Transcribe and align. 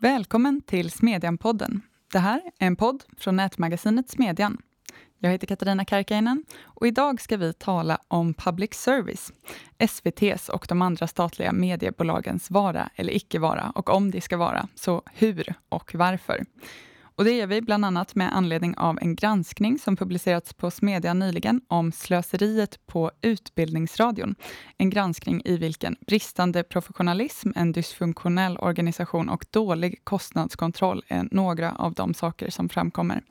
Välkommen 0.00 0.60
till 0.60 0.90
Smedjan-podden. 0.90 1.80
Det 2.12 2.18
här 2.18 2.42
är 2.58 2.66
en 2.66 2.76
podd 2.76 3.04
från 3.16 3.36
nätmagasinet 3.36 4.10
Smedjan. 4.10 4.58
Jag 5.18 5.30
heter 5.30 5.46
Katarina 5.46 5.84
Karkainen 5.84 6.44
och 6.62 6.86
idag 6.86 7.20
ska 7.20 7.36
vi 7.36 7.52
tala 7.52 7.98
om 8.08 8.34
public 8.34 8.74
service, 8.74 9.32
SVTs 9.78 10.48
och 10.48 10.66
de 10.68 10.82
andra 10.82 11.06
statliga 11.06 11.52
mediebolagens 11.52 12.50
vara 12.50 12.90
eller 12.94 13.16
icke 13.16 13.38
vara 13.38 13.72
och 13.74 13.90
om 13.90 14.10
det 14.10 14.20
ska 14.20 14.36
vara, 14.36 14.68
så 14.74 15.02
hur 15.14 15.54
och 15.68 15.94
varför. 15.94 16.44
Och 17.18 17.24
det 17.24 17.32
gör 17.32 17.46
vi 17.46 17.60
bland 17.60 17.84
annat 17.84 18.14
med 18.14 18.36
anledning 18.36 18.76
av 18.76 18.98
en 19.00 19.14
granskning 19.14 19.78
som 19.78 19.96
publicerats 19.96 20.54
på 20.54 20.70
Smedjan 20.70 21.18
nyligen 21.18 21.60
om 21.68 21.92
slöseriet 21.92 22.86
på 22.86 23.10
Utbildningsradion. 23.22 24.34
En 24.76 24.90
granskning 24.90 25.42
i 25.44 25.56
vilken 25.56 25.96
bristande 26.06 26.62
professionalism, 26.62 27.50
en 27.54 27.72
dysfunktionell 27.72 28.58
organisation 28.58 29.28
och 29.28 29.46
dålig 29.50 30.04
kostnadskontroll 30.04 31.04
är 31.08 31.28
några 31.30 31.72
av 31.72 31.94
de 31.94 32.14
saker 32.14 32.50
som 32.50 32.68
framkommer. 32.68 33.22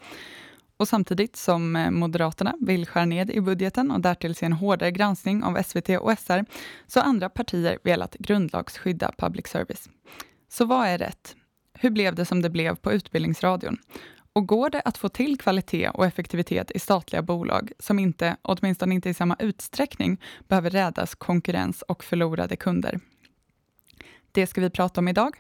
Och 0.78 0.88
samtidigt 0.88 1.36
som 1.36 1.76
eh, 1.76 1.92
Moderaterna 1.92 2.56
vill 2.60 2.88
skära 2.88 3.06
ned 3.06 3.32
i 3.32 3.42
budgeten 3.42 3.92
och 3.92 4.02
därtill 4.02 4.36
se 4.36 4.46
en 4.46 4.54
hårdare 4.54 4.92
granskning 4.92 5.44
av 5.44 5.64
SVT 5.64 5.90
och 5.90 6.20
SR, 6.20 6.46
så 6.88 7.00
har 7.00 7.08
andra 7.08 7.30
partier 7.30 7.80
velat 7.84 8.14
grundlagsskydda 8.14 9.12
public 9.18 9.48
service. 9.48 9.90
Så 10.50 10.66
vad 10.66 10.88
är 10.88 10.98
rätt? 10.98 11.36
Hur 11.80 11.90
blev 11.90 12.16
det 12.16 12.26
som 12.26 12.42
det 12.42 12.50
blev 12.50 12.76
på 12.76 12.92
Utbildningsradion? 12.92 13.78
Och 14.34 14.48
går 14.48 14.70
det 14.70 14.82
att 14.82 14.98
få 14.98 15.10
till 15.10 15.38
kvalitet 15.38 15.90
och 15.90 16.06
effektivitet 16.06 16.72
i 16.72 16.80
statliga 16.80 17.22
bolag 17.22 17.72
som 17.80 18.00
inte, 18.00 18.38
åtminstone 18.42 18.96
inte 18.96 19.10
i 19.10 19.14
samma 19.14 19.36
utsträckning, 19.40 20.22
behöver 20.48 20.70
rädas 20.70 21.16
konkurrens 21.16 21.82
och 21.82 22.04
förlorade 22.04 22.56
kunder? 22.56 23.00
Det 24.32 24.48
ska 24.48 24.62
vi 24.62 24.70
prata 24.70 25.02
om 25.02 25.08
idag. 25.08 25.36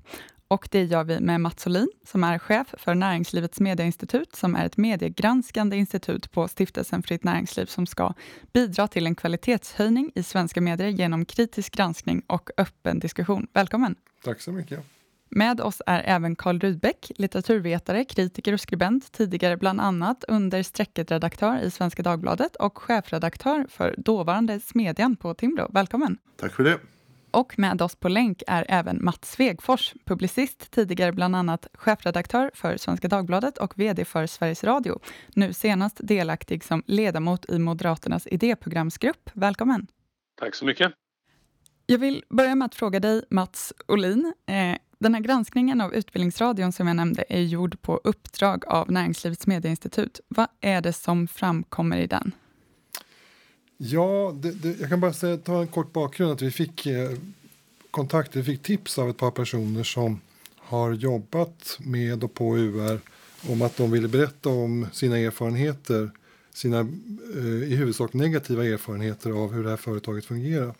Och 0.47 0.67
det 0.72 0.84
gör 0.84 1.03
vi 1.03 1.20
med 1.20 1.42
Mats 1.42 1.67
Olin, 1.67 1.89
som 2.06 2.23
är 2.23 2.40
chef 2.40 2.75
för 2.78 2.95
Näringslivets 2.95 3.59
medieinstitut, 3.59 4.36
som 4.36 4.56
är 4.56 4.66
ett 4.66 4.78
mediegranskande 4.78 5.78
institut 5.78 6.31
på 6.31 6.47
Stiftelsen 6.47 7.03
Fritt 7.03 7.23
Näringsliv, 7.23 7.66
som 7.66 7.86
ska 7.86 8.14
bidra 8.53 8.88
till 8.88 9.08
en 9.08 9.16
kvalitetshöjning 9.16 10.12
i 10.16 10.23
svenska 10.23 10.62
medier 10.62 10.90
genom 10.90 11.25
kritisk 11.25 11.75
granskning 11.75 12.22
och 12.28 12.50
öppen 12.58 13.00
diskussion. 13.00 13.47
Välkommen! 13.53 13.95
Tack 14.23 14.42
så 14.42 14.52
mycket. 14.52 14.97
Med 15.30 15.61
oss 15.61 15.81
är 15.86 16.03
även 16.06 16.36
Carl 16.36 16.59
Rudbeck, 16.59 17.11
litteraturvetare, 17.16 18.06
kritiker 18.06 18.53
och 18.53 18.59
skribent, 18.59 19.11
tidigare 19.11 19.58
bland 19.58 19.81
annat 19.81 20.23
under 20.28 20.64
strecket 20.64 21.11
redaktör 21.11 21.59
i 21.59 21.72
Svenska 21.72 22.03
Dagbladet 22.03 22.56
och 22.56 22.78
chefredaktör 22.78 23.66
för 23.69 23.95
dåvarande 23.97 24.59
Smedjan 24.59 25.16
på 25.16 25.34
Timbro. 25.34 25.67
Välkommen! 25.73 26.17
Tack 26.36 26.53
för 26.53 26.64
det. 26.64 26.80
Och 27.31 27.59
med 27.59 27.81
oss 27.81 27.95
på 27.95 28.09
länk 28.09 28.44
är 28.47 28.66
även 28.69 29.06
Mats 29.06 29.31
Svegfors, 29.31 29.94
publicist, 30.06 30.72
tidigare 30.72 31.11
bland 31.11 31.36
annat 31.36 31.67
chefredaktör 31.73 32.52
för 32.53 32.78
Svenska 32.78 33.08
Dagbladet 33.08 33.58
och 33.58 33.80
VD 33.80 34.06
för 34.06 34.28
Sveriges 34.28 34.64
Radio. 34.64 35.00
Nu 35.34 35.53
senast 35.53 35.97
delaktig 36.03 36.64
som 36.64 36.84
ledamot 36.88 37.50
i 37.50 37.59
Moderaternas 37.59 38.28
idéprogramsgrupp. 38.28 39.30
Välkommen! 39.34 39.88
Tack 40.39 40.56
så 40.56 40.66
mycket. 40.66 40.94
Jag 41.86 41.97
vill 41.97 42.23
börja 42.30 42.56
med 42.56 42.66
att 42.66 42.75
fråga 42.75 43.00
dig, 43.00 43.22
Mats 43.30 43.73
Olin. 43.88 44.34
Eh, 44.45 44.78
den 45.00 45.14
här 45.14 45.22
granskningen 45.22 45.81
av 45.81 45.94
Utbildningsradion 45.94 46.72
som 46.72 46.88
jag 46.88 46.95
nämnde 46.95 47.23
är 47.30 47.42
gjord 47.42 47.81
på 47.81 48.02
uppdrag 48.03 48.64
av 48.67 48.92
Näringslivets 48.92 49.48
medieinstitut. 49.48 50.20
Vad 50.28 50.48
är 50.62 50.81
det 50.81 50.94
som 50.94 51.28
framkommer 51.28 51.98
i 51.98 52.08
den? 52.08 52.31
Ja, 53.78 54.36
det, 54.36 54.52
det, 54.52 54.80
jag 54.80 54.90
kan 54.90 55.00
bara 55.00 55.14
säga, 55.14 55.38
ta 55.38 55.62
en 55.62 55.68
kort 55.68 55.94
bakgrund. 55.94 56.31
att 56.31 56.42
Vi 56.42 56.52
fick 56.52 56.86
eh, 56.86 57.09
kontakt, 57.92 58.36
vi 58.36 58.44
fick 58.44 58.64
tips 58.64 59.00
av 59.00 59.09
ett 59.09 59.18
par 59.18 59.31
personer 59.31 59.84
som 59.84 60.22
har 60.58 60.91
jobbat 60.91 61.78
med 61.79 62.24
och 62.24 62.34
på 62.34 62.58
UR 62.58 63.00
om 63.50 63.62
att 63.62 63.78
de 63.78 63.91
ville 63.91 64.08
berätta 64.08 64.50
om 64.50 64.88
sina 64.94 65.18
erfarenheter, 65.18 66.12
sina 66.53 66.79
eh, 67.35 67.64
i 67.72 67.75
huvudsak 67.75 68.14
negativa 68.14 68.66
erfarenheter 68.66 69.31
av 69.31 69.53
hur 69.53 69.64
det 69.64 69.69
här 69.69 69.78
företaget 69.78 70.25
fungerar. 70.25 70.74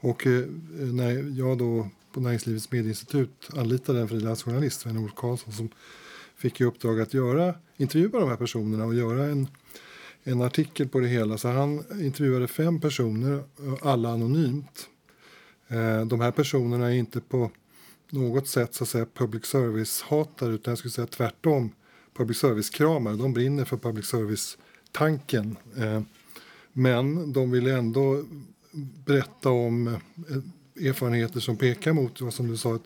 Och 0.00 0.26
eh, 0.26 0.44
när 0.78 1.38
jag 1.38 1.58
då 1.58 1.88
på 2.18 2.22
Näringslivets 2.22 2.70
medieinstitut 2.72 3.48
anlitade 3.56 4.00
en 4.00 4.08
frilansjournalist, 4.08 4.80
Sven-Olof 4.80 5.14
Karlsson, 5.16 5.52
som 5.52 5.68
fick 6.36 6.60
i 6.60 6.64
uppdrag 6.64 7.00
att 7.00 7.14
göra, 7.14 7.54
intervjua 7.76 8.20
de 8.20 8.28
här 8.28 8.36
personerna 8.36 8.84
och 8.84 8.94
göra 8.94 9.24
en, 9.24 9.48
en 10.22 10.42
artikel 10.42 10.88
på 10.88 11.00
det 11.00 11.08
hela. 11.08 11.38
Så 11.38 11.48
han 11.48 11.84
intervjuade 12.00 12.48
fem 12.48 12.80
personer, 12.80 13.42
alla 13.82 14.08
anonymt. 14.08 14.88
Eh, 15.68 16.06
de 16.06 16.20
här 16.20 16.30
personerna 16.30 16.86
är 16.86 16.94
inte 16.94 17.20
på 17.20 17.50
något 18.10 18.48
sätt 18.48 18.74
så 18.74 18.84
att 18.84 18.88
säga 18.88 19.06
public 19.14 19.44
service-hatare 19.44 20.52
utan 20.52 20.70
jag 20.70 20.78
skulle 20.78 20.92
säga 20.92 21.06
tvärtom 21.06 21.70
public 22.14 22.38
service-kramare. 22.38 23.16
De 23.16 23.32
brinner 23.32 23.64
för 23.64 23.76
public 23.76 24.06
service-tanken. 24.06 25.56
Eh, 25.76 26.02
men 26.72 27.32
de 27.32 27.50
vill 27.50 27.66
ändå 27.66 28.24
berätta 29.04 29.50
om 29.50 29.86
eh, 29.86 29.94
erfarenheter 30.80 31.40
som 31.40 31.56
pekar 31.56 31.92
mot, 31.92 32.34
som 32.34 32.48
du 32.48 32.56
sa, 32.56 32.74
ett, 32.74 32.82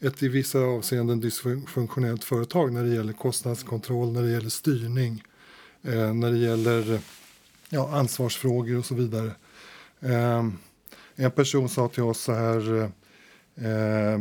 ett 0.00 0.22
i 0.22 0.28
vissa 0.28 0.58
avseenden 0.58 1.20
dysfunktionellt 1.20 2.24
företag 2.24 2.72
när 2.72 2.84
det 2.84 2.94
gäller 2.94 3.12
kostnadskontroll, 3.12 4.12
när 4.12 4.22
det 4.22 4.30
gäller 4.30 4.48
styrning, 4.48 5.22
eh, 5.82 6.14
när 6.14 6.30
det 6.30 6.38
gäller 6.38 7.00
ja, 7.68 7.96
ansvarsfrågor 7.96 8.78
och 8.78 8.84
så 8.84 8.94
vidare. 8.94 9.32
Eh, 10.00 10.48
en 11.14 11.30
person 11.30 11.68
sa 11.68 11.88
till 11.88 12.02
oss 12.02 12.20
så 12.20 12.32
här, 12.32 12.82
eh, 13.54 14.18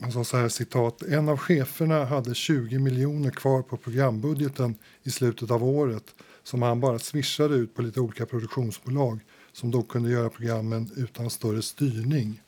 han 0.00 0.12
sa 0.12 0.24
så 0.24 0.36
här 0.36 0.48
citat, 0.48 1.02
en 1.02 1.28
av 1.28 1.38
cheferna 1.38 2.04
hade 2.04 2.34
20 2.34 2.78
miljoner 2.78 3.30
kvar 3.30 3.62
på 3.62 3.76
programbudgeten 3.76 4.74
i 5.02 5.10
slutet 5.10 5.50
av 5.50 5.64
året 5.64 6.14
som 6.42 6.62
han 6.62 6.80
bara 6.80 6.98
swishade 6.98 7.54
ut 7.54 7.74
på 7.74 7.82
lite 7.82 8.00
olika 8.00 8.26
produktionsbolag 8.26 9.20
som 9.52 9.70
då 9.70 9.82
kunde 9.82 10.10
göra 10.10 10.30
programmen 10.30 10.90
utan 10.96 11.30
större 11.30 11.62
styrning. 11.62 12.42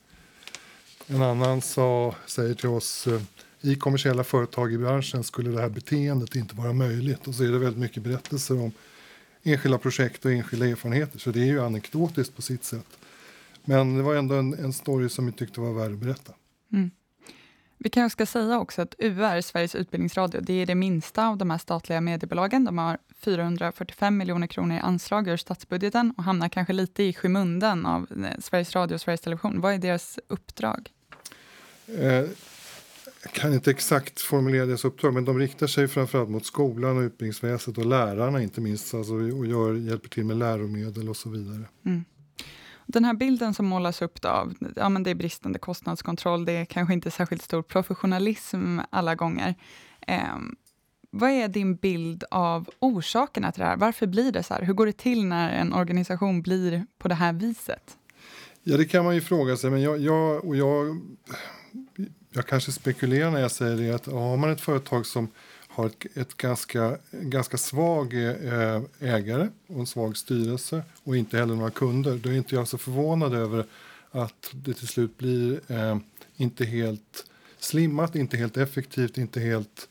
En 1.07 1.21
annan 1.21 1.61
sa, 1.61 2.15
säger 2.25 2.53
till 2.53 2.69
oss 2.69 3.07
eh, 3.07 3.21
i 3.61 3.75
kommersiella 3.75 4.23
företag 4.23 4.73
i 4.73 4.77
branschen 4.77 5.23
skulle 5.23 5.49
det 5.49 5.61
här 5.61 5.69
beteendet 5.69 6.35
inte 6.35 6.55
vara 6.55 6.73
möjligt. 6.73 7.27
Och 7.27 7.35
så 7.35 7.43
är 7.43 7.47
det 7.47 7.59
väldigt 7.59 7.81
mycket 7.81 8.03
berättelser 8.03 8.61
om 8.61 8.71
enskilda 9.43 9.77
projekt 9.77 10.25
och 10.25 10.31
enskilda 10.31 10.67
erfarenheter. 10.67 11.19
Så 11.19 11.31
det 11.31 11.39
är 11.39 11.45
ju 11.45 11.61
anekdotiskt 11.61 12.35
på 12.35 12.41
sitt 12.41 12.63
sätt. 12.63 12.97
Men 13.65 13.97
det 13.97 14.03
var 14.03 14.15
ändå 14.15 14.35
en, 14.35 14.53
en 14.53 14.73
story 14.73 15.09
som 15.09 15.25
vi 15.25 15.31
tyckte 15.31 15.61
var 15.61 15.73
värd 15.73 15.91
att 15.91 15.97
berätta. 15.97 16.33
Mm. 16.73 16.91
Vi 17.85 17.89
kanske 17.89 18.13
ska 18.13 18.25
säga 18.39 18.59
också 18.59 18.81
att 18.81 18.95
UR, 18.99 19.41
Sveriges 19.41 19.75
Utbildningsradio, 19.75 20.41
det 20.41 20.53
är 20.53 20.65
det 20.65 20.75
minsta 20.75 21.27
av 21.27 21.37
de 21.37 21.49
här 21.49 21.57
statliga 21.57 22.01
mediebolagen. 22.01 22.65
De 22.65 22.77
har 22.77 22.97
445 23.19 24.17
miljoner 24.17 24.47
kronor 24.47 24.75
i 24.75 24.79
anslag 24.79 25.27
ur 25.27 25.37
statsbudgeten 25.37 26.13
och 26.17 26.23
hamnar 26.23 26.49
kanske 26.49 26.73
lite 26.73 27.03
i 27.03 27.13
skymundan 27.13 27.85
av 27.85 28.07
eh, 28.11 28.39
Sveriges 28.39 28.75
Radio 28.75 28.95
och 28.95 29.01
Sveriges 29.01 29.21
Television. 29.21 29.61
Vad 29.61 29.73
är 29.73 29.77
deras 29.77 30.19
uppdrag? 30.27 30.89
Eh, 31.87 32.05
jag 33.23 33.31
kan 33.31 33.53
inte 33.53 33.71
exakt 33.71 34.21
formulera 34.21 34.65
deras 34.65 34.85
uppdrag, 34.85 35.13
men 35.13 35.25
de 35.25 35.39
riktar 35.39 35.67
sig 35.67 35.87
framförallt 35.87 36.29
mot 36.29 36.45
skolan 36.45 36.97
och 36.97 37.01
utbildningsväsendet 37.01 37.85
och 37.85 37.89
lärarna 37.89 38.41
inte 38.41 38.61
minst, 38.61 38.93
alltså, 38.93 39.13
och 39.13 39.45
gör, 39.45 39.73
hjälper 39.73 40.09
till 40.09 40.25
med 40.25 40.37
läromedel 40.37 41.09
och 41.09 41.17
så 41.17 41.29
vidare. 41.29 41.63
Mm. 41.85 42.05
Den 42.85 43.05
här 43.05 43.13
bilden 43.13 43.53
som 43.53 43.65
målas 43.65 44.01
upp 44.01 44.25
av, 44.25 44.53
ja 44.75 44.89
men 44.89 45.03
det 45.03 45.09
är 45.09 45.15
bristande 45.15 45.59
kostnadskontroll, 45.59 46.45
det 46.45 46.51
är 46.51 46.65
kanske 46.65 46.93
inte 46.93 47.11
särskilt 47.11 47.41
stor 47.41 47.61
professionalism 47.61 48.79
alla 48.89 49.15
gånger. 49.15 49.55
Eh, 50.07 50.37
vad 51.09 51.29
är 51.29 51.47
din 51.47 51.75
bild 51.75 52.23
av 52.31 52.69
orsakerna 52.79 53.51
till 53.51 53.59
det 53.61 53.67
här? 53.67 53.77
Varför 53.77 54.07
blir 54.07 54.31
det 54.31 54.43
så 54.43 54.53
här? 54.53 54.61
Hur 54.61 54.73
går 54.73 54.85
det 54.85 54.97
till 54.97 55.25
när 55.25 55.53
en 55.53 55.73
organisation 55.73 56.41
blir 56.41 56.85
på 56.97 57.07
det 57.07 57.15
här 57.15 57.33
viset? 57.33 57.97
Ja, 58.63 58.77
det 58.77 58.85
kan 58.85 59.05
man 59.05 59.15
ju 59.15 59.21
fråga 59.21 59.57
sig, 59.57 59.69
men 59.69 59.81
jag, 59.81 59.99
jag 59.99 60.45
och 60.45 60.55
jag, 60.55 61.01
jag 62.31 62.47
kanske 62.47 62.71
spekulerar 62.71 63.31
när 63.31 63.39
jag 63.39 63.51
säger 63.51 63.77
det 63.77 63.95
att 63.95 64.05
har 64.05 64.37
man 64.37 64.49
ett 64.49 64.61
företag 64.61 65.05
som 65.05 65.27
har 65.75 65.85
ett, 65.85 66.17
ett 66.17 66.37
ganska, 66.37 66.97
ganska 67.11 67.57
svag 67.57 68.13
eh, 68.13 68.81
ägare 68.99 69.49
och 69.67 69.79
en 69.79 69.87
svag 69.87 70.17
styrelse 70.17 70.83
och 71.03 71.17
inte 71.17 71.37
heller 71.37 71.55
några 71.55 71.71
kunder. 71.71 72.19
Då 72.23 72.29
är 72.29 72.33
inte 72.33 72.55
jag 72.55 72.67
så 72.67 72.77
förvånad 72.77 73.33
över 73.33 73.65
att 74.11 74.51
det 74.51 74.73
till 74.73 74.87
slut 74.87 75.17
blir 75.17 75.59
eh, 75.67 75.97
inte 76.35 76.65
helt 76.65 77.25
slimmat, 77.59 78.15
inte 78.15 78.37
helt 78.37 78.57
effektivt, 78.57 79.17
inte 79.17 79.39
helt 79.39 79.87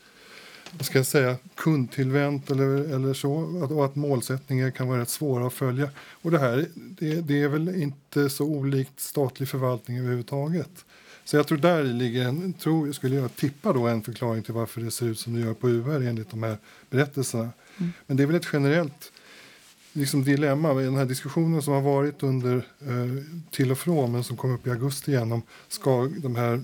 vad 0.79 0.87
ska 0.87 0.99
jag 0.99 1.07
säga, 1.07 1.37
kundtillvänt 1.55 2.51
eller, 2.51 2.95
eller 2.95 3.15
så. 3.15 3.33
Och 3.71 3.85
att 3.85 3.97
målsättningar 3.97 4.71
kan 4.71 4.89
vara 4.89 5.01
rätt 5.01 5.09
svåra 5.09 5.47
att 5.47 5.53
följa. 5.53 5.91
Och 6.23 6.31
det 6.31 6.39
här 6.39 6.67
det, 6.75 7.21
det 7.21 7.43
är 7.43 7.49
väl 7.49 7.69
inte 7.83 8.31
så 8.31 8.45
olikt 8.45 9.01
statlig 9.01 9.49
förvaltning 9.49 9.99
överhuvudtaget. 9.99 10.85
Så 11.25 11.37
jag 11.37 11.47
tror 11.47 11.59
där 11.59 11.85
ligger 11.85 12.29
en, 12.29 12.53
tror, 12.53 12.93
skulle 12.93 13.15
jag 13.17 13.37
tippa 13.37 13.73
då 13.73 13.87
en 13.87 14.03
förklaring 14.03 14.43
till 14.43 14.55
varför 14.55 14.81
det 14.81 14.91
ser 14.91 15.06
ut 15.06 15.19
som 15.19 15.35
det 15.35 15.41
gör 15.41 15.55
på 15.55 15.69
UR 15.69 16.06
enligt 16.06 16.31
de 16.31 16.43
här 16.43 16.59
berättelserna. 16.91 17.50
Mm. 17.79 17.93
Men 18.06 18.17
det 18.17 18.23
är 18.23 18.26
väl 18.26 18.37
ett 18.37 18.49
generellt 18.53 19.12
liksom 19.93 20.25
dilemma 20.25 20.75
den 20.75 20.97
här 20.97 21.05
diskussionen 21.05 21.62
som 21.62 21.73
har 21.73 21.81
varit 21.81 22.23
under 22.23 22.56
eh, 22.81 23.25
till 23.50 23.71
och 23.71 23.79
från 23.79 24.12
men 24.12 24.25
som 24.25 24.37
kom 24.37 24.55
upp 24.55 24.67
i 24.67 24.71
augusti 24.71 25.11
igen 25.11 25.32
om 25.32 25.43
ska 25.69 26.11
de 26.17 26.37
här 26.37 26.62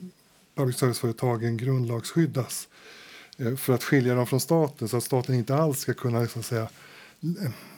public 0.54 0.76
service-företagen 0.76 1.56
grundlagsskyddas 1.56 2.68
eh, 3.38 3.56
för 3.56 3.72
att 3.72 3.84
skilja 3.84 4.14
dem 4.14 4.26
från 4.26 4.40
staten 4.40 4.88
så 4.88 4.96
att 4.96 5.04
staten 5.04 5.34
inte 5.34 5.54
alls 5.54 5.78
ska 5.78 5.94
kunna 5.94 6.26
så 6.26 6.38
att 6.38 6.46
säga, 6.46 6.68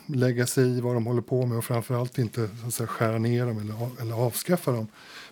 lägga 0.07 0.47
sig 0.47 0.65
i 0.65 0.81
vad 0.81 0.95
de 0.95 1.07
håller 1.07 1.23
på 1.23 1.47
med 1.47 1.59
och 1.59 1.65
framförallt 1.65 2.19
inte 2.19 2.49
så 2.61 2.67
att 2.67 2.75
säga, 2.75 2.87
skära 2.87 3.19
ner 3.19 3.47
dem 3.47 3.59
eller, 3.59 4.01
eller 4.01 4.15
avskaffa 4.15 4.73
dem. 4.73 4.87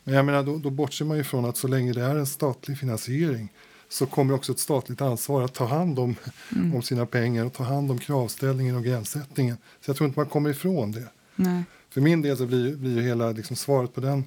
Men 0.04 0.14
jag 0.14 0.24
menar, 0.24 0.42
då, 0.42 0.58
då 0.58 0.70
bortser 0.70 1.04
man 1.04 1.16
ju 1.16 1.24
från 1.24 1.44
att 1.44 1.56
så 1.56 1.68
länge 1.68 1.92
det 1.92 2.02
är 2.02 2.16
en 2.16 2.26
statlig 2.26 2.78
finansiering 2.78 3.52
så 3.88 4.06
kommer 4.06 4.34
också 4.34 4.52
ett 4.52 4.58
statligt 4.58 5.00
ansvar 5.00 5.42
att 5.42 5.54
ta 5.54 5.64
hand 5.64 5.98
om, 5.98 6.16
mm. 6.56 6.74
om 6.74 6.82
sina 6.82 7.06
pengar 7.06 7.44
och 7.44 7.52
ta 7.52 7.64
hand 7.64 7.90
om 7.90 7.98
kravställningen 7.98 8.76
och 8.76 8.84
gränssättningen. 8.84 9.56
Så 9.80 9.90
jag 9.90 9.96
tror 9.96 10.08
inte 10.08 10.18
man 10.18 10.28
kommer 10.28 10.50
ifrån 10.50 10.92
det. 10.92 11.08
Nej. 11.36 11.62
För 11.90 12.00
min 12.00 12.22
del 12.22 12.36
så 12.36 12.46
blir, 12.46 12.76
blir 12.76 13.00
hela 13.00 13.30
liksom 13.30 13.56
svaret 13.56 13.94
på 13.94 14.00
den, 14.00 14.24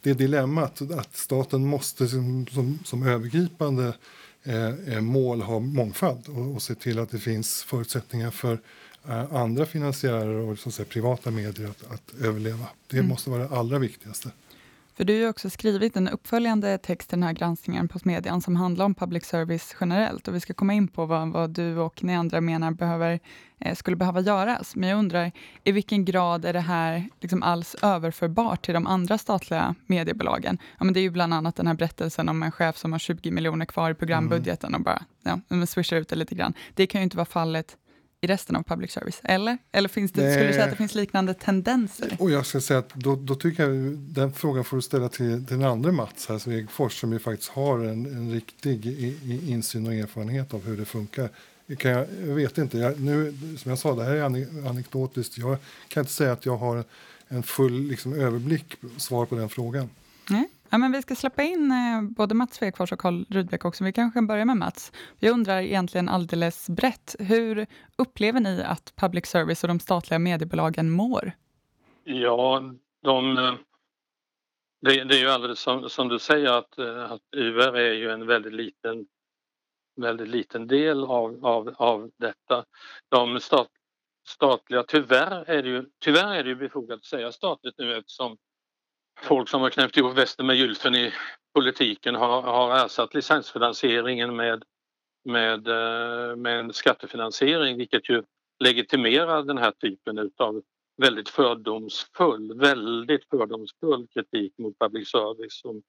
det 0.00 0.14
dilemmat 0.14 0.82
att 0.92 1.16
staten 1.16 1.66
måste 1.66 2.08
som, 2.08 2.46
som, 2.46 2.78
som 2.84 3.02
övergripande 3.06 3.92
eh, 4.42 4.68
eh, 4.68 5.00
mål 5.00 5.42
ha 5.42 5.58
mångfald 5.58 6.28
och, 6.28 6.54
och 6.54 6.62
se 6.62 6.74
till 6.74 6.98
att 6.98 7.10
det 7.10 7.18
finns 7.18 7.62
förutsättningar 7.62 8.30
för 8.30 8.58
eh, 9.08 9.34
andra 9.34 9.66
finansiärer 9.66 10.34
och 10.34 10.58
så 10.58 10.68
att 10.68 10.74
säga, 10.74 10.86
privata 10.86 11.30
medier 11.30 11.68
att, 11.68 11.92
att 11.92 12.14
överleva. 12.20 12.66
Det 12.86 12.96
mm. 12.96 13.08
måste 13.08 13.30
vara 13.30 13.48
det 13.48 13.56
allra 13.56 13.78
viktigaste. 13.78 14.30
För 15.00 15.04
du 15.04 15.22
har 15.22 15.30
också 15.30 15.50
skrivit 15.50 15.96
en 15.96 16.08
uppföljande 16.08 16.78
text 16.78 17.08
till 17.08 17.18
den 17.18 17.22
här 17.22 17.32
granskningen 17.32 17.88
på 17.88 17.98
Smedjan 17.98 18.40
som 18.40 18.56
handlar 18.56 18.84
om 18.84 18.94
public 18.94 19.24
service 19.24 19.76
generellt 19.80 20.28
och 20.28 20.34
vi 20.34 20.40
ska 20.40 20.54
komma 20.54 20.74
in 20.74 20.88
på 20.88 21.06
vad, 21.06 21.28
vad 21.28 21.50
du 21.50 21.78
och 21.78 22.04
ni 22.04 22.16
andra 22.16 22.40
menar 22.40 22.70
behöver, 22.70 23.20
eh, 23.60 23.74
skulle 23.74 23.96
behöva 23.96 24.20
göras. 24.20 24.76
Men 24.76 24.88
jag 24.88 24.98
undrar, 24.98 25.32
i 25.64 25.72
vilken 25.72 26.04
grad 26.04 26.44
är 26.44 26.52
det 26.52 26.60
här 26.60 27.08
liksom 27.20 27.42
alls 27.42 27.76
överförbart 27.82 28.64
till 28.64 28.74
de 28.74 28.86
andra 28.86 29.18
statliga 29.18 29.74
mediebolagen? 29.86 30.58
Ja, 30.78 30.84
men 30.84 30.94
det 30.94 31.00
är 31.00 31.02
ju 31.02 31.10
bland 31.10 31.34
annat 31.34 31.56
den 31.56 31.66
här 31.66 31.74
berättelsen 31.74 32.28
om 32.28 32.42
en 32.42 32.52
chef 32.52 32.76
som 32.76 32.92
har 32.92 32.98
20 32.98 33.30
miljoner 33.30 33.66
kvar 33.66 33.90
i 33.90 33.94
programbudgeten 33.94 34.68
mm. 34.68 34.80
och 34.80 34.84
bara 34.84 35.02
ja, 35.22 35.66
swishar 35.66 35.96
ut 35.96 36.08
det 36.08 36.16
lite 36.16 36.34
grann. 36.34 36.54
Det 36.74 36.86
kan 36.86 37.00
ju 37.00 37.02
inte 37.02 37.16
vara 37.16 37.26
fallet 37.26 37.76
i 38.20 38.26
resten 38.26 38.56
av 38.56 38.62
public 38.62 38.92
service? 38.92 39.20
Eller, 39.24 39.58
eller 39.72 39.88
finns 39.88 40.12
det, 40.12 40.32
skulle 40.32 40.46
du 40.46 40.52
säga 40.52 40.64
att 40.64 40.70
det 40.70 40.76
finns 40.76 40.94
liknande 40.94 41.34
tendenser? 41.34 42.16
Och 42.18 42.30
jag 42.30 42.46
ska 42.46 42.60
säga 42.60 42.78
att 42.78 42.94
då, 42.94 43.16
då 43.16 43.34
tycker 43.34 43.62
jag 43.62 43.98
den 43.98 44.32
frågan 44.32 44.64
får 44.64 44.76
du 44.76 44.82
ställa 44.82 45.08
till 45.08 45.44
den 45.44 45.64
andra 45.64 45.92
Mats 45.92 46.26
här, 46.28 46.38
Svegfors 46.38 47.00
som 47.00 47.12
ju 47.12 47.18
faktiskt 47.18 47.50
har 47.50 47.78
en, 47.78 48.06
en 48.06 48.32
riktig 48.32 48.86
i, 48.86 49.50
insyn 49.50 49.86
och 49.86 49.94
erfarenhet 49.94 50.54
av 50.54 50.64
hur 50.64 50.76
det 50.76 50.84
funkar. 50.84 51.28
Kan 51.78 51.90
jag, 51.90 52.06
jag 52.26 52.34
vet 52.34 52.58
inte, 52.58 52.78
jag, 52.78 53.00
nu, 53.00 53.38
som 53.58 53.70
jag 53.70 53.78
sa, 53.78 53.94
det 53.94 54.04
här 54.04 54.12
är 54.12 54.24
anekdotiskt. 54.68 55.38
Jag 55.38 55.56
kan 55.88 56.00
inte 56.00 56.12
säga 56.12 56.32
att 56.32 56.46
jag 56.46 56.56
har 56.56 56.84
en 57.28 57.42
full 57.42 57.82
liksom, 57.82 58.12
överblick, 58.12 58.74
svar 58.96 59.26
på 59.26 59.34
den 59.34 59.48
frågan. 59.48 59.90
Nej. 60.30 60.48
Ja, 60.72 60.78
men 60.78 60.92
vi 60.92 61.02
ska 61.02 61.14
släppa 61.14 61.42
in 61.42 61.72
eh, 61.72 62.02
både 62.02 62.34
Mats 62.34 62.54
Svegfors 62.54 62.92
och 62.92 62.98
Karl 62.98 63.24
Rudbeck 63.28 63.64
också. 63.64 63.84
Vi 63.84 63.92
kanske 63.92 64.16
kan 64.16 64.26
börja 64.26 64.44
med 64.44 64.56
Mats. 64.56 64.92
Jag 65.18 65.32
undrar 65.32 65.60
egentligen 65.60 66.08
alldeles 66.08 66.70
brett, 66.70 67.16
hur 67.18 67.66
upplever 67.96 68.40
ni 68.40 68.62
att 68.62 68.92
public 68.96 69.26
service 69.26 69.64
och 69.64 69.68
de 69.68 69.80
statliga 69.80 70.18
mediebolagen 70.18 70.90
mår? 70.90 71.32
Ja, 72.04 72.62
de, 73.02 73.38
eh, 73.38 73.54
det, 74.80 75.04
det 75.04 75.14
är 75.14 75.20
ju 75.20 75.28
alldeles 75.28 75.60
som, 75.60 75.88
som 75.88 76.08
du 76.08 76.18
säger 76.18 76.50
att, 76.52 76.78
eh, 76.78 77.12
att 77.12 77.22
UR 77.36 77.76
är 77.76 77.92
ju 77.92 78.10
en 78.10 78.26
väldigt 78.26 78.54
liten, 78.54 79.06
väldigt 79.96 80.28
liten 80.28 80.66
del 80.66 81.04
av, 81.04 81.46
av, 81.46 81.74
av 81.76 82.10
detta. 82.16 82.64
De 83.08 83.40
stat, 83.40 83.68
statliga, 84.26 84.82
tyvärr 84.82 85.50
är, 85.50 85.62
det 85.62 85.68
ju, 85.68 85.86
tyvärr 86.00 86.34
är 86.34 86.42
det 86.42 86.48
ju 86.48 86.56
befogat 86.56 86.96
att 86.98 87.04
säga 87.04 87.32
statligt 87.32 87.74
nu 87.78 87.96
eftersom 87.96 88.36
folk 89.22 89.48
som 89.48 89.62
har 89.62 89.70
knäppt 89.70 89.96
ihop 89.96 90.18
västen 90.18 90.46
med 90.46 90.56
gylfen 90.56 90.94
i 90.94 91.12
politiken 91.54 92.14
har, 92.14 92.42
har 92.42 92.84
ersatt 92.84 93.14
licensfinansieringen 93.14 94.36
med, 94.36 94.62
med, 95.24 95.68
eh, 95.68 96.36
med 96.36 96.60
en 96.60 96.72
skattefinansiering 96.72 97.76
vilket 97.76 98.10
ju 98.10 98.22
legitimerar 98.64 99.42
den 99.42 99.58
här 99.58 99.70
typen 99.70 100.30
av 100.36 100.62
väldigt 101.02 101.28
fördomsfull, 101.28 102.58
väldigt 102.60 103.28
fördomsfull 103.30 104.06
kritik 104.14 104.58
mot 104.58 104.78
public 104.78 105.10
service 105.10 105.60
som, 105.60 105.82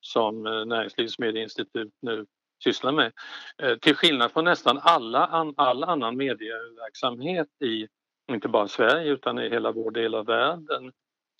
som 0.00 0.46
eh, 0.46 0.52
Näringslivsmedieinstitut 0.52 0.68
Näringslivets 0.68 1.18
medieinstitut 1.18 1.92
nu 2.02 2.26
sysslar 2.64 2.92
med. 2.92 3.12
Eh, 3.58 3.76
till 3.76 3.94
skillnad 3.94 4.32
från 4.32 4.44
nästan 4.44 4.78
alla, 4.82 5.52
all 5.56 5.84
annan 5.84 6.16
medieverksamhet 6.16 7.48
i 7.64 7.88
inte 8.32 8.48
bara 8.48 8.68
Sverige 8.68 9.12
utan 9.12 9.38
i 9.38 9.50
hela 9.50 9.72
vår 9.72 9.90
del 9.90 10.14
av 10.14 10.26
världen 10.26 10.92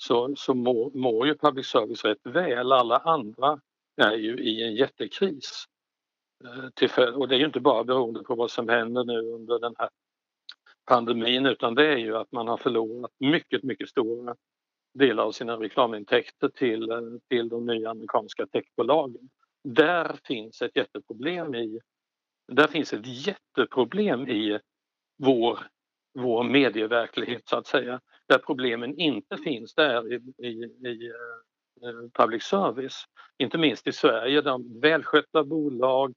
så, 0.02 0.34
så 0.36 0.54
mår, 0.54 0.90
mår 0.90 1.26
ju 1.26 1.34
public 1.38 1.66
service 1.66 2.04
rätt 2.04 2.26
väl. 2.26 2.72
Alla 2.72 2.98
andra 2.98 3.60
är 3.96 4.16
ju 4.16 4.38
i 4.38 4.62
en 4.62 4.74
jättekris. 4.74 5.64
Eh, 6.44 7.04
och 7.04 7.28
det 7.28 7.34
är 7.34 7.38
ju 7.38 7.44
inte 7.44 7.60
bara 7.60 7.84
beroende 7.84 8.22
på 8.22 8.34
vad 8.34 8.50
som 8.50 8.68
händer 8.68 9.04
nu 9.04 9.18
under 9.18 9.58
den 9.58 9.74
här 9.78 9.88
pandemin 10.86 11.46
utan 11.46 11.74
det 11.74 11.86
är 11.86 11.96
ju 11.96 12.16
att 12.16 12.32
man 12.32 12.48
har 12.48 12.56
förlorat 12.56 13.10
mycket, 13.18 13.62
mycket 13.62 13.88
stora 13.88 14.36
delar 14.94 15.24
av 15.24 15.32
sina 15.32 15.56
reklamintäkter 15.56 16.48
till, 16.48 16.90
eh, 16.90 17.00
till 17.28 17.48
de 17.48 17.66
nya 17.66 17.90
amerikanska 17.90 18.46
techbolagen. 18.46 19.28
Där 19.64 20.16
finns 20.24 20.62
ett 20.62 20.76
jätteproblem 20.76 21.54
i 21.54 21.80
där 22.52 22.66
finns 22.66 22.92
ett 22.92 23.26
jätteproblem 23.26 24.28
i 24.28 24.58
vår, 25.16 25.58
vår 26.14 26.44
medieverklighet 26.44 27.48
så 27.48 27.56
att 27.56 27.66
säga. 27.66 28.00
Där 28.28 28.38
problemen 28.38 28.98
inte 28.98 29.36
finns 29.36 29.74
där 29.74 30.12
i, 30.12 30.16
i, 30.38 30.48
i 30.88 31.12
eh, 31.82 32.10
public 32.12 32.42
service. 32.42 33.04
Inte 33.38 33.58
minst 33.58 33.86
i 33.86 33.92
Sverige, 33.92 34.40
där 34.40 34.80
välskötta 34.80 35.44
bolag, 35.44 36.14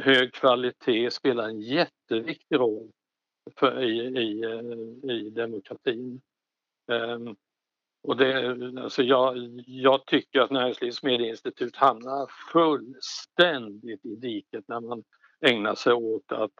hög 0.00 0.32
kvalitet 0.32 1.10
spelar 1.10 1.48
en 1.48 1.60
jätteviktig 1.60 2.56
roll 2.56 2.90
för, 3.56 3.82
i, 3.82 3.98
i, 3.98 4.44
eh, 4.44 5.10
i 5.16 5.30
demokratin. 5.30 6.20
Um, 6.92 7.36
och 8.02 8.16
det, 8.16 8.48
alltså 8.82 9.02
jag, 9.02 9.36
jag 9.66 10.06
tycker 10.06 10.40
att 10.40 10.50
Näringslivets 10.50 11.02
medieinstitut 11.02 11.76
hamnar 11.76 12.30
fullständigt 12.52 14.06
i 14.06 14.16
diket 14.16 14.64
när 14.68 14.80
man 14.80 15.04
ägnar 15.40 15.74
sig 15.74 15.92
åt 15.92 16.32
att, 16.32 16.52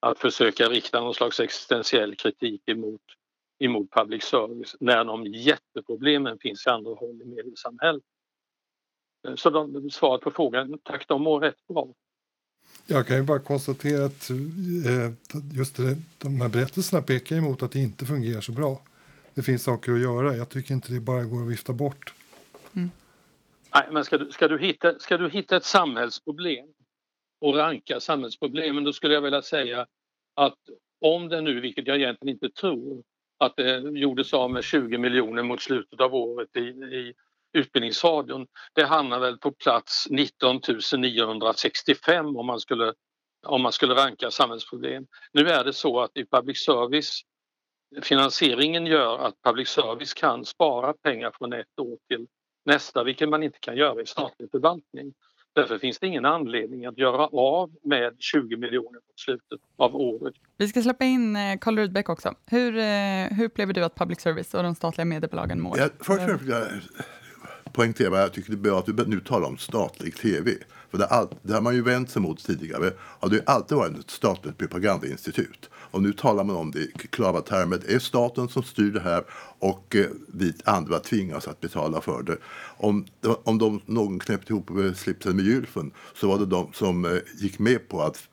att 0.00 0.18
försöka 0.18 0.68
rikta 0.68 1.00
någon 1.00 1.14
slags 1.14 1.40
existentiell 1.40 2.16
kritik 2.16 2.68
emot 2.68 3.00
emot 3.60 3.90
public 3.90 4.24
service 4.24 4.76
när 4.80 5.04
de 5.04 5.26
jätteproblemen 5.26 6.38
finns 6.38 6.66
i 6.66 6.70
andra 6.70 6.94
håll 6.94 7.22
i 7.22 7.24
mediesamhället. 7.24 8.02
Så 9.36 9.50
de, 9.50 9.90
svaret 9.90 10.20
på 10.20 10.30
frågan, 10.30 10.78
tack, 10.82 11.08
de 11.08 11.22
mår 11.22 11.40
rätt 11.40 11.66
bra. 11.68 11.88
Jag 12.86 13.06
kan 13.06 13.16
ju 13.16 13.22
bara 13.22 13.38
konstatera 13.38 14.04
att 14.04 14.30
eh, 14.30 15.12
just 15.52 15.76
det, 15.76 15.96
de 16.18 16.40
här 16.40 16.48
berättelserna 16.48 17.02
pekar 17.02 17.36
emot 17.36 17.62
att 17.62 17.72
det 17.72 17.78
inte 17.78 18.06
fungerar 18.06 18.40
så 18.40 18.52
bra. 18.52 18.82
Det 19.34 19.42
finns 19.42 19.62
saker 19.62 19.92
att 19.92 20.00
göra. 20.00 20.36
Jag 20.36 20.48
tycker 20.48 20.74
inte 20.74 20.92
det 20.92 21.00
bara 21.00 21.24
går 21.24 21.42
att 21.42 21.48
vifta 21.48 21.72
bort. 21.72 22.14
Mm. 22.76 22.90
Nej, 23.74 23.88
men 23.90 24.04
ska 24.04 24.18
du, 24.18 24.30
ska, 24.30 24.48
du 24.48 24.58
hitta, 24.58 24.98
ska 24.98 25.16
du 25.16 25.30
hitta 25.30 25.56
ett 25.56 25.64
samhällsproblem 25.64 26.66
och 27.40 27.56
ranka 27.56 28.00
samhällsproblemen 28.00 28.84
då 28.84 28.92
skulle 28.92 29.14
jag 29.14 29.20
vilja 29.22 29.42
säga 29.42 29.86
att 30.34 30.58
om 31.00 31.28
det 31.28 31.40
nu, 31.40 31.60
vilket 31.60 31.86
jag 31.86 31.96
egentligen 31.96 32.34
inte 32.34 32.50
tror, 32.50 33.02
att 33.38 33.56
det 33.56 33.78
gjordes 33.78 34.34
av 34.34 34.50
med 34.50 34.64
20 34.64 34.98
miljoner 34.98 35.42
mot 35.42 35.62
slutet 35.62 36.00
av 36.00 36.14
året 36.14 36.56
i, 36.56 36.60
i 36.60 37.14
Utbildningsradion. 37.52 38.46
Det 38.74 38.84
hamnar 38.84 39.20
väl 39.20 39.38
på 39.38 39.52
plats 39.52 40.06
19 40.10 40.60
965 40.98 42.36
om 42.36 42.46
man 42.46 42.60
skulle, 42.60 42.94
om 43.46 43.62
man 43.62 43.72
skulle 43.72 43.94
ranka 43.94 44.30
samhällsproblem. 44.30 45.06
Nu 45.32 45.48
är 45.48 45.64
det 45.64 45.72
så 45.72 46.00
att 46.00 46.16
i 46.16 46.26
public 46.26 46.64
service 46.64 47.22
finansieringen 48.02 48.86
gör 48.86 49.18
att 49.18 49.42
public 49.42 49.68
service 49.68 50.14
kan 50.14 50.44
spara 50.44 50.92
pengar 50.92 51.32
från 51.38 51.52
ett 51.52 51.78
år 51.80 51.98
till 52.08 52.26
nästa, 52.64 53.04
vilket 53.04 53.28
man 53.28 53.42
inte 53.42 53.58
kan 53.58 53.76
göra 53.76 54.02
i 54.02 54.06
statlig 54.06 54.50
förvaltning. 54.50 55.14
Därför 55.54 55.78
finns 55.78 55.98
det 55.98 56.06
ingen 56.06 56.24
anledning 56.24 56.86
att 56.86 56.98
göra 56.98 57.26
av 57.26 57.70
med 57.82 58.16
20 58.18 58.56
miljoner 58.56 58.98
på 58.98 59.12
slutet 59.16 59.60
av 59.76 59.96
året. 59.96 60.34
Vi 60.56 60.68
ska 60.68 60.82
släppa 60.82 61.04
in 61.04 61.36
eh, 61.36 61.58
Karl 61.60 61.78
Rudbeck 61.78 62.08
också. 62.08 62.34
Hur, 62.46 62.78
eh, 62.78 63.36
hur 63.36 63.44
upplever 63.44 63.72
du 63.72 63.84
att 63.84 63.94
public 63.94 64.20
service 64.20 64.54
och 64.54 64.62
de 64.62 64.74
statliga 64.74 65.04
mediebolagen 65.04 65.60
mår? 65.60 65.78
Ja, 65.78 65.88
först 66.00 66.42
vill 66.42 66.48
jag 66.48 66.66
poängtera 67.72 68.18
jag 68.18 68.32
tycker 68.32 68.50
det 68.50 68.56
är 68.56 68.70
bra 68.70 68.78
att 68.78 68.86
du 68.86 69.06
nu 69.06 69.20
talar 69.20 69.48
om 69.48 69.58
statlig 69.58 70.16
tv. 70.16 70.50
För 70.90 70.98
det, 70.98 71.06
all, 71.06 71.28
det 71.42 71.52
har 71.52 71.60
man 71.60 71.74
ju 71.74 71.82
vänt 71.82 72.10
sig 72.10 72.22
mot 72.22 72.44
tidigare. 72.44 72.92
Och 73.00 73.30
det 73.30 73.42
har 73.46 73.54
alltid 73.54 73.76
varit 73.76 73.98
ett 73.98 74.10
statligt 74.10 74.58
propagandainstitut. 74.58 75.70
Och 75.72 76.02
nu 76.02 76.12
talar 76.12 76.44
man 76.44 76.56
om 76.56 76.70
det 76.70 76.78
i 76.78 76.92
klara 77.10 77.40
termer. 77.40 77.80
Det 77.86 77.94
är 77.94 77.98
staten 77.98 78.48
som 78.48 78.62
styr 78.62 78.92
det 78.92 79.00
här 79.00 79.24
och 79.58 79.96
eh, 79.96 80.06
vi 80.34 80.54
andra 80.64 80.98
tvingas 80.98 81.48
att 81.48 81.60
betala 81.60 82.00
för 82.00 82.22
det. 82.22 82.36
Om, 82.76 83.06
om 83.44 83.58
de, 83.58 83.80
någon 83.86 84.18
knäppte 84.18 84.52
ihop 84.52 84.70
slipsen 84.96 85.36
med 85.36 85.44
gylfen 85.44 85.90
så 86.14 86.28
var 86.28 86.38
det 86.38 86.46
de 86.46 86.72
som 86.72 87.04
eh, 87.04 87.18
gick 87.38 87.58
med 87.58 87.88
på 87.88 88.02
att, 88.02 88.28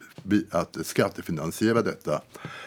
att 0.51 0.77
skattefinansiera 0.83 1.81
detta. 1.81 2.21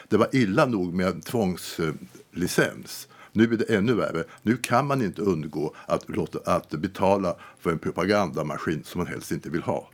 Det 0.09 0.16
var 0.16 0.28
illa 0.32 0.66
nog 0.66 0.94
med 0.94 1.06
en 1.06 1.20
tvångslicens. 1.20 3.09
Nu 3.32 3.44
är 3.44 3.56
det 3.56 3.75
ännu 3.75 3.94
värre. 3.94 4.25
Nu 4.42 4.56
kan 4.56 4.87
man 4.87 5.02
inte 5.02 5.22
undgå 5.22 5.75
att, 5.87 6.08
låta, 6.08 6.52
att 6.54 6.70
betala 6.70 7.37
för 7.58 7.70
en 7.70 7.78
propagandamaskin 7.78 8.84
som 8.84 8.99
man 8.99 9.06
helst 9.06 9.32
inte 9.32 9.50
vill 9.50 9.62
ha. 9.62 9.88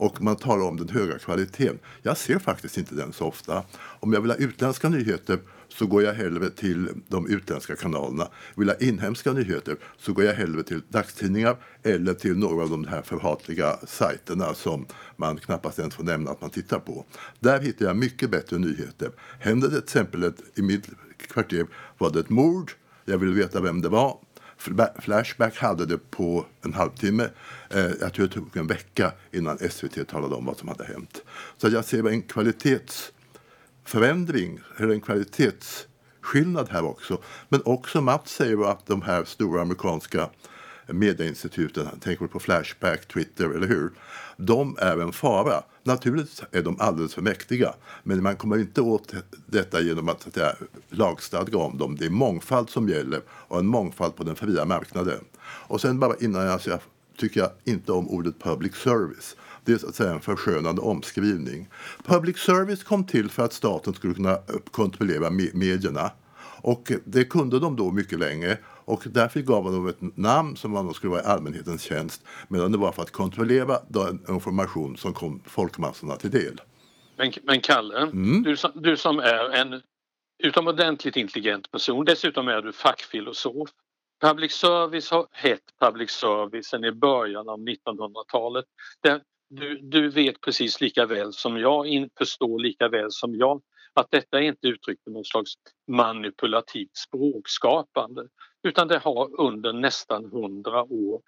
Och 0.00 0.22
man 0.22 0.36
talar 0.36 0.64
om 0.64 0.76
den 0.76 0.88
höga 0.88 1.18
kvaliteten. 1.18 1.78
Jag 2.02 2.16
ser 2.16 2.38
faktiskt 2.38 2.78
inte 2.78 2.94
den 2.94 3.12
så 3.12 3.26
ofta. 3.26 3.62
Om 3.76 4.12
jag 4.12 4.20
vill 4.20 4.30
ha 4.30 4.38
utländska 4.38 4.88
nyheter 4.88 5.38
så 5.68 5.86
går 5.86 6.02
jag 6.02 6.14
hellre 6.14 6.50
till 6.50 6.88
de 7.08 7.26
utländska 7.26 7.76
kanalerna. 7.76 8.28
Vill 8.54 8.68
jag 8.68 8.74
ha 8.74 8.80
inhemska 8.80 9.32
nyheter 9.32 9.76
så 9.98 10.12
går 10.12 10.24
jag 10.24 10.34
hellre 10.34 10.62
till 10.62 10.82
dagstidningar 10.88 11.56
eller 11.82 12.14
till 12.14 12.38
några 12.38 12.62
av 12.62 12.70
de 12.70 12.84
här 12.84 13.02
förhatliga 13.02 13.76
sajterna 13.86 14.54
som 14.54 14.86
man 15.16 15.36
knappast 15.36 15.78
ens 15.78 15.94
får 15.94 16.04
nämna 16.04 16.30
att 16.30 16.40
man 16.40 16.50
tittar 16.50 16.78
på. 16.78 17.04
Där 17.40 17.60
hittar 17.60 17.86
jag 17.86 17.96
mycket 17.96 18.30
bättre 18.30 18.58
nyheter. 18.58 19.10
Händer 19.38 19.68
det 19.68 19.74
till 19.74 19.84
exempel 19.84 20.24
ett, 20.24 20.58
i 20.58 20.62
mitt 20.62 20.88
kvarter 21.26 21.66
var 21.98 22.10
det 22.10 22.20
ett 22.20 22.30
mord, 22.30 22.72
jag 23.04 23.18
vill 23.18 23.34
veta 23.34 23.60
vem 23.60 23.82
det 23.82 23.88
var. 23.88 24.18
Flashback 25.00 25.56
hade 25.56 25.86
det 25.86 26.10
på 26.10 26.46
en 26.62 26.74
halvtimme. 26.74 27.28
Eh, 27.70 27.90
jag 28.00 28.12
tror 28.12 28.26
det 28.26 28.32
tog 28.34 28.56
en 28.56 28.66
vecka 28.66 29.12
innan 29.32 29.58
SVT 29.70 30.08
talade 30.08 30.34
om 30.34 30.44
vad 30.44 30.58
som 30.58 30.68
hade 30.68 30.84
hänt. 30.84 31.22
Så 31.56 31.68
jag 31.68 31.84
ser 31.84 32.08
en 32.08 32.22
kvalitetsförändring, 32.22 34.60
eller 34.76 34.94
en 34.94 35.00
kvalitetsskillnad 35.00 36.68
här 36.70 36.84
också. 36.84 37.22
Men 37.48 37.62
också 37.64 38.00
Mats 38.00 38.30
säger 38.30 38.70
att 38.70 38.86
de 38.86 39.02
här 39.02 39.24
stora 39.24 39.62
amerikanska 39.62 40.30
medieinstituten, 40.92 41.86
tänker 42.00 42.26
på 42.26 42.40
Flashback, 42.40 43.08
Twitter, 43.08 43.44
eller 43.44 43.66
hur? 43.66 43.90
De 44.36 44.76
är 44.80 44.98
en 44.98 45.12
fara. 45.12 45.62
Naturligtvis 45.82 46.42
är 46.52 46.62
de 46.62 46.80
alldeles 46.80 47.14
för 47.14 47.22
mäktiga, 47.22 47.74
men 48.02 48.22
man 48.22 48.36
kommer 48.36 48.58
inte 48.58 48.80
åt 48.80 49.14
detta 49.46 49.80
genom 49.80 50.08
att, 50.08 50.26
att 50.26 50.34
säga, 50.34 50.54
lagstadga 50.88 51.58
om 51.58 51.78
dem. 51.78 51.96
Det 51.96 52.06
är 52.06 52.10
mångfald 52.10 52.70
som 52.70 52.88
gäller 52.88 53.20
och 53.28 53.58
en 53.58 53.66
mångfald 53.66 54.16
på 54.16 54.24
den 54.24 54.36
fria 54.36 54.64
marknaden. 54.64 55.24
Och 55.42 55.80
sen 55.80 56.00
bara 56.00 56.14
innan 56.20 56.46
jag, 56.46 56.60
säger 56.60 56.80
tycker 57.18 57.40
jag 57.40 57.50
inte 57.64 57.92
om 57.92 58.08
ordet 58.08 58.42
public 58.42 58.74
service. 58.74 59.36
Det 59.64 59.72
är 59.72 59.78
så 59.78 59.88
att 59.88 59.94
säga 59.94 60.12
en 60.12 60.20
förskönande 60.20 60.82
omskrivning. 60.82 61.68
Public 62.04 62.38
service 62.38 62.84
kom 62.84 63.04
till 63.04 63.30
för 63.30 63.44
att 63.44 63.52
staten 63.52 63.94
skulle 63.94 64.14
kunna 64.14 64.38
kontrollera 64.70 65.30
medierna. 65.52 66.10
Och 66.62 66.92
det 67.04 67.24
kunde 67.24 67.58
de 67.58 67.76
då 67.76 67.90
mycket 67.90 68.18
länge 68.18 68.58
och 68.90 69.02
därför 69.06 69.40
gav 69.40 69.64
man 69.64 69.72
dem 69.72 69.88
ett 69.88 70.16
namn 70.16 70.56
som 70.56 70.70
man 70.70 70.94
skulle 70.94 71.10
vara 71.10 71.22
i 71.22 71.24
allmänhetens 71.24 71.82
tjänst 71.82 72.24
medan 72.48 72.72
det 72.72 72.78
var 72.78 72.92
för 72.92 73.02
att 73.02 73.10
kontrollera 73.10 73.78
den 73.88 74.24
information 74.28 74.96
som 74.96 75.14
kom 75.14 75.42
folkmassorna 75.46 76.16
till 76.16 76.30
del. 76.30 76.60
Men, 77.16 77.32
men 77.42 77.60
Kalle, 77.60 77.98
mm. 77.98 78.42
du, 78.42 78.56
som, 78.56 78.70
du 78.74 78.96
som 78.96 79.18
är 79.18 79.50
en 79.50 79.82
utomordentligt 80.42 81.16
intelligent 81.16 81.70
person, 81.70 82.04
dessutom 82.04 82.48
är 82.48 82.62
du 82.62 82.72
fackfilosof. 82.72 83.68
Public 84.20 84.52
service 84.52 85.10
har 85.10 85.26
hett 85.32 85.62
public 85.80 86.10
service 86.10 86.66
sedan 86.66 86.84
i 86.84 86.92
början 86.92 87.48
av 87.48 87.58
1900-talet. 87.58 88.64
Du, 89.50 89.78
du 89.82 90.10
vet 90.10 90.40
precis 90.40 90.80
lika 90.80 91.06
väl 91.06 91.32
som 91.32 91.58
jag, 91.58 92.08
förstår 92.18 92.58
lika 92.58 92.88
väl 92.88 93.10
som 93.10 93.34
jag 93.34 93.60
att 93.94 94.10
detta 94.10 94.38
är 94.38 94.42
inte 94.42 94.66
uttryck 94.66 94.98
för 95.04 95.10
någon 95.10 95.24
slags 95.24 95.52
manipulativt 95.88 96.96
språkskapande 96.96 98.28
utan 98.62 98.88
det 98.88 98.98
har 98.98 99.40
under 99.40 99.72
nästan 99.72 100.24
hundra 100.24 100.82
år 100.82 101.22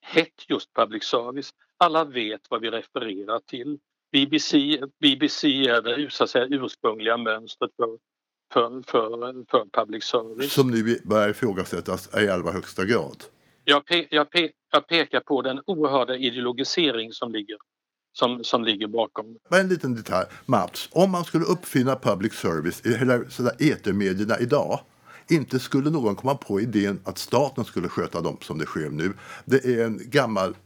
hett 0.00 0.48
just 0.48 0.74
public 0.74 1.04
service. 1.04 1.50
Alla 1.76 2.04
vet 2.04 2.40
vad 2.48 2.60
vi 2.60 2.70
refererar 2.70 3.38
till. 3.38 3.78
BBC, 4.12 4.80
BBC 5.00 5.46
är 5.48 5.82
det 5.82 6.12
så 6.12 6.24
att 6.24 6.30
säga, 6.30 6.46
ursprungliga 6.50 7.16
mönstret 7.16 7.70
för, 7.76 7.98
för, 8.52 8.82
för, 8.86 9.44
för 9.50 9.66
public 9.72 10.04
service. 10.04 10.52
Som 10.52 10.70
nu 10.70 10.98
börjar 11.04 11.28
ifrågasättas 11.28 12.16
i 12.22 12.28
allra 12.28 12.52
högsta 12.52 12.84
grad. 12.84 13.24
Jag, 13.64 13.86
pe 13.86 14.06
jag, 14.10 14.30
pe 14.30 14.50
jag 14.72 14.86
pekar 14.86 15.20
på 15.20 15.42
den 15.42 15.62
oerhörda 15.66 16.16
ideologisering 16.16 17.12
som 17.12 17.32
ligger 17.32 17.56
som, 18.12 18.44
som 18.44 18.64
ligger 18.64 18.88
bakom. 18.88 19.36
En 19.50 19.68
liten 19.68 19.94
detalj. 19.94 20.26
Mats, 20.46 20.88
om 20.92 21.10
man 21.10 21.24
skulle 21.24 21.44
uppfinna 21.44 21.96
public 21.96 22.32
service, 22.32 22.80
eller 22.84 23.24
sådär 23.28 23.52
etermedierna 23.58 24.38
idag 24.38 24.80
inte 25.28 25.58
skulle 25.58 25.90
någon 25.90 26.16
komma 26.16 26.34
på 26.34 26.60
idén 26.60 27.00
att 27.04 27.18
staten 27.18 27.64
skulle 27.64 27.88
sköta 27.88 28.20
dem 28.20 28.36
som 28.40 28.58
det 28.58 28.64
sker 28.64 28.90
nu. 28.90 29.12
Det 29.44 29.64
är 29.64 29.84
en 29.84 30.00
gammal 30.04 30.56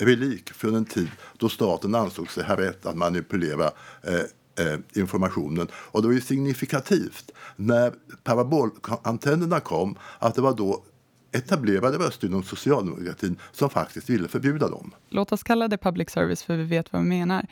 relik 0.00 0.52
från 0.52 0.74
en 0.74 0.84
tid 0.84 1.10
då 1.38 1.48
staten 1.48 1.94
ansåg 1.94 2.30
sig 2.30 2.44
ha 2.44 2.56
rätt 2.56 2.86
att 2.86 2.96
manipulera 2.96 3.70
eh, 4.02 4.64
eh 4.66 4.78
informationen. 4.94 5.68
Och 5.74 6.02
det 6.02 6.08
var 6.08 6.14
ju 6.14 6.20
signifikativt 6.20 7.30
när 7.56 7.94
parabolantennerna 8.24 9.60
kom 9.60 9.96
att 10.18 10.34
det 10.34 10.40
var 10.40 10.54
då 10.54 10.84
etablerade 11.32 11.98
röster 11.98 12.26
inom 12.28 12.42
socialdemokratin 12.42 13.38
som 13.52 13.70
faktiskt 13.70 14.10
ville 14.10 14.28
förbjuda 14.28 14.68
dem. 14.68 14.94
Låt 15.08 15.32
oss 15.32 15.42
kalla 15.42 15.68
det 15.68 15.78
public 15.78 16.10
service 16.10 16.42
för 16.42 16.56
vi 16.56 16.64
vet 16.64 16.92
vad 16.92 17.02
vi 17.02 17.08
menar. 17.08 17.46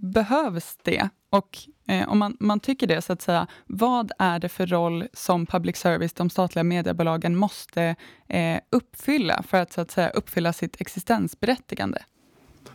Behövs 0.00 0.78
det? 0.82 1.08
Och 1.30 1.58
eh, 1.86 2.08
om 2.08 2.18
man, 2.18 2.36
man 2.40 2.60
tycker 2.60 2.86
det, 2.86 3.02
så 3.02 3.12
att 3.12 3.22
säga, 3.22 3.46
vad 3.66 4.12
är 4.18 4.38
det 4.38 4.48
för 4.48 4.66
roll 4.66 5.08
som 5.12 5.46
public 5.46 5.76
service, 5.76 6.12
de 6.12 6.30
statliga 6.30 6.64
mediebolagen, 6.64 7.36
måste 7.36 7.96
eh, 8.28 8.60
uppfylla 8.70 9.42
för 9.42 9.58
att, 9.58 9.72
så 9.72 9.80
att 9.80 9.90
säga, 9.90 10.08
uppfylla 10.10 10.52
sitt 10.52 10.80
existensberättigande? 10.80 12.02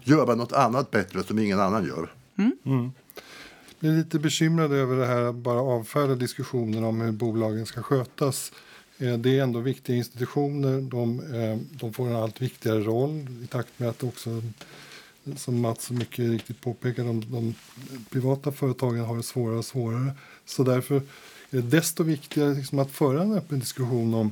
Göra 0.03 0.35
något 0.35 0.53
annat 0.53 0.91
bättre 0.91 1.23
som 1.23 1.39
ingen 1.39 1.59
annan 1.59 1.85
gör. 1.85 2.13
Mm. 2.37 2.57
Mm. 2.65 2.91
Jag 3.79 3.93
är 3.93 3.97
lite 3.97 4.19
bekymrad 4.19 4.71
över 4.71 4.95
det 4.95 5.05
här 5.05 5.21
att 5.21 5.35
bara 5.35 5.59
avfärda 5.59 6.15
diskussionen 6.15 6.83
om 6.83 7.01
hur 7.01 7.11
bolagen 7.11 7.65
ska 7.65 7.81
skötas. 7.81 8.51
Eh, 8.97 9.17
det 9.17 9.39
är 9.39 9.43
ändå 9.43 9.59
viktiga 9.59 9.95
institutioner. 9.95 10.81
De, 10.81 11.33
eh, 11.33 11.57
de, 11.79 11.93
får 11.93 12.07
en 12.07 12.15
allt 12.15 12.41
viktigare 12.41 12.79
roll 12.79 13.27
i 13.43 13.47
takt 13.47 13.79
med 13.79 13.89
att 13.89 14.03
också, 14.03 14.41
som 15.35 15.61
Mats 15.61 15.91
mycket 15.91 16.29
riktigt 16.29 16.61
påpekar, 16.61 17.03
de, 17.03 17.31
de 17.31 17.55
privata 18.09 18.51
företagen 18.51 18.99
har 18.99 19.17
det 19.17 19.23
svårare 19.23 19.57
och 19.57 19.65
svårare. 19.65 20.11
Så 20.45 20.63
därför 20.63 20.95
är 20.95 21.01
det 21.49 21.61
desto 21.61 22.03
viktigare 22.03 22.53
liksom 22.53 22.79
att 22.79 22.91
föra 22.91 23.21
en 23.21 23.33
öppen 23.33 23.59
diskussion 23.59 24.13
om 24.13 24.31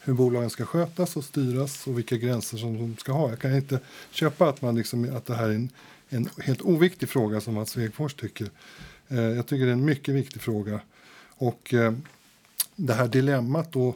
hur 0.00 0.14
bolagen 0.14 0.50
ska 0.50 0.66
skötas 0.66 1.16
och 1.16 1.24
styras 1.24 1.86
och 1.86 1.98
vilka 1.98 2.16
gränser 2.16 2.58
som 2.58 2.78
de 2.78 2.96
ska 2.96 3.12
ha. 3.12 3.30
Jag 3.30 3.38
kan 3.38 3.56
inte 3.56 3.80
köpa 4.10 4.48
att, 4.48 4.62
man 4.62 4.74
liksom, 4.74 5.16
att 5.16 5.26
det 5.26 5.34
här 5.34 5.48
är 5.48 5.54
en, 5.54 5.70
en 6.08 6.28
helt 6.38 6.62
oviktig 6.62 7.08
fråga 7.08 7.40
som 7.40 7.54
Mats 7.54 7.70
Svegfors 7.70 8.14
tycker. 8.14 8.48
Eh, 9.08 9.20
jag 9.20 9.46
tycker 9.46 9.64
det 9.64 9.70
är 9.70 9.76
en 9.76 9.84
mycket 9.84 10.14
viktig 10.14 10.42
fråga. 10.42 10.80
Och 11.36 11.74
det 12.76 12.94
här 12.94 13.08
dilemmat 13.08 13.72
då 13.72 13.94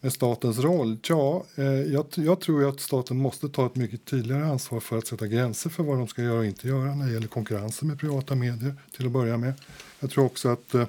med 0.00 0.12
statens 0.12 0.58
roll? 0.58 0.96
Ja, 1.08 1.44
eh, 1.54 1.64
jag, 1.64 2.06
jag, 2.14 2.40
tror 2.40 2.68
att 2.68 2.80
staten 2.80 3.16
måste 3.16 3.48
ta 3.48 3.66
ett 3.66 3.76
mycket 3.76 4.04
tydligare 4.04 4.44
ansvar 4.44 4.80
för 4.80 4.98
att 4.98 5.06
sätta 5.06 5.26
gränser 5.26 5.70
för 5.70 5.82
vad 5.82 5.98
de 5.98 6.08
ska 6.08 6.22
göra 6.22 6.38
och 6.38 6.46
inte 6.46 6.68
göra 6.68 6.94
när 6.94 7.06
det 7.06 7.12
gäller 7.12 7.26
konkurrensen 7.26 7.88
med 7.88 7.98
privata 8.00 8.34
medier 8.34 8.74
till 8.96 9.06
att 9.06 9.12
börja 9.12 9.36
med. 9.36 9.52
Jag 10.00 10.10
tror 10.10 10.24
också 10.24 10.48
att 10.48 10.74
eh, 10.74 10.80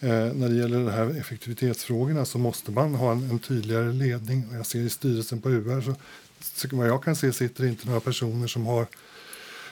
eh 0.00 0.34
när 0.34 0.48
det 0.48 0.54
gäller 0.54 0.84
de 0.84 0.90
här 0.90 1.18
effektivitetsfrågorna 1.20 2.24
så 2.24 2.38
måste 2.38 2.70
man 2.70 2.94
ha 2.94 3.12
en, 3.12 3.30
en 3.30 3.38
tydligare 3.38 3.92
ledning. 3.92 4.44
Jag 4.52 4.66
ser 4.66 4.80
i 4.80 4.90
styrelsen 4.90 5.40
på 5.40 5.50
UR 5.50 5.80
så, 5.80 5.94
så 6.40 6.76
vad 6.76 6.88
jag 6.88 7.04
kan 7.04 7.16
se 7.16 7.32
sitter 7.32 7.64
inte 7.64 7.86
några 7.86 8.00
personer 8.00 8.46
som 8.46 8.66
har 8.66 8.86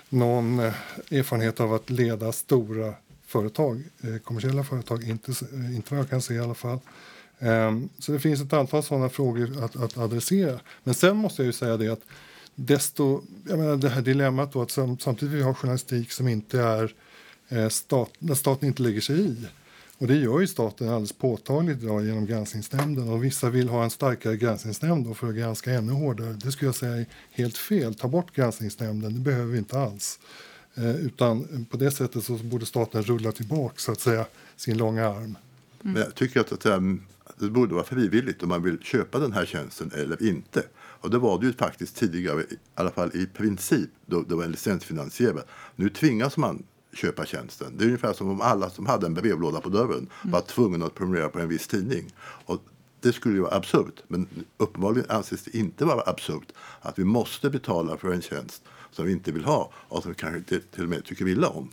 någon 0.09 0.59
eh, 0.59 0.75
erfarenhet 1.11 1.61
av 1.61 1.75
att 1.75 1.91
leda 1.91 2.33
stora 2.33 2.95
företag, 3.31 3.83
eh, 4.01 4.17
kommersiella 4.17 4.65
företag, 4.65 5.05
inte, 5.05 5.33
eh, 5.53 5.77
inte 5.77 5.95
vad 5.95 6.01
jag 6.01 6.11
kan 6.11 6.23
se 6.23 6.35
i 6.35 6.39
alla 6.39 6.55
fall. 6.55 6.79
Ehm, 7.39 7.89
så 7.99 8.13
det 8.13 8.21
finns 8.21 8.41
ett 8.41 8.53
antal 8.53 8.83
sådana 8.83 9.09
frågor 9.09 9.65
att, 9.65 9.77
att 9.77 9.99
adressera. 9.99 10.61
Men 10.85 10.95
sen 10.95 11.17
måste 11.17 11.43
jag 11.43 11.47
ju 11.47 11.53
säga 11.53 11.77
det 11.77 11.89
att 11.89 12.03
desto, 12.55 13.23
jag 13.49 13.59
menar 13.59 13.77
det 13.77 13.89
här 13.89 14.03
dilemmat 14.03 14.53
då 14.53 14.63
att 14.63 14.71
samtidigt 14.71 15.35
vi 15.35 15.43
har 15.43 15.55
journalistik 15.55 16.13
som 16.13 16.29
inte 16.29 16.61
är 16.61 16.95
eh, 17.49 17.69
stat, 17.69 18.11
när 18.19 18.35
staten 18.35 18.69
inte 18.69 18.83
lägger 18.83 19.01
sig 19.01 19.21
i. 19.21 19.47
Och 19.99 20.07
det 20.07 20.15
gör 20.15 20.41
ju 20.41 20.47
staten 20.47 20.89
alldeles 20.89 21.13
påtagligt 21.13 21.83
idag 21.83 22.07
genom 22.07 22.27
granskningsnämnden. 22.27 23.09
Och 23.09 23.25
vissa 23.25 23.51
vill 23.51 23.69
ha 23.69 23.85
en 23.85 23.91
starkare 23.91 24.37
granskningsnämnd 24.37 25.17
för 25.17 25.29
att 25.29 25.35
granska 25.35 25.73
ännu 25.73 25.93
hårdare. 25.93 26.33
Det 26.33 26.53
skulle 26.53 26.69
jag 26.69 26.75
säga 26.75 26.97
är 26.97 27.07
helt 27.31 27.59
fel. 27.59 27.95
Ta 27.95 28.09
bort 28.09 28.35
granskningsnämnden, 28.35 29.15
det 29.15 29.21
behöver 29.21 29.53
vi 29.53 29.59
inte 29.59 29.79
alls. 29.79 30.19
Eh, 30.75 30.97
utan 30.97 31.67
på 31.71 31.77
det 31.77 31.91
sättet 31.91 32.25
så 32.25 32.33
borde 32.33 32.67
staten 32.67 33.03
rulla 33.03 33.33
tillbaka 33.33 33.75
så 33.77 33.93
att 33.93 34.01
säga, 34.01 34.27
sin 34.57 34.79
långa 34.79 35.09
arm. 35.09 35.17
Mm. 35.17 35.37
Men 35.81 35.97
jag 35.97 36.15
tycker 36.15 36.41
att, 36.41 36.53
att 36.53 37.39
det 37.39 37.51
borde 37.51 37.75
vara 37.75 37.85
frivilligt 37.85 38.43
om 38.43 38.49
man 38.49 38.63
vill 38.63 38.79
köpa 38.83 39.19
den 39.19 39.33
här 39.33 39.47
tjänsten 39.47 39.91
eller 39.95 40.23
inte. 40.29 40.63
Och 40.77 41.11
det 41.11 41.19
var 41.19 41.41
det 41.41 41.47
ju 41.47 41.53
faktiskt 41.53 41.97
tidigare, 41.97 42.41
i 42.41 42.57
alla 42.75 42.91
fall 42.91 43.11
i 43.15 43.27
princip, 43.27 43.91
då 44.07 44.23
det 44.23 44.35
var 44.35 44.45
en 44.45 44.51
licensfinansierad. 44.51 45.45
Nu 45.77 45.89
tvingas 45.89 46.37
man 46.37 46.63
köpa 46.93 47.27
tjänsten. 47.27 47.77
Det 47.77 47.85
är 47.85 47.87
ungefär 47.87 48.13
som 48.13 48.29
om 48.29 48.41
alla 48.41 48.71
som 48.71 48.87
hade 48.87 49.07
en 49.07 49.15
brevlåda 49.15 49.61
på 49.61 49.69
dörren 49.69 50.09
mm. 50.23 50.33
var 50.33 50.41
tvungna 50.41 50.87
att 50.87 50.95
prenumerera 50.95 51.29
på 51.29 51.39
en 51.39 51.49
viss 51.49 51.67
tidning. 51.67 52.13
Och 52.21 52.63
det 53.01 53.13
skulle 53.13 53.35
ju 53.35 53.41
vara 53.41 53.55
absurt, 53.55 54.03
men 54.09 54.29
uppenbarligen 54.57 55.11
anses 55.11 55.45
det 55.45 55.59
inte 55.59 55.85
vara 55.85 56.11
absurt 56.11 56.53
att 56.81 56.99
vi 56.99 57.05
måste 57.05 57.51
betala 57.51 57.97
för 57.97 58.13
en 58.13 58.23
tjänst 58.23 58.69
som 58.91 59.07
vi 59.07 59.13
inte 59.13 59.33
vill 59.33 59.45
ha 59.45 59.73
och 59.75 60.03
som 60.03 60.13
vi 60.13 60.15
kanske 60.15 60.43
till, 60.43 60.63
till 60.63 60.83
och 60.83 60.91
med 60.91 61.05
tycker 61.05 61.29
illa 61.29 61.49
om. 61.49 61.71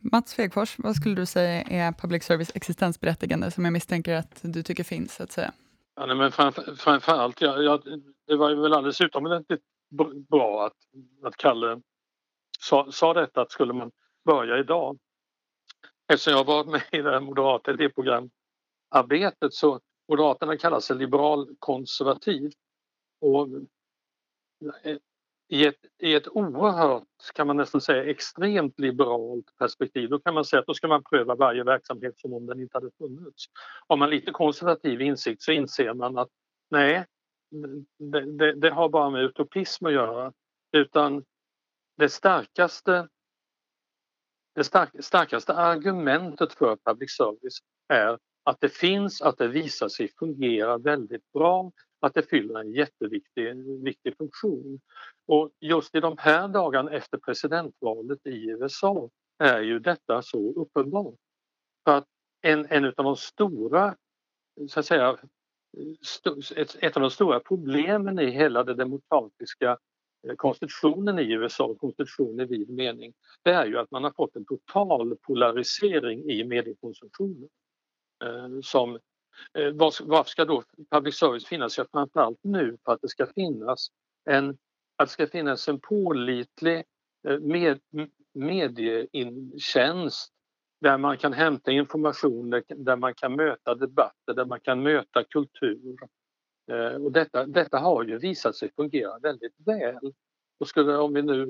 Mats 0.00 0.34
Fegfors, 0.34 0.74
vad 0.78 0.96
skulle 0.96 1.14
du 1.14 1.26
säga 1.26 1.62
är 1.62 1.92
public 1.92 2.24
service 2.24 2.50
existensberättigande 2.54 3.50
som 3.50 3.64
jag 3.64 3.72
misstänker 3.72 4.14
att 4.14 4.38
du 4.42 4.62
tycker 4.62 4.84
finns? 4.84 5.20
att 5.20 5.32
säga? 5.32 5.52
Ja, 5.96 6.06
nej, 6.06 6.16
men 6.16 6.32
framför, 6.32 6.74
framförallt, 6.74 7.40
ja, 7.40 7.62
ja, 7.62 7.82
det 8.26 8.36
var 8.36 8.50
ju 8.50 8.56
väl 8.56 8.72
alldeles 8.72 9.00
utomordentligt 9.00 9.60
bra 10.30 10.66
att, 10.66 10.76
att 11.24 11.36
Kalle 11.36 11.80
sa, 12.60 12.92
sa 12.92 13.14
detta 13.14 13.40
att 13.40 13.50
skulle 13.50 13.72
man 13.72 13.90
börja 14.24 14.58
idag. 14.58 14.98
Eftersom 16.12 16.32
jag 16.32 16.44
varit 16.44 16.66
med 16.66 16.82
i 16.92 17.02
det 17.02 17.10
här 17.10 17.20
moderata 17.20 17.72
idéprogramarbetet 17.72 19.54
så 19.54 19.80
Moderaterna 20.08 20.56
kallar 20.56 20.80
sig 20.80 20.96
liberalkonservativ. 20.96 22.52
Och 23.20 23.48
i 25.48 25.66
ett, 25.66 25.76
I 25.98 26.14
ett 26.14 26.28
oerhört, 26.28 27.08
kan 27.34 27.46
man 27.46 27.56
nästan 27.56 27.80
säga, 27.80 28.04
extremt 28.04 28.78
liberalt 28.78 29.56
perspektiv 29.58 30.10
då 30.10 30.18
kan 30.18 30.34
man 30.34 30.44
säga 30.44 30.60
att 30.60 30.66
då 30.66 30.74
ska 30.74 30.88
man 30.88 31.02
pröva 31.04 31.34
varje 31.34 31.64
verksamhet 31.64 32.18
som 32.18 32.32
om 32.32 32.46
den 32.46 32.60
inte 32.60 32.76
hade 32.76 32.90
funnits. 32.98 33.44
Har 33.88 33.96
man 33.96 34.10
lite 34.10 34.30
konservativ 34.30 35.00
insikt 35.00 35.42
så 35.42 35.52
inser 35.52 35.94
man 35.94 36.18
att 36.18 36.28
nej, 36.70 37.06
det, 37.98 38.38
det, 38.38 38.52
det 38.52 38.70
har 38.70 38.88
bara 38.88 39.10
med 39.10 39.22
utopism 39.22 39.86
att 39.86 39.92
göra. 39.92 40.32
Utan 40.72 41.24
det 41.96 42.08
starkaste 42.08 43.08
det 44.54 44.64
stark, 44.64 44.90
starkaste 45.00 45.54
argumentet 45.54 46.52
för 46.52 46.76
public 46.76 47.16
service 47.16 47.58
är 47.88 48.18
att 48.48 48.60
det 48.60 48.68
finns, 48.68 49.22
att 49.22 49.38
det 49.38 49.48
visar 49.48 49.88
sig 49.88 50.08
fungera 50.18 50.78
väldigt 50.78 51.32
bra, 51.32 51.72
att 52.00 52.14
det 52.14 52.22
fyller 52.22 52.60
en 52.60 52.72
jätteviktig 52.72 53.54
viktig 53.84 54.16
funktion. 54.16 54.80
Och 55.26 55.50
just 55.60 55.94
i 55.94 56.00
de 56.00 56.16
här 56.18 56.48
dagarna 56.48 56.90
efter 56.90 57.18
presidentvalet 57.18 58.26
i 58.26 58.50
USA 58.50 59.10
är 59.38 59.60
ju 59.60 59.78
detta 59.78 60.22
så 60.22 60.52
uppenbart. 60.52 61.14
För 61.84 61.96
att 61.96 62.06
en, 62.42 62.66
en 62.70 62.84
av 62.84 62.92
de 62.96 63.16
stora, 63.16 63.96
så 64.68 64.80
att 64.80 64.86
säga, 64.86 65.16
ett, 66.56 66.76
ett 66.80 66.96
av 66.96 67.00
de 67.02 67.10
stora 67.10 67.40
problemen 67.40 68.18
i 68.18 68.30
hela 68.30 68.64
den 68.64 68.76
demokratiska 68.76 69.78
eh, 70.28 70.34
konstitutionen 70.36 71.18
i 71.18 71.32
USA, 71.32 71.74
konstitution 71.74 72.40
i 72.40 72.44
vid 72.44 72.70
mening, 72.70 73.12
det 73.42 73.50
är 73.50 73.66
ju 73.66 73.78
att 73.78 73.90
man 73.90 74.04
har 74.04 74.12
fått 74.16 74.36
en 74.36 74.44
total 74.44 75.16
polarisering 75.16 76.30
i 76.30 76.44
mediekonsumtionen. 76.44 77.48
Eh, 78.24 78.60
som, 78.62 78.94
eh, 79.54 79.72
varför 80.02 80.30
ska 80.30 80.44
då 80.44 80.62
public 80.90 81.16
service 81.16 81.46
finnas? 81.46 81.78
Ja, 81.78 81.86
framförallt 81.92 82.38
nu 82.42 82.76
för 82.84 82.92
att 82.92 83.00
det 83.02 83.08
ska 83.08 83.26
finnas 83.26 83.88
en, 84.30 84.50
att 84.96 85.08
det 85.08 85.12
ska 85.12 85.26
finnas 85.26 85.68
en 85.68 85.80
pålitlig 85.80 86.84
eh, 87.28 87.38
med, 87.40 87.80
medietjänst 88.34 90.32
där 90.80 90.98
man 90.98 91.18
kan 91.18 91.32
hämta 91.32 91.70
information, 91.70 92.50
där 92.76 92.96
man 92.96 93.14
kan 93.14 93.36
möta 93.36 93.74
debatter, 93.74 94.34
där 94.34 94.44
man 94.44 94.60
kan 94.60 94.82
möta 94.82 95.24
kultur. 95.24 95.96
Och 97.00 97.12
detta, 97.12 97.46
detta 97.46 97.78
har 97.78 98.04
ju 98.04 98.18
visat 98.18 98.56
sig 98.56 98.70
fungera 98.76 99.18
väldigt 99.18 99.54
väl. 99.66 100.12
Och 100.60 100.68
skulle, 100.68 100.96
om 100.96 101.14
vi 101.14 101.22
nu 101.22 101.42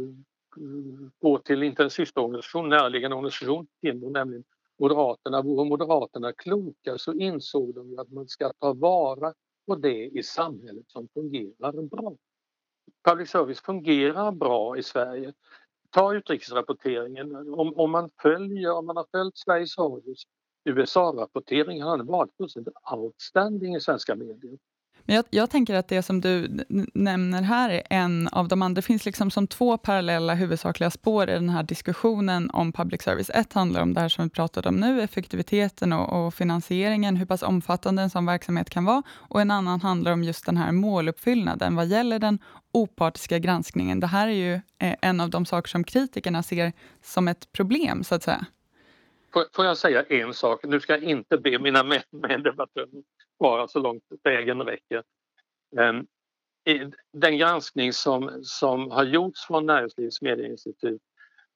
mm, 0.56 1.10
går 1.18 1.38
till 1.38 1.62
inte 1.62 1.82
en 1.82 1.90
systerorganisation, 1.90 2.68
närliggande 2.68 3.16
organisation, 3.16 3.66
Timbro 3.80 4.10
nämligen 4.10 4.44
Moderaterna, 4.78 5.42
vore 5.42 5.68
Moderaterna 5.68 6.32
kloka 6.32 6.98
så 6.98 7.14
insåg 7.14 7.74
de 7.74 7.90
ju 7.90 8.00
att 8.00 8.10
man 8.10 8.28
ska 8.28 8.52
ta 8.52 8.72
vara 8.72 9.34
på 9.66 9.74
det 9.74 10.06
i 10.06 10.22
samhället 10.22 10.84
som 10.88 11.08
fungerar 11.14 11.82
bra. 11.82 12.16
Public 13.04 13.30
service 13.30 13.60
fungerar 13.60 14.32
bra 14.32 14.78
i 14.78 14.82
Sverige. 14.82 15.32
Ta 15.90 16.14
utrikesrapporteringen. 16.14 17.36
Om, 17.36 17.74
om, 17.76 17.90
man, 17.90 18.10
följer, 18.22 18.72
om 18.72 18.86
man 18.86 18.96
har 18.96 19.06
följt 19.10 19.36
Sveriges 19.38 19.78
Radios 19.78 20.24
USA-rapportering 20.64 21.82
har 21.82 21.98
den 21.98 22.06
varit 22.06 22.36
fullständigt 22.36 22.74
outstanding 22.92 23.74
i 23.74 23.80
svenska 23.80 24.14
medier. 24.14 24.58
Men 25.08 25.16
jag, 25.16 25.24
jag, 25.30 25.50
tänker 25.50 25.74
att 25.74 25.88
det 25.88 26.02
som 26.02 26.20
du 26.20 26.64
nämner 26.94 27.42
här 27.42 27.70
är 27.70 27.82
en 27.90 28.28
av 28.28 28.48
de 28.48 28.62
andra. 28.62 28.74
Det 28.74 28.82
finns 28.82 29.04
liksom 29.04 29.30
som 29.30 29.46
två 29.46 29.78
parallella 29.78 30.34
huvudsakliga 30.34 30.90
spår 30.90 31.30
i 31.30 31.32
den 31.32 31.48
här 31.48 31.62
diskussionen 31.62 32.50
om 32.50 32.72
public 32.72 33.02
service. 33.02 33.30
Ett 33.34 33.52
handlar 33.52 33.82
om 33.82 33.94
det 33.94 34.00
här 34.00 34.08
som 34.08 34.24
vi 34.24 34.30
pratade 34.30 34.68
om 34.68 34.76
nu, 34.76 35.02
effektiviteten 35.02 35.92
och, 35.92 36.26
och 36.26 36.34
finansieringen, 36.34 37.16
hur 37.16 37.26
pass 37.26 37.42
omfattande 37.42 38.02
en 38.02 38.10
sån 38.10 38.26
verksamhet 38.26 38.70
kan 38.70 38.84
vara. 38.84 39.02
Och 39.10 39.40
en 39.40 39.50
annan 39.50 39.80
handlar 39.80 40.12
om 40.12 40.24
just 40.24 40.46
den 40.46 40.56
här 40.56 40.72
måluppfyllnaden 40.72 41.76
vad 41.76 41.86
gäller 41.86 42.18
den 42.18 42.38
opartiska 42.72 43.38
granskningen. 43.38 44.00
Det 44.00 44.06
här 44.06 44.28
är 44.28 44.32
ju 44.32 44.54
eh, 44.54 44.94
en 45.02 45.20
av 45.20 45.30
de 45.30 45.46
saker 45.46 45.68
som 45.68 45.84
kritikerna 45.84 46.42
ser 46.42 46.72
som 47.04 47.28
ett 47.28 47.52
problem, 47.52 48.04
så 48.04 48.14
att 48.14 48.22
säga. 48.22 48.46
Får, 49.32 49.64
jag 49.64 49.76
säga 49.76 50.02
en 50.02 50.34
sak? 50.34 50.64
Nu 50.64 50.80
ska 50.80 50.92
jag 50.92 51.02
inte 51.02 51.38
be 51.38 51.58
mina 51.58 51.82
meddebattörer 52.10 52.88
vara 53.38 53.68
så 53.68 53.78
långt 53.78 54.04
vägen 54.24 54.62
räcker. 54.62 55.02
Ehm, 55.78 56.06
den 57.12 57.38
granskning 57.38 57.92
som, 57.92 58.40
som 58.42 58.90
har 58.90 59.04
gjorts 59.04 59.46
från 59.46 59.66
Näringslivets 59.66 60.22
medieinstitut 60.22 61.02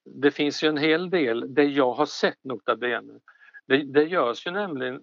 det 0.04 0.30
finns 0.30 0.64
ju 0.64 0.68
en 0.68 0.76
hel 0.76 1.10
del, 1.10 1.54
det 1.54 1.64
jag 1.64 1.92
har 1.92 2.06
sett 2.06 2.44
nota 2.44 2.76
bene. 2.76 3.20
Det, 3.66 3.84
det 3.84 4.04
görs 4.04 4.46
ju 4.46 4.50
nämligen, 4.50 5.00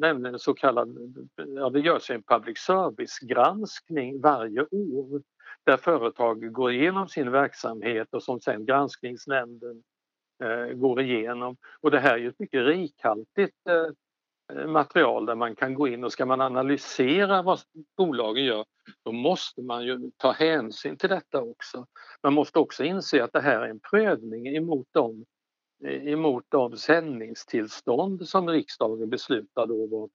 nämligen 0.00 0.38
så 0.38 0.54
kallad, 0.54 0.98
ja 1.36 1.70
det 1.70 1.80
görs 1.80 2.10
en 2.10 2.22
public 2.22 2.58
service-granskning 2.58 4.20
varje 4.20 4.60
år 4.60 5.22
där 5.64 5.76
företag 5.76 6.52
går 6.52 6.72
igenom 6.72 7.08
sin 7.08 7.30
verksamhet 7.30 8.08
och 8.14 8.22
som 8.22 8.40
sen 8.40 8.66
granskningsnämnden 8.66 9.70
eh, 9.70 9.82
Eh, 10.42 10.74
går 10.74 11.00
igenom. 11.00 11.56
Och 11.80 11.90
det 11.90 12.00
här 12.00 12.14
är 12.14 12.18
ju 12.18 12.28
ett 12.28 12.38
mycket 12.38 12.66
rikhaltigt 12.66 13.56
eh, 13.68 14.58
eh, 14.58 14.66
material 14.66 15.26
där 15.26 15.34
man 15.34 15.56
kan 15.56 15.74
gå 15.74 15.88
in 15.88 16.04
och 16.04 16.12
ska 16.12 16.26
man 16.26 16.40
analysera 16.40 17.42
vad 17.42 17.60
bolagen 17.96 18.44
gör 18.44 18.64
då 19.02 19.12
måste 19.12 19.62
man 19.62 19.84
ju 19.84 20.10
ta 20.16 20.32
hänsyn 20.32 20.96
till 20.96 21.08
detta 21.08 21.42
också. 21.42 21.86
Man 22.22 22.32
måste 22.32 22.58
också 22.58 22.84
inse 22.84 23.24
att 23.24 23.32
det 23.32 23.40
här 23.40 23.60
är 23.60 23.68
en 23.68 23.80
prövning 23.80 24.56
emot 24.56 24.88
de, 24.90 25.24
eh, 25.84 26.08
emot 26.08 26.44
de 26.48 26.76
sändningstillstånd 26.76 28.28
som 28.28 28.48
riksdagen 28.48 29.10
beslutar 29.10 29.66
då 29.66 29.86
vart 29.86 30.10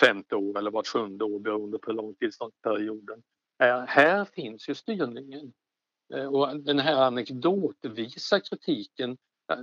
femte 0.00 0.36
år 0.36 0.58
eller 0.58 0.70
vart 0.70 0.86
sjunde 0.86 1.24
år 1.24 1.38
beroende 1.38 1.78
på 1.78 1.90
hur 1.90 1.96
lång 1.96 2.14
tillståndsperioden 2.14 3.22
är. 3.58 3.86
Här 3.86 4.24
finns 4.24 4.68
ju 4.68 4.74
styrningen. 4.74 5.52
Eh, 6.14 6.24
och 6.24 6.60
den 6.60 6.78
här 6.78 6.96
anekdotvisa 6.96 8.40
kritiken 8.40 9.16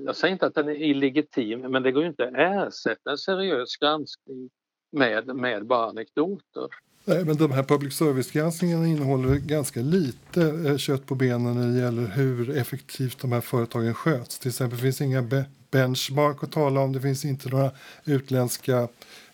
jag 0.05 0.15
säger 0.15 0.33
inte 0.33 0.45
att 0.45 0.55
den 0.55 0.69
är 0.69 0.75
illegitim 0.75 1.59
men 1.59 1.83
det 1.83 1.91
går 1.91 2.03
ju 2.03 2.09
inte 2.09 2.27
att 2.27 2.33
ersätta 2.35 3.11
en 3.11 3.17
seriös 3.17 3.77
granskning 3.77 4.49
med, 4.91 5.35
med 5.35 5.65
bara 5.65 5.89
anekdoter. 5.89 6.67
Nej, 7.05 7.25
men 7.25 7.37
de 7.37 7.51
här 7.51 7.63
public 7.63 7.93
service-granskningarna 7.93 8.87
innehåller 8.87 9.35
ganska 9.35 9.79
lite 9.79 10.41
eh, 10.41 10.77
kött 10.77 11.05
på 11.05 11.15
benen 11.15 11.55
när 11.55 11.67
det 11.67 11.79
gäller 11.79 12.07
hur 12.07 12.57
effektivt 12.57 13.21
de 13.21 13.31
här 13.31 13.41
företagen 13.41 13.93
sköts. 13.93 14.39
Till 14.39 14.49
exempel 14.49 14.79
finns 14.79 15.01
inga 15.01 15.21
be 15.21 15.45
benchmark 15.71 16.43
att 16.43 16.51
tala 16.51 16.79
om, 16.79 16.93
det 16.93 17.01
finns 17.01 17.25
inte 17.25 17.49
några 17.49 17.71
utländska 18.05 18.87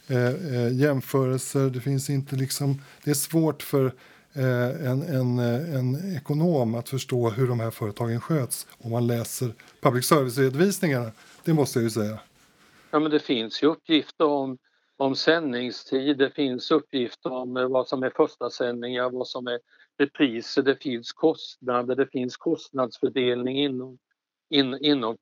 eh, 0.08 0.28
eh 0.28 0.73
jämförelser, 0.73 1.69
det 1.69 1.82
finns 1.82 2.10
inte 2.10 2.36
liksom, 2.36 2.82
det 3.04 3.10
är 3.10 3.15
svårt 3.15 3.63
för 3.63 3.93
Eh, 4.35 4.89
en, 4.91 5.01
en, 5.01 5.39
eh, 5.39 5.75
en 5.75 6.15
ekonom 6.15 6.75
att 6.75 6.89
förstå 6.89 7.29
hur 7.29 7.47
de 7.47 7.59
här 7.59 7.71
företagen 7.71 8.21
sköts 8.21 8.67
om 8.77 8.91
man 8.91 9.07
läser 9.07 9.53
public 9.81 10.05
service-redovisningarna. 10.05 11.11
Det 11.45 11.53
måste 11.53 11.79
jag 11.79 11.83
ju 11.83 11.89
säga. 11.89 12.19
Ja, 12.91 12.99
men 12.99 13.11
det 13.11 13.19
finns 13.19 13.63
ju 13.63 13.67
uppgifter 13.67 14.25
om, 14.25 14.57
om 14.97 15.15
sändningstid, 15.15 16.17
det 16.17 16.29
finns 16.29 16.71
uppgifter 16.71 17.31
om 17.31 17.57
eh, 17.57 17.67
vad 17.67 17.87
som 17.87 18.03
är 18.03 18.09
första 18.09 18.49
sändningar, 18.49 19.09
vad 19.09 19.27
som 19.27 19.47
är 19.47 19.59
repriser, 19.97 20.61
det 20.61 20.75
finns 20.75 21.11
kostnader, 21.11 21.95
det 21.95 22.07
finns 22.07 22.37
kostnadsfördelning 22.37 23.59
inom 23.59 23.97
in, 24.53 24.77
inom 24.81 25.17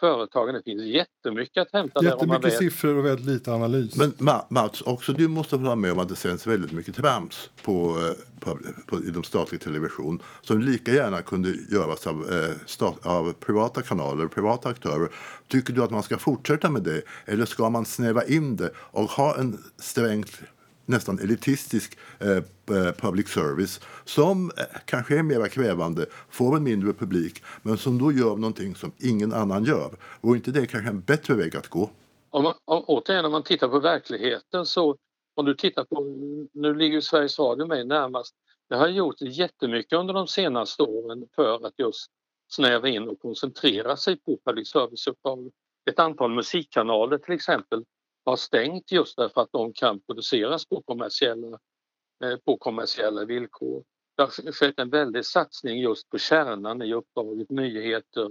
företagen. 0.00 0.54
Det 0.54 0.62
finns 0.64 0.82
jättemycket 0.82 1.62
att 1.62 1.72
hämta 1.72 2.04
Jättemycket 2.04 2.42
där. 2.42 2.50
siffror 2.50 2.96
och 2.96 3.06
väldigt 3.06 3.26
lite 3.26 3.52
analys. 3.52 3.96
Men 3.96 4.12
Mats, 4.48 4.82
också 4.82 5.12
du 5.12 5.28
måste 5.28 5.56
vara 5.56 5.76
med 5.76 5.92
om 5.92 5.98
att 5.98 6.08
det 6.08 6.16
sänds 6.16 6.46
väldigt 6.46 6.72
mycket 6.72 6.96
trams 6.96 7.50
på, 7.62 7.72
eh, 7.72 8.40
på, 8.40 8.58
på, 8.86 9.04
i 9.04 9.10
de 9.10 9.22
statliga 9.22 9.60
television 9.60 10.22
som 10.40 10.60
lika 10.60 10.92
gärna 10.92 11.22
kunde 11.22 11.48
göras 11.70 12.06
av, 12.06 12.32
eh, 12.32 12.56
stat, 12.66 13.06
av 13.06 13.32
privata 13.32 13.82
kanaler, 13.82 14.26
privata 14.26 14.68
aktörer. 14.68 15.08
Tycker 15.48 15.72
du 15.72 15.82
att 15.82 15.90
man 15.90 16.02
ska 16.02 16.18
fortsätta 16.18 16.70
med 16.70 16.82
det 16.82 17.02
eller 17.24 17.44
ska 17.44 17.70
man 17.70 17.84
snäva 17.84 18.24
in 18.24 18.56
det 18.56 18.70
och 18.76 19.10
ha 19.10 19.36
en 19.36 19.58
strängt 19.78 20.40
nästan 20.86 21.18
elitistisk 21.18 21.98
eh, 22.20 22.30
eh, 22.30 22.92
public 22.98 23.28
service 23.28 23.80
som 24.04 24.50
eh, 24.58 24.64
kanske 24.84 25.18
är 25.18 25.22
mer 25.22 25.48
krävande, 25.48 26.06
får 26.30 26.56
en 26.56 26.62
mindre 26.62 26.92
publik 26.92 27.42
men 27.62 27.78
som 27.78 27.98
då 27.98 28.12
gör 28.12 28.36
någonting 28.36 28.74
som 28.74 28.92
ingen 28.98 29.32
annan 29.32 29.64
gör. 29.64 29.90
Och 30.20 30.36
inte 30.36 30.50
det 30.50 30.66
kanske 30.66 30.90
en 30.90 31.00
bättre 31.00 31.34
väg 31.34 31.56
att 31.56 31.68
gå? 31.68 31.90
Om 32.30 32.42
man, 32.42 32.54
återigen, 32.66 33.24
om 33.24 33.32
man 33.32 33.42
tittar 33.42 33.68
på 33.68 33.80
verkligheten 33.80 34.66
så 34.66 34.96
om 35.34 35.44
du 35.44 35.54
tittar 35.54 35.84
på, 35.84 36.04
nu 36.52 36.74
ligger 36.74 37.00
Sveriges 37.00 37.38
Radio 37.38 37.66
mig 37.66 37.84
närmast, 37.84 38.34
det 38.68 38.76
har 38.76 38.88
gjort 38.88 39.20
jättemycket 39.20 39.92
under 39.92 40.14
de 40.14 40.26
senaste 40.26 40.82
åren 40.82 41.28
för 41.34 41.66
att 41.66 41.74
just 41.78 42.10
snäva 42.48 42.88
in 42.88 43.08
och 43.08 43.20
koncentrera 43.20 43.96
sig 43.96 44.16
på 44.16 44.38
public 44.44 44.68
service-uppdrag. 44.68 45.50
Ett 45.90 45.98
antal 45.98 46.34
musikkanaler 46.34 47.18
till 47.18 47.34
exempel 47.34 47.84
har 48.26 48.36
stängt 48.36 48.92
just 48.92 49.16
därför 49.16 49.40
att 49.40 49.52
de 49.52 49.72
kan 49.72 50.00
produceras 50.00 50.66
på 50.66 50.82
kommersiella, 50.82 51.58
eh, 52.24 52.36
på 52.44 52.56
kommersiella 52.56 53.24
villkor. 53.24 53.84
Det 54.16 54.22
har 54.22 54.52
skett 54.52 54.78
en 54.78 54.90
väldig 54.90 55.24
satsning 55.24 55.80
just 55.80 56.08
på 56.08 56.18
kärnan 56.18 56.82
i 56.82 56.94
uppdraget, 56.94 57.50
nyheter, 57.50 58.24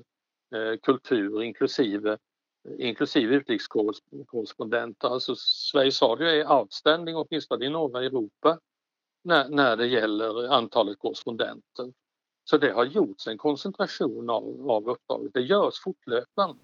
eh, 0.55 0.79
kultur 0.81 1.43
inklusive, 1.43 2.17
inklusive 2.77 3.35
utrikeskorrespondenter. 3.35 5.07
Alltså 5.07 5.35
Sveriges 5.35 6.01
Radio 6.01 6.27
är 6.27 6.51
outstanding 6.59 7.15
åtminstone 7.15 7.65
i 7.65 7.69
norra 7.69 8.05
Europa 8.05 8.59
när, 9.23 9.49
när 9.49 9.77
det 9.77 9.87
gäller 9.87 10.47
antalet 10.47 10.99
korrespondenter. 10.99 11.93
Så 12.43 12.57
det 12.57 12.71
har 12.71 12.85
gjorts 12.85 13.27
en 13.27 13.37
koncentration 13.37 14.29
av, 14.29 14.71
av 14.71 14.89
uppdraget. 14.89 15.33
Det 15.33 15.41
görs 15.41 15.79
fortlöpande. 15.83 16.59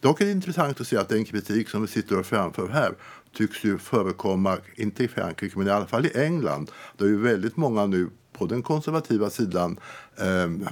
Dock 0.00 0.20
är 0.20 0.24
det 0.24 0.30
intressant 0.30 0.80
att 0.80 0.86
se 0.86 0.96
att 0.96 1.08
den 1.08 1.24
kritik 1.24 1.68
som 1.68 1.82
vi 1.82 1.88
sitter 1.88 2.18
och 2.18 2.26
framför 2.26 2.68
här 2.68 2.94
tycks 3.32 3.64
ju 3.64 3.78
förekomma, 3.78 4.58
inte 4.76 5.04
i 5.04 5.08
Frankrike 5.08 5.58
men 5.58 5.66
i 5.66 5.70
alla 5.70 5.86
fall 5.86 6.06
i 6.06 6.18
England. 6.18 6.70
Där 6.96 7.06
ju 7.06 7.16
väldigt 7.16 7.56
många 7.56 7.86
nu 7.86 8.10
på 8.32 8.46
den 8.46 8.62
konservativa 8.62 9.30
sidan 9.30 9.78
eh, 10.18 10.70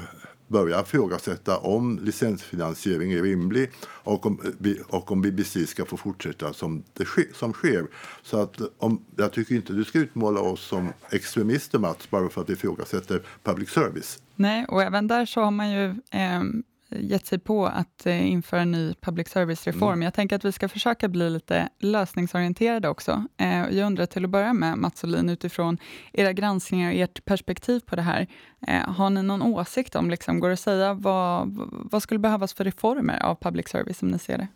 börjar 0.48 0.82
ifrågasätta 0.82 1.58
om 1.58 1.98
licensfinansiering 2.02 3.12
är 3.12 3.22
rimlig 3.22 3.70
och 3.84 4.26
om, 4.26 4.40
eh, 4.64 4.72
och 4.86 5.12
om 5.12 5.22
BBC 5.22 5.66
ska 5.66 5.84
få 5.84 5.96
fortsätta 5.96 6.52
som, 6.52 6.84
det 6.92 7.04
sker, 7.04 7.26
som 7.34 7.52
sker. 7.52 7.86
Så 8.22 8.40
att 8.42 8.56
om, 8.78 9.04
jag 9.16 9.32
tycker 9.32 9.54
inte 9.54 9.72
du 9.72 9.84
ska 9.84 9.98
utmåla 9.98 10.40
oss 10.40 10.60
som 10.60 10.92
extremister 11.10 11.78
Mats 11.78 12.10
bara 12.10 12.28
för 12.28 12.40
att 12.40 12.48
vi 12.48 12.52
ifrågasätter 12.52 13.22
public 13.42 13.70
service. 13.70 14.18
Nej, 14.34 14.66
och 14.68 14.82
även 14.82 15.06
där 15.06 15.26
så 15.26 15.40
har 15.40 15.50
man 15.50 15.70
ju 15.70 15.84
eh, 16.10 16.42
gett 16.90 17.27
sig 17.27 17.38
på 17.38 17.66
att 17.66 18.07
eh, 18.07 18.31
införa 18.31 18.61
en 18.61 18.72
ny 18.72 18.94
public 19.01 19.29
service-reform. 19.29 19.92
Mm. 19.92 20.03
Jag 20.03 20.14
tänker 20.14 20.37
att 20.37 20.44
vi 20.44 20.53
ska 20.53 20.68
försöka 20.68 21.09
bli 21.09 21.31
lite 21.31 21.68
lösningsorienterade 21.79 22.88
också. 22.88 23.24
Eh, 23.37 23.68
jag 23.70 23.87
undrar 23.87 24.07
till 24.07 24.24
att 24.24 24.31
börja 24.31 24.53
med, 24.53 24.79
Mats 24.79 25.05
Olin, 25.05 25.29
utifrån 25.29 25.79
era 26.12 26.33
granskningar 26.33 26.92
och 26.92 26.98
ert 26.98 27.24
perspektiv 27.24 27.81
på 27.81 27.96
det 27.96 28.03
här. 28.03 28.27
Eh, 28.66 28.90
har 28.90 29.11
ni 29.11 29.22
någon 29.22 29.42
åsikt 29.42 29.94
om, 29.94 30.11
liksom, 30.11 30.40
går 30.40 30.48
det 30.48 30.53
att 30.53 30.61
säga 30.61 30.94
vad, 30.94 31.48
vad 31.70 32.03
skulle 32.03 32.18
behövas 32.18 32.55
för 32.55 32.64
reformer 32.64 33.22
av 33.22 33.35
public 33.35 33.68
service 33.68 33.98
som 33.98 34.09
ni 34.09 34.18
ser 34.18 34.38
det? 34.38 34.48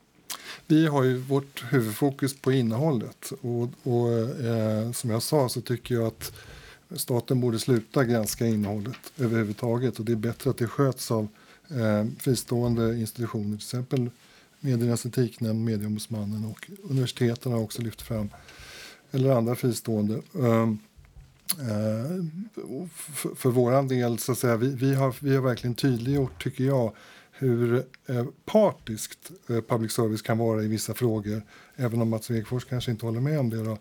Vi 0.67 0.87
har 0.87 1.03
ju 1.03 1.17
vårt 1.17 1.65
huvudfokus 1.73 2.41
på 2.41 2.53
innehållet 2.53 3.33
och, 3.41 3.63
och 3.83 4.13
eh, 4.45 4.93
som 4.93 5.11
jag 5.11 5.23
sa 5.23 5.49
så 5.49 5.61
tycker 5.61 5.95
jag 5.95 6.07
att 6.07 6.33
staten 6.97 7.41
borde 7.41 7.59
sluta 7.59 8.05
granska 8.05 8.47
innehållet 8.47 9.13
överhuvudtaget 9.19 9.99
och 9.99 10.05
det 10.05 10.13
är 10.13 10.17
bättre 10.17 10.51
att 10.51 10.59
det 10.59 10.67
sköts 10.67 11.11
av 11.11 11.29
eh, 11.81 12.07
fristående 12.19 12.99
institutioner, 13.01 13.45
till 13.45 13.55
exempel 13.55 14.11
Mediernas 14.61 15.07
etiknämnd, 15.07 15.65
Medieombudsmannen 15.65 16.45
och 16.45 16.71
universiteten 16.83 17.53
har 17.53 17.61
också 17.61 17.83
lyft 17.83 18.03
fram, 18.03 18.29
eller 19.11 19.31
andra 19.31 19.55
fristående. 19.55 20.23
Ehm, 20.35 20.79
eh, 21.61 22.25
för, 22.95 23.35
för 23.35 23.51
vår 23.51 23.89
del, 23.89 24.19
så 24.19 24.33
att 24.33 24.39
säga, 24.39 24.57
vi, 24.57 24.75
vi, 24.75 24.95
har, 24.95 25.15
vi 25.21 25.35
har 25.35 25.43
verkligen 25.43 25.75
tydliggjort, 25.75 26.43
tycker 26.43 26.65
jag, 26.65 26.93
hur 27.43 27.75
eh, 28.09 28.25
partiskt 28.45 29.31
eh, 29.51 29.61
public 29.61 29.93
service 29.93 30.23
kan 30.23 30.39
vara 30.39 30.63
i 30.63 30.69
vissa 30.69 30.95
frågor, 30.95 31.43
även 31.77 32.03
om 32.03 32.11
Mats 32.11 32.31
Wegfors 32.31 32.65
kanske 32.65 32.91
inte 32.91 33.07
håller 33.07 33.21
med 33.21 33.39
om 33.39 33.51
det. 33.51 33.65
Då. 33.65 33.79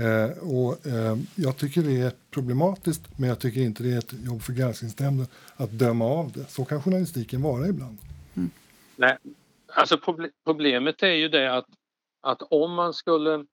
Eh, 0.00 0.30
och, 0.38 0.86
eh, 0.86 1.16
jag 1.34 1.56
tycker 1.56 1.82
det 1.82 2.00
är 2.00 2.12
problematiskt, 2.30 3.18
men 3.18 3.28
jag 3.28 3.38
tycker 3.38 3.60
inte 3.60 3.82
det 3.82 3.94
är 3.94 3.98
ett 3.98 4.12
jobb 4.12 4.42
för 4.42 4.52
granskningsnämnden 4.52 5.26
att 5.56 5.70
döma 5.70 6.04
av 6.04 6.32
det. 6.32 6.44
Så 6.44 6.64
kan 6.64 6.82
journalistiken 6.82 7.42
vara 7.42 7.66
ibland. 7.66 7.98
Mm. 8.36 8.50
Nej, 8.96 9.16
alltså 9.66 9.98
problemet 10.44 11.02
är 11.02 11.12
ju 11.12 11.28
det 11.28 11.56
att, 11.56 11.66
att 12.22 12.42
om 12.42 12.72
man 12.72 12.94
skulle... 12.94 13.44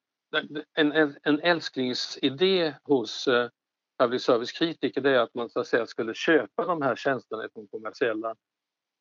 En, 0.77 0.91
en, 0.91 1.15
en 1.23 1.39
älsklingsidé 1.39 2.73
hos 2.83 3.27
eh, 3.27 3.49
public 3.99 4.23
service-kritiker 4.23 5.05
är 5.05 5.19
att 5.19 5.33
man 5.33 5.49
så 5.49 5.59
att 5.59 5.67
säga 5.67 5.85
skulle 5.85 6.13
köpa 6.13 6.65
de 6.65 6.81
här 6.81 6.95
tjänsterna 6.95 7.43
från 7.53 7.67
kommersiella, 7.67 8.35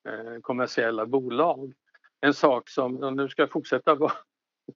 eh, 0.09 0.41
kommersiella 0.41 1.07
bolag. 1.07 1.73
En 2.21 2.35
sak 2.35 2.69
som, 2.69 2.97
och 2.97 3.17
nu 3.17 3.29
ska 3.29 3.43
jag 3.43 3.53
fortsätta 3.53 3.95
vara 3.95 4.13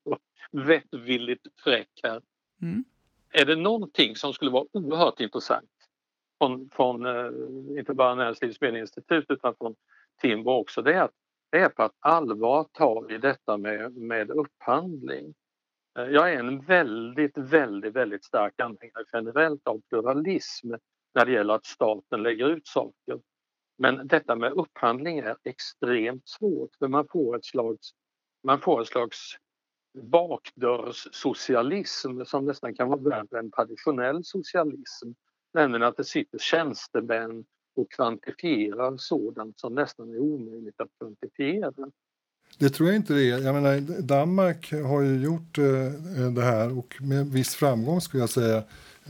vettvilligt 0.52 1.46
fräck 1.64 2.00
här, 2.02 2.22
Mm. 2.62 2.84
Är 3.30 3.44
det 3.44 3.56
någonting 3.56 4.16
som 4.16 4.32
skulle 4.32 4.50
vara 4.50 4.66
oerhört 4.72 5.20
intressant 5.20 5.70
från, 6.38 6.70
från 6.70 7.06
eh, 7.06 7.78
inte 7.78 7.94
bara 7.94 8.14
Näringslivets 8.14 8.60
medieinstitut 8.60 9.24
utan 9.28 9.54
från 9.58 9.74
Timbro 10.20 10.52
också, 10.52 10.82
det 10.82 10.94
är 10.94 11.02
att 11.02 11.14
det 11.50 11.58
är 11.58 11.68
på 11.68 11.82
att 11.82 11.96
allvar 12.00 12.66
ta 12.72 13.10
i 13.10 13.18
detta 13.18 13.56
med, 13.56 13.96
med 13.96 14.30
upphandling. 14.30 15.34
Eh, 15.98 16.04
jag 16.04 16.32
är 16.32 16.38
en 16.38 16.60
väldigt, 16.60 17.38
väldigt, 17.38 17.96
väldigt 17.96 18.24
stark 18.24 18.60
anhängare 18.60 19.04
generellt 19.12 19.66
av 19.66 19.80
pluralism 19.88 20.70
när 21.14 21.26
det 21.26 21.32
gäller 21.32 21.54
att 21.54 21.66
staten 21.66 22.22
lägger 22.22 22.46
ut 22.48 22.66
saker. 22.66 23.20
Men 23.78 24.08
detta 24.08 24.36
med 24.36 24.52
upphandling 24.52 25.18
är 25.18 25.36
extremt 25.44 26.28
svårt 26.28 26.70
för 26.78 26.88
man 26.88 27.06
får 27.12 27.36
ett 27.36 27.44
slags, 27.44 27.90
man 28.44 28.60
får 28.60 28.82
ett 28.82 28.88
slags 28.88 29.36
bakdörrssocialism 30.02 32.24
som 32.24 32.44
nästan 32.44 32.74
kan 32.74 32.88
vara 32.88 33.00
värre 33.00 33.38
än 33.38 33.50
traditionell 33.50 34.24
socialism. 34.24 35.08
Nämligen 35.54 35.82
att 35.82 35.96
det 35.96 36.04
sitter 36.04 36.38
tjänstemän 36.38 37.44
och 37.76 37.90
kvantifierar 37.90 38.96
sådant 38.96 39.60
som 39.60 39.74
nästan 39.74 40.10
är 40.10 40.18
omöjligt 40.18 40.80
att 40.80 40.88
kvantifiera. 40.98 41.90
Det 42.58 42.70
tror 42.70 42.88
jag 42.88 42.96
inte 42.96 43.14
det 43.14 43.30
är. 43.30 43.38
Jag 43.38 43.54
menar, 43.54 44.02
Danmark 44.02 44.72
har 44.72 45.02
ju 45.02 45.24
gjort 45.24 45.58
eh, 45.58 45.64
det 46.34 46.42
här 46.42 46.78
och 46.78 46.96
med 47.00 47.26
viss 47.26 47.54
framgång 47.54 48.00
skulle 48.00 48.22
jag 48.22 48.30
säga 48.30 48.62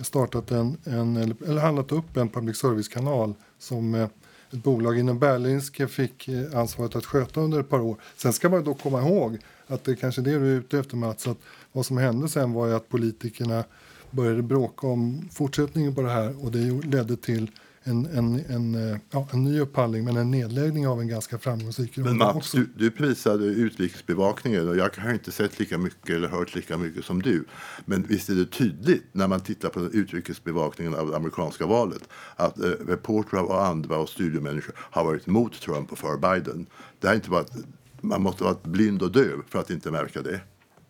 startat 0.02 0.50
en, 0.50 0.76
en 0.84 1.16
eller 1.16 1.60
handlat 1.60 1.92
upp 1.92 2.16
en 2.16 2.28
public 2.28 2.56
service-kanal 2.56 3.34
som 3.58 3.94
eh, 3.94 4.08
ett 4.52 4.62
bolag 4.62 4.98
inom 4.98 5.18
Berlingske 5.18 5.88
fick 5.88 6.28
eh, 6.28 6.58
ansvaret 6.58 6.96
att 6.96 7.06
sköta 7.06 7.40
under 7.40 7.60
ett 7.60 7.68
par 7.68 7.80
år. 7.80 7.96
Sen 8.16 8.32
ska 8.32 8.48
man 8.48 8.64
då 8.64 8.74
komma 8.74 9.00
ihåg 9.00 9.38
att 9.66 9.84
det 9.84 9.96
kanske 9.96 10.20
är 10.20 10.24
det 10.24 10.38
du 10.38 10.52
är 10.52 10.58
ute 10.58 10.78
efter 10.78 10.96
Mats, 10.96 11.26
att 11.26 11.38
vad 11.72 11.86
som 11.86 11.98
hände 11.98 12.28
sen 12.28 12.52
var 12.52 12.66
ju 12.66 12.74
att 12.74 12.88
politikerna 12.88 13.64
började 14.10 14.42
bråka 14.42 14.86
om 14.86 15.28
fortsättningen 15.32 15.94
på 15.94 16.02
det 16.02 16.10
här 16.10 16.44
och 16.44 16.52
det 16.52 16.86
ledde 16.86 17.16
till 17.16 17.50
en, 17.88 18.06
en, 18.06 18.44
en, 18.48 18.92
eh, 18.92 18.98
ja, 19.10 19.28
en 19.32 19.44
ny 19.44 19.60
upphandling 19.60 20.04
men 20.04 20.16
en 20.16 20.30
nedläggning 20.30 20.88
av 20.88 21.00
en 21.00 21.08
ganska 21.08 21.38
framgångsrik 21.38 21.96
Men 21.96 22.16
Mats, 22.16 22.52
du, 22.52 22.68
du 22.76 22.90
prisade 22.90 23.44
utrikesbevakningen 23.44 24.68
och 24.68 24.76
jag 24.76 24.96
har 24.96 25.12
inte 25.12 25.32
sett 25.32 25.58
lika 25.58 25.78
mycket 25.78 26.10
eller 26.10 26.28
hört 26.28 26.54
lika 26.54 26.76
mycket 26.76 27.04
som 27.04 27.22
du. 27.22 27.44
Men 27.84 28.02
visst 28.02 28.28
är 28.28 28.34
det 28.34 28.46
tydligt 28.46 29.04
när 29.12 29.28
man 29.28 29.40
tittar 29.40 29.68
på 29.68 29.80
utrikesbevakningen 29.80 30.94
av 30.94 31.10
det 31.10 31.16
amerikanska 31.16 31.66
valet 31.66 32.08
att 32.36 32.58
eh, 32.58 32.64
reportrar 32.64 33.42
och 33.42 33.66
andra 33.66 33.98
och 33.98 34.08
studiomänniskor 34.08 34.74
har 34.78 35.04
varit 35.04 35.26
mot 35.26 35.60
Trump 35.60 35.92
och 35.92 35.98
för 35.98 36.16
Biden. 36.16 36.66
Det 37.00 37.06
har 37.08 37.14
inte 37.14 37.30
varit 37.30 37.52
man 38.00 38.22
måste 38.22 38.44
vara 38.44 38.56
blind 38.62 39.02
och 39.02 39.12
döv 39.12 39.42
för 39.48 39.58
att 39.58 39.70
inte 39.70 39.90
märka 39.90 40.22
det. 40.22 40.40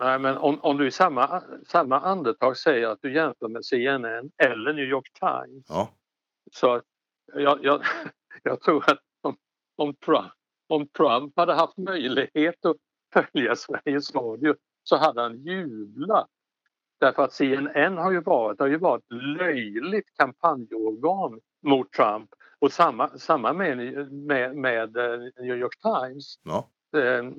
Nej, 0.01 0.19
men 0.19 0.37
om, 0.37 0.59
om 0.61 0.77
du 0.77 0.87
i 0.87 0.91
samma, 0.91 1.43
samma 1.67 2.01
andetag 2.01 2.57
säger 2.57 2.89
att 2.89 2.99
du 3.03 3.15
jämför 3.15 3.49
med 3.49 3.65
CNN 3.65 4.31
eller 4.37 4.73
New 4.73 4.85
York 4.85 5.13
Times. 5.21 5.65
Ja. 5.69 5.89
Så 6.53 6.83
jag, 7.35 7.65
jag, 7.65 7.83
jag 8.43 8.61
tror 8.61 8.91
att 8.91 8.99
om, 9.21 9.37
om, 9.77 9.95
Trump, 9.95 10.33
om 10.69 10.89
Trump 10.89 11.33
hade 11.37 11.55
haft 11.55 11.77
möjlighet 11.77 12.65
att 12.65 12.77
följa 13.13 13.57
Sveriges 13.57 14.15
Radio 14.15 14.55
så 14.83 14.97
hade 14.97 15.23
han 15.23 15.37
jublat. 15.37 16.29
Därför 17.01 17.23
att 17.23 17.33
CNN 17.33 17.99
har 17.99 18.13
ju 18.13 18.21
varit, 18.21 18.61
har 18.61 18.67
ju 18.67 18.79
varit 18.79 19.13
löjligt 19.13 20.17
kampanjorgan 20.17 21.41
mot 21.63 21.93
Trump 21.93 22.31
och 22.59 22.73
samma, 22.73 23.09
samma 23.09 23.53
med, 23.53 23.79
med, 24.13 24.57
med 24.57 24.97
eh, 24.97 25.19
New 25.19 25.57
York 25.57 25.79
Times. 25.83 26.39
Ja. 26.43 26.69
Eh, 26.99 27.31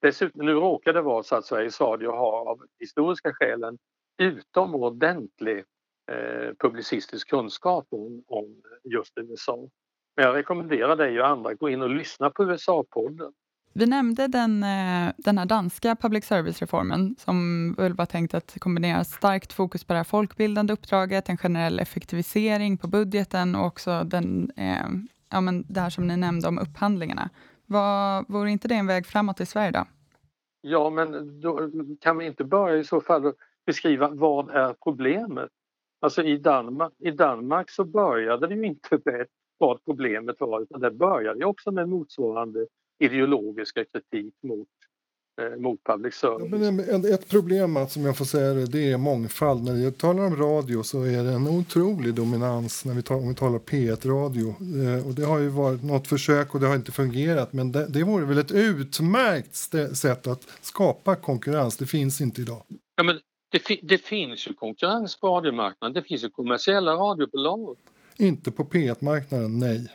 dessutom, 0.00 0.46
nu 0.46 0.52
råkar 0.52 0.92
det 0.92 1.02
vara 1.02 1.22
så 1.22 1.36
att 1.36 1.44
Sveriges 1.44 1.80
Radio 1.80 2.10
har 2.10 2.50
av 2.50 2.60
historiska 2.78 3.32
skäl 3.32 3.64
en 3.64 3.78
utomordentlig 4.18 5.64
eh, 6.12 6.54
publicistisk 6.58 7.30
kunskap 7.30 7.86
om, 7.90 8.24
om 8.26 8.62
just 8.84 9.18
USA. 9.18 9.68
Men 10.16 10.24
jag 10.24 10.34
rekommenderar 10.34 10.96
dig 10.96 11.20
och 11.20 11.26
andra 11.26 11.50
att 11.50 11.58
gå 11.58 11.68
in 11.68 11.82
och 11.82 11.90
lyssna 11.90 12.30
på 12.30 12.44
USA-podden. 12.44 13.32
Vi 13.78 13.86
nämnde 13.86 14.26
den, 14.26 14.62
eh, 14.62 15.12
den 15.16 15.38
här 15.38 15.46
danska 15.46 15.96
public 15.96 16.24
service-reformen 16.24 17.16
som 17.18 17.72
väl 17.74 17.94
var 17.94 18.06
tänkt 18.06 18.34
att 18.34 18.56
kombinera 18.60 19.04
starkt 19.04 19.52
fokus 19.52 19.84
på 19.84 19.92
det 19.92 19.96
här 19.96 20.04
folkbildande 20.04 20.72
uppdraget, 20.72 21.28
en 21.28 21.36
generell 21.36 21.78
effektivisering 21.78 22.78
på 22.78 22.88
budgeten 22.88 23.54
och 23.54 23.66
också 23.66 24.04
den, 24.04 24.50
eh, 24.56 24.86
ja, 25.30 25.40
men 25.40 25.64
det 25.68 25.80
här 25.80 25.90
som 25.90 26.06
ni 26.06 26.16
nämnde 26.16 26.48
om 26.48 26.58
upphandlingarna. 26.58 27.30
Var, 27.66 28.24
vore 28.28 28.50
inte 28.50 28.68
det 28.68 28.74
en 28.74 28.86
väg 28.86 29.06
framåt 29.06 29.40
i 29.40 29.46
Sverige 29.46 29.70
då? 29.70 29.84
Ja, 30.60 30.90
men 30.90 31.40
då 31.40 31.70
kan 32.00 32.18
vi 32.18 32.26
inte 32.26 32.44
börja 32.44 32.76
i 32.76 32.84
så 32.84 33.00
fall 33.00 33.32
beskriva 33.66 34.08
vad 34.08 34.50
är 34.50 34.74
problemet? 34.84 35.50
Alltså 36.00 36.22
i 36.22 36.36
Danmark, 36.36 36.92
i 36.98 37.10
Danmark 37.10 37.70
så 37.70 37.84
började 37.84 38.46
det 38.46 38.54
ju 38.54 38.66
inte 38.66 39.00
med 39.04 39.26
vad 39.58 39.84
problemet 39.84 40.36
var 40.40 40.60
utan 40.60 40.80
det 40.80 40.90
började 40.90 41.44
också 41.44 41.70
med 41.70 41.88
motsvarande 41.88 42.66
ideologiska 42.98 43.84
kritik 43.84 44.34
mot, 44.42 44.68
eh, 45.40 45.60
mot 45.60 45.84
public 45.84 46.14
service. 46.14 46.48
Ja, 46.50 46.70
men 46.70 47.14
ett 47.14 47.28
problem 47.30 47.72
Mats, 47.72 47.96
om 47.96 48.04
jag 48.04 48.18
får 48.18 48.24
säga 48.24 48.54
det, 48.54 48.66
det 48.66 48.92
är 48.92 48.98
mångfald. 48.98 49.64
När 49.64 49.72
vi 49.72 49.92
talar 49.92 50.26
om 50.26 50.36
radio 50.36 50.82
så 50.82 51.02
är 51.02 51.24
det 51.24 51.30
en 51.30 51.48
otrolig 51.48 52.14
dominans 52.14 52.84
när 52.84 52.94
vi 52.94 53.02
talar, 53.02 53.20
om 53.22 53.28
vi 53.28 53.34
talar 53.34 53.58
P1-radio. 53.58 54.48
Eh, 54.48 55.08
och 55.08 55.14
det 55.14 55.24
har 55.24 55.38
ju 55.38 55.48
varit 55.48 55.82
något 55.82 56.08
försök 56.08 56.54
och 56.54 56.60
det 56.60 56.66
har 56.66 56.74
inte 56.74 56.92
fungerat. 56.92 57.52
Men 57.52 57.72
det, 57.72 57.86
det 57.88 58.04
vore 58.04 58.24
väl 58.24 58.38
ett 58.38 58.52
utmärkt 58.52 59.56
sätt 59.96 60.26
att 60.26 60.42
skapa 60.60 61.16
konkurrens. 61.16 61.76
Det 61.76 61.86
finns 61.86 62.20
inte 62.20 62.40
idag. 62.40 62.62
Ja, 62.96 63.02
men 63.02 63.20
det, 63.68 63.80
det 63.82 63.98
finns 63.98 64.48
ju 64.48 64.52
konkurrens 64.52 65.20
på 65.20 65.28
radiomarknaden. 65.28 65.94
Det 65.94 66.02
finns 66.02 66.24
ju 66.24 66.30
kommersiella 66.30 66.92
radiobolag. 66.92 67.76
Inte 68.18 68.50
på 68.50 68.64
P1-marknaden, 68.64 69.58
nej. 69.58 69.88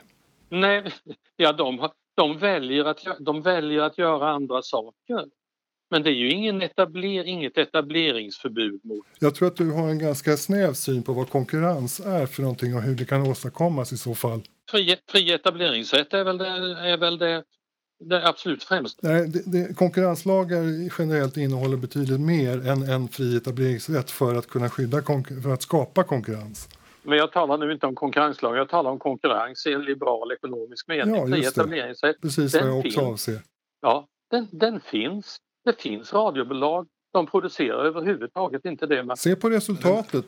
Nej, 0.48 0.92
ja 1.36 1.52
de, 1.52 1.88
de, 2.14 2.38
väljer 2.38 2.84
att, 2.84 3.06
de 3.20 3.42
väljer 3.42 3.82
att 3.82 3.98
göra 3.98 4.30
andra 4.30 4.62
saker. 4.62 5.26
Men 5.90 6.02
det 6.02 6.10
är 6.10 6.14
ju 6.14 6.30
ingen 6.30 6.62
etabler, 6.62 7.24
inget 7.24 7.58
etableringsförbud 7.58 8.80
mot. 8.84 9.06
Jag 9.18 9.34
tror 9.34 9.48
att 9.48 9.56
du 9.56 9.70
har 9.70 9.88
en 9.88 9.98
ganska 9.98 10.36
snäv 10.36 10.72
syn 10.72 11.02
på 11.02 11.12
vad 11.12 11.30
konkurrens 11.30 12.00
är 12.00 12.26
för 12.26 12.42
någonting 12.42 12.74
och 12.74 12.82
hur 12.82 12.94
det 12.94 13.04
kan 13.04 13.30
åstadkommas 13.30 13.92
i 13.92 13.96
så 13.96 14.14
fall. 14.14 14.42
Fri, 14.70 14.96
fri 15.08 15.32
etableringsrätt 15.32 16.14
är 16.14 16.24
väl 16.24 16.38
det, 16.38 16.46
är 16.90 16.96
väl 16.96 17.18
det, 17.18 17.44
det 18.08 18.28
absolut 18.28 18.64
främsta. 18.64 19.08
Nej, 19.08 19.28
det, 19.28 19.42
det, 19.46 19.74
konkurrenslagar 19.74 20.62
generellt 20.98 21.36
innehåller 21.36 21.76
betydligt 21.76 22.20
mer 22.20 22.68
än 22.68 22.82
en 22.82 23.08
fri 23.08 23.36
etableringsrätt 23.36 24.10
för 24.10 24.34
att 24.34 24.46
kunna 24.46 24.68
skydda 24.68 25.02
för 25.42 25.52
att 25.52 25.62
skapa 25.62 26.04
konkurrens. 26.04 26.68
Men 27.02 27.18
jag 27.18 27.32
talar 27.32 27.58
nu 27.58 27.72
inte 27.72 27.86
om 27.86 27.94
konkurrenslag, 27.94 28.56
jag 28.56 28.68
talar 28.68 28.90
om 28.90 28.98
konkurrens 28.98 29.66
i 29.66 29.72
en 29.72 29.84
liberal 29.84 30.32
ekonomisk 30.32 30.88
mening. 30.88 31.14
Ja, 31.14 31.36
just 31.36 31.56
det. 32.00 32.14
Precis 32.22 32.54
vad 32.54 32.68
jag 32.68 32.78
också 32.78 32.82
finns. 32.82 32.98
avser. 32.98 33.40
Ja, 33.80 34.08
den, 34.30 34.48
den 34.52 34.80
finns. 34.80 35.36
Det 35.64 35.80
finns 35.80 36.12
radiobolag. 36.12 36.86
De 37.12 37.26
producerar 37.26 37.84
överhuvudtaget 37.84 38.64
inte 38.64 38.86
det. 38.86 39.04
Men... 39.04 39.16
Se 39.16 39.36
på 39.36 39.50
resultatet. 39.50 40.24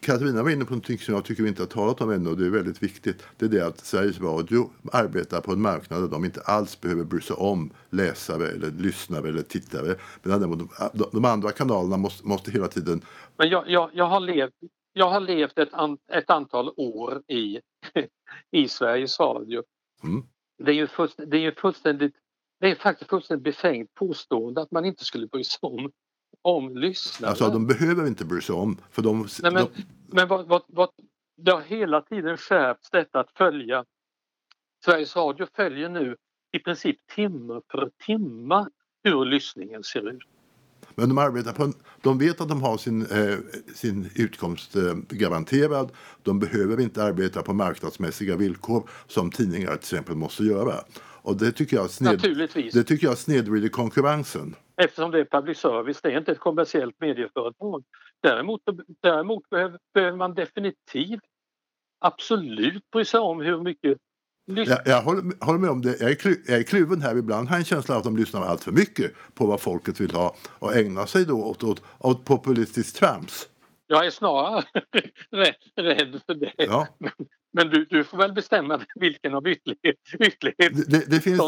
Katarina 0.00 0.42
var 0.42 0.50
inne 0.50 0.64
på 0.64 0.74
något 0.74 1.00
som 1.00 1.14
jag 1.14 1.24
tycker 1.24 1.42
vi 1.42 1.48
inte 1.48 1.62
har 1.62 1.66
talat 1.66 2.00
om 2.00 2.10
ännu 2.10 2.30
och 2.30 2.36
det 2.36 2.46
är 2.46 2.50
väldigt 2.50 2.82
viktigt. 2.82 3.24
Det 3.36 3.44
är 3.44 3.48
det 3.48 3.66
att 3.66 3.78
Sveriges 3.78 4.20
Radio 4.20 4.70
arbetar 4.92 5.40
på 5.40 5.52
en 5.52 5.60
marknad 5.60 6.02
där 6.02 6.08
de 6.08 6.24
inte 6.24 6.40
alls 6.40 6.80
behöver 6.80 7.04
bry 7.04 7.20
sig 7.20 7.36
om 7.36 7.70
läsare 7.90 8.48
eller 8.48 8.70
lyssnare 8.70 9.28
eller 9.28 9.42
tittare. 9.42 9.94
Medan 10.22 10.40
de, 10.40 10.68
de 11.12 11.24
andra 11.24 11.50
kanalerna 11.50 11.96
måste, 11.96 12.26
måste 12.26 12.50
hela 12.50 12.68
tiden... 12.68 13.02
Men 13.36 13.48
jag, 13.48 13.70
jag, 13.70 13.90
jag 13.92 14.06
har 14.06 14.20
levt 14.20 14.54
jag 14.92 15.10
har 15.10 15.20
levt 15.20 15.58
ett, 15.58 15.74
an, 15.74 15.98
ett 16.12 16.30
antal 16.30 16.72
år 16.76 17.22
i, 17.28 17.60
i 18.50 18.68
Sveriges 18.68 19.20
Radio. 19.20 19.62
Mm. 20.02 20.22
Det, 20.58 20.70
är 20.70 20.74
ju 20.74 20.86
först, 20.86 21.14
det 21.26 21.36
är 21.36 21.40
ju 21.40 21.54
fullständigt, 21.54 22.14
det 22.60 22.70
är 22.70 22.74
faktiskt 22.74 23.10
fullständigt 23.10 23.44
befängt 23.44 23.94
påstående 23.94 24.62
att 24.62 24.70
man 24.70 24.84
inte 24.84 25.04
skulle 25.04 25.26
bry 25.26 25.44
sig 25.44 25.58
om, 25.62 25.90
om 26.42 26.76
lyssnare. 26.76 27.30
Alltså 27.30 27.50
de 27.50 27.66
behöver 27.66 28.06
inte 28.06 28.24
bry 28.24 28.40
sig 28.40 28.54
om. 28.54 28.76
För 28.90 29.02
de, 29.02 29.28
Nej, 29.42 29.52
men 29.52 29.54
de... 29.54 29.82
men 30.06 30.28
vad, 30.28 30.46
vad, 30.46 30.62
vad, 30.66 30.88
det 31.36 31.52
har 31.52 31.60
hela 31.60 32.00
tiden 32.00 32.36
skärpts 32.36 32.90
detta 32.90 33.20
att 33.20 33.30
följa. 33.30 33.84
Sveriges 34.84 35.16
Radio 35.16 35.46
följer 35.56 35.88
nu 35.88 36.16
i 36.52 36.58
princip 36.58 36.96
timme 37.14 37.60
för 37.70 37.90
timme 38.06 38.66
hur 39.04 39.24
lyssningen 39.24 39.84
ser 39.84 40.10
ut. 40.10 40.22
Men 40.94 41.08
de 41.08 41.18
arbetar 41.18 41.52
på 41.52 41.62
en, 41.62 41.74
de 42.00 42.18
vet 42.18 42.40
att 42.40 42.48
de 42.48 42.62
har 42.62 42.76
sin, 42.76 43.06
eh, 43.06 43.38
sin 43.74 44.10
utkomst 44.14 44.76
eh, 44.76 44.94
garanterad. 45.08 45.92
De 46.22 46.38
behöver 46.38 46.80
inte 46.80 47.04
arbeta 47.04 47.42
på 47.42 47.52
marknadsmässiga 47.52 48.36
villkor 48.36 48.88
som 49.06 49.30
tidningar 49.30 49.68
till 49.68 49.76
exempel 49.76 50.14
måste 50.14 50.44
göra. 50.44 50.74
Och 51.22 51.36
det 51.36 51.52
tycker 51.52 51.76
jag, 51.76 51.90
sned. 51.90 52.20
Det 52.72 52.84
tycker 52.84 53.06
jag 53.06 53.18
snedvrider 53.18 53.68
konkurrensen. 53.68 54.54
Eftersom 54.84 55.10
det 55.10 55.20
är 55.20 55.24
public 55.24 55.58
service, 55.58 56.00
det 56.02 56.12
är 56.12 56.18
inte 56.18 56.32
ett 56.32 56.38
kommersiellt 56.38 57.00
medieföretag. 57.00 57.84
Däremot, 58.22 58.60
däremot 59.02 59.50
behöver, 59.50 59.78
behöver 59.94 60.16
man 60.16 60.34
definitivt 60.34 61.20
absolut 61.98 62.90
bry 62.90 63.04
sig 63.04 63.20
om 63.20 63.40
hur 63.40 63.62
mycket 63.62 63.98
jag, 64.44 64.78
jag 64.84 65.02
håller, 65.02 65.44
håller, 65.44 65.58
med 65.58 65.70
om 65.70 65.82
det. 65.82 66.00
Jag 66.00 66.10
är, 66.10 66.14
klu, 66.14 66.36
jag 66.46 66.58
är 66.58 66.62
kluven 66.62 67.02
här. 67.02 67.16
Ibland 67.16 67.48
har 67.48 67.56
jag 67.56 67.60
en 67.60 67.64
känsla 67.64 67.94
av 67.94 67.98
att 67.98 68.04
de 68.04 68.16
lyssnar 68.16 68.42
allt 68.42 68.64
för 68.64 68.72
mycket 68.72 69.12
på 69.34 69.46
vad 69.46 69.60
folket 69.60 70.00
vill 70.00 70.10
ha 70.10 70.36
och 70.58 70.76
ägnar 70.76 71.06
sig 71.06 71.24
då 71.24 71.44
åt, 71.44 71.62
åt, 71.62 71.82
åt 71.98 72.24
populistiskt 72.24 72.96
trams. 72.96 73.48
Jag 73.86 74.06
är 74.06 74.10
snarare 74.10 74.64
rädd 75.76 76.20
för 76.26 76.34
det. 76.34 76.52
Ja. 76.56 76.86
Men, 76.98 77.10
men 77.52 77.68
du, 77.68 77.84
du, 77.84 78.04
får 78.04 78.18
väl 78.18 78.32
bestämma 78.32 78.80
vilken 78.94 79.34
av 79.34 79.48
ytterlighet, 79.48 79.96
ytterlighet 80.18 80.90
det, 80.90 81.10
det 81.10 81.20
finns, 81.20 81.40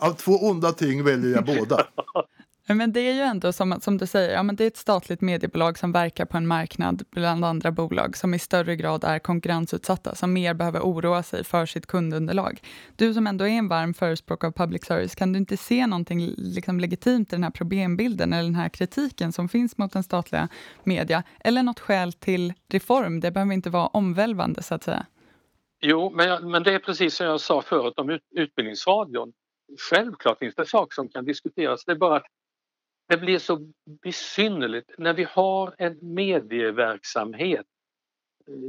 Av 0.00 0.12
två 0.12 0.32
onda 0.32 0.72
ting 0.72 1.04
väljer 1.04 1.30
jag 1.30 1.44
båda. 1.44 1.86
Men 2.66 2.92
det 2.92 3.00
är 3.00 3.12
ju 3.12 3.20
ändå 3.20 3.52
som, 3.52 3.80
som 3.80 3.98
du 3.98 4.06
säger, 4.06 4.34
ja, 4.34 4.42
men 4.42 4.56
det 4.56 4.64
är 4.64 4.68
ett 4.68 4.76
statligt 4.76 5.20
mediebolag 5.20 5.78
som 5.78 5.92
verkar 5.92 6.24
på 6.24 6.36
en 6.36 6.46
marknad 6.46 7.02
bland 7.10 7.44
andra 7.44 7.70
bolag 7.70 8.16
som 8.16 8.34
i 8.34 8.38
större 8.38 8.76
grad 8.76 9.04
är 9.04 9.18
konkurrensutsatta, 9.18 10.14
som 10.14 10.32
mer 10.32 10.54
behöver 10.54 10.80
oroa 10.80 11.22
sig 11.22 11.44
för 11.44 11.66
sitt 11.66 11.86
kundunderlag. 11.86 12.60
Du 12.96 13.14
som 13.14 13.26
ändå 13.26 13.44
är 13.44 13.52
en 13.52 13.68
varm 13.68 13.94
förespråkare 13.94 14.48
av 14.48 14.52
public 14.52 14.84
service, 14.84 15.14
kan 15.14 15.32
du 15.32 15.38
inte 15.38 15.56
se 15.56 15.86
någonting 15.86 16.34
liksom 16.36 16.80
legitimt 16.80 17.32
i 17.32 17.36
den 17.36 17.44
här 17.44 17.50
problembilden 17.50 18.32
eller 18.32 18.44
den 18.44 18.54
här 18.54 18.68
kritiken 18.68 19.32
som 19.32 19.48
finns 19.48 19.78
mot 19.78 19.92
den 19.92 20.02
statliga 20.02 20.48
media? 20.84 21.22
Eller 21.40 21.62
något 21.62 21.80
skäl 21.80 22.12
till 22.12 22.52
reform? 22.68 23.20
Det 23.20 23.30
behöver 23.30 23.52
inte 23.52 23.70
vara 23.70 23.86
omvälvande 23.86 24.62
så 24.62 24.74
att 24.74 24.82
säga. 24.82 25.06
Jo, 25.80 26.10
men, 26.14 26.50
men 26.50 26.62
det 26.62 26.72
är 26.72 26.78
precis 26.78 27.14
som 27.14 27.26
jag 27.26 27.40
sa 27.40 27.62
förut 27.62 27.94
om 27.96 28.10
ut, 28.10 28.22
Utbildningsradion. 28.30 29.32
Självklart 29.90 30.38
finns 30.38 30.54
det 30.54 30.66
saker 30.66 30.94
som 30.94 31.08
kan 31.08 31.24
diskuteras. 31.24 31.84
Det 31.84 31.92
är 31.92 31.96
bara 31.96 32.16
att 32.16 32.26
det 33.10 33.16
blir 33.16 33.38
så 33.38 33.72
besynnerligt 34.02 34.90
när 34.98 35.14
vi 35.14 35.24
har 35.24 35.74
en 35.78 35.98
medieverksamhet 36.02 37.66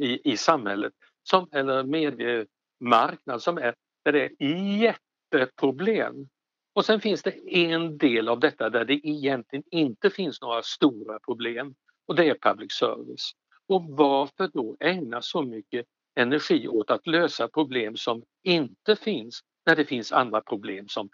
i, 0.01 0.31
i 0.31 0.37
samhället, 0.37 0.93
som, 1.23 1.49
eller 1.51 1.83
mediemarknad 1.83 3.41
som 3.41 3.57
är, 3.57 3.75
där 4.05 4.11
det 4.11 4.23
är 4.23 4.33
jätteproblem. 4.81 6.29
Och 6.73 6.85
sen 6.85 7.01
finns 7.01 7.23
det 7.23 7.55
en 7.55 7.97
del 7.97 8.29
av 8.29 8.39
detta 8.39 8.69
där 8.69 8.85
det 8.85 9.07
egentligen 9.07 9.63
inte 9.71 10.09
finns 10.09 10.41
några 10.41 10.63
stora 10.63 11.19
problem 11.19 11.75
och 12.05 12.15
det 12.15 12.29
är 12.29 12.37
public 12.41 12.71
service. 12.71 13.31
Och 13.67 13.83
varför 13.83 14.47
då 14.53 14.77
ägna 14.79 15.21
så 15.21 15.41
mycket 15.41 15.85
energi 16.15 16.67
åt 16.67 16.91
att 16.91 17.07
lösa 17.07 17.47
problem 17.47 17.97
som 17.97 18.23
inte 18.43 18.95
finns 18.95 19.41
när 19.65 19.75
det 19.75 19.85
finns 19.85 20.11
andra 20.11 20.41
problem 20.41 20.87
som 20.87 21.09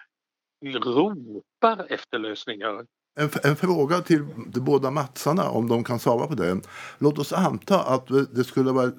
ropar 0.66 1.86
efter 1.90 2.20
lösningar 2.20 2.86
en, 3.18 3.30
en, 3.44 3.56
fråga 3.56 4.02
till 4.02 4.26
de 4.48 4.60
båda 4.60 4.92
Matsarna, 4.92 5.50
om 5.50 5.68
de 5.68 5.84
kan 5.84 6.00
svara 6.00 6.28
på 6.28 6.36
den. 6.36 6.62
Låt 6.98 7.20
oss 7.20 7.34
anta 7.34 7.84
att 7.84 8.08
det 8.32 8.44
skulle 8.44 8.72
vara 8.72 8.92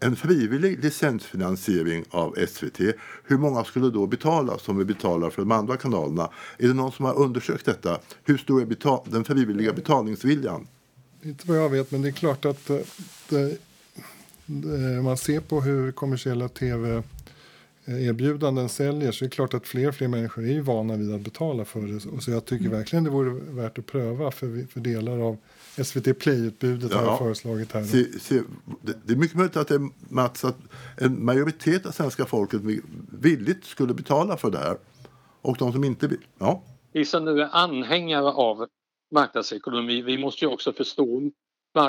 en 0.00 0.16
frivillig 0.16 0.84
licensfinansiering 0.84 2.04
av 2.10 2.34
SVT. 2.48 2.80
Hur 3.24 3.38
många 3.38 3.64
skulle 3.64 3.90
då 3.90 4.06
betala 4.06 4.58
som 4.58 4.78
vi 4.78 4.84
betalar 4.84 5.30
för 5.30 5.42
de 5.42 5.52
andra 5.52 5.76
kanalerna? 5.76 6.30
Är 6.58 6.68
det 6.68 6.74
någon 6.74 6.92
som 6.92 7.04
har 7.04 7.14
undersökt 7.14 7.64
detta? 7.64 7.98
Hur 8.24 8.38
stor 8.38 8.62
är 8.62 9.10
den 9.10 9.24
frivilliga 9.24 9.72
betalningsviljan? 9.72 10.66
Inte 11.22 11.48
vad 11.48 11.58
jag 11.58 11.68
vet, 11.68 11.90
men 11.90 12.02
det 12.02 12.08
är 12.08 12.12
klart 12.12 12.44
att 12.44 12.70
eh, 12.70 12.76
det, 13.28 13.58
det, 14.46 15.02
man 15.02 15.16
ser 15.16 15.40
på 15.40 15.60
hur 15.60 15.92
kommersiella 15.92 16.48
tv 16.48 17.02
erbjudanden 17.86 18.68
säljer 18.68 19.12
så 19.12 19.24
är 19.24 19.28
det 19.28 19.34
klart 19.34 19.54
att 19.54 19.66
fler 19.66 19.88
och 19.88 19.94
fler 19.94 20.08
människor 20.08 20.44
är 20.44 20.52
ju 20.52 20.60
vana 20.60 20.96
vid 20.96 21.14
att 21.14 21.20
betala 21.20 21.64
för 21.64 21.80
det. 21.80 22.20
så 22.22 22.30
jag 22.30 22.44
tycker 22.44 22.64
mm. 22.64 22.78
verkligen 22.78 23.04
det 23.04 23.10
vore 23.10 23.30
värt 23.30 23.78
att 23.78 23.86
pröva 23.86 24.30
för, 24.30 24.66
för 24.72 24.80
delar 24.80 25.18
av 25.18 25.36
SVT 25.84 26.18
Play-utbudet 26.18 26.90
ja, 26.90 26.98
har 26.98 27.04
jag 27.04 27.18
föreslagit 27.18 27.72
här. 27.72 27.84
Se, 27.84 28.20
se, 28.20 28.42
det 29.04 29.12
är 29.12 29.16
mycket 29.16 29.36
möjligt 29.36 29.56
att 29.56 29.68
det 29.68 29.74
är 29.74 29.88
Mats, 30.14 30.44
att 30.44 30.58
en 30.96 31.24
majoritet 31.24 31.86
av 31.86 31.90
svenska 31.90 32.24
folket 32.24 32.60
villigt 33.12 33.64
skulle 33.64 33.94
betala 33.94 34.36
för 34.36 34.50
det 34.50 34.58
här. 34.58 34.76
Och 35.42 35.56
de 35.58 35.72
som 35.72 35.84
inte 35.84 36.08
vill, 36.08 36.26
ja. 36.38 36.62
Vi 36.92 37.04
som 37.04 37.24
nu 37.24 37.40
är 37.40 37.48
anhängare 37.52 38.26
av 38.26 38.66
marknadsekonomi, 39.14 40.02
vi 40.02 40.18
måste 40.18 40.44
ju 40.44 40.50
också 40.50 40.72
förstå 40.72 41.30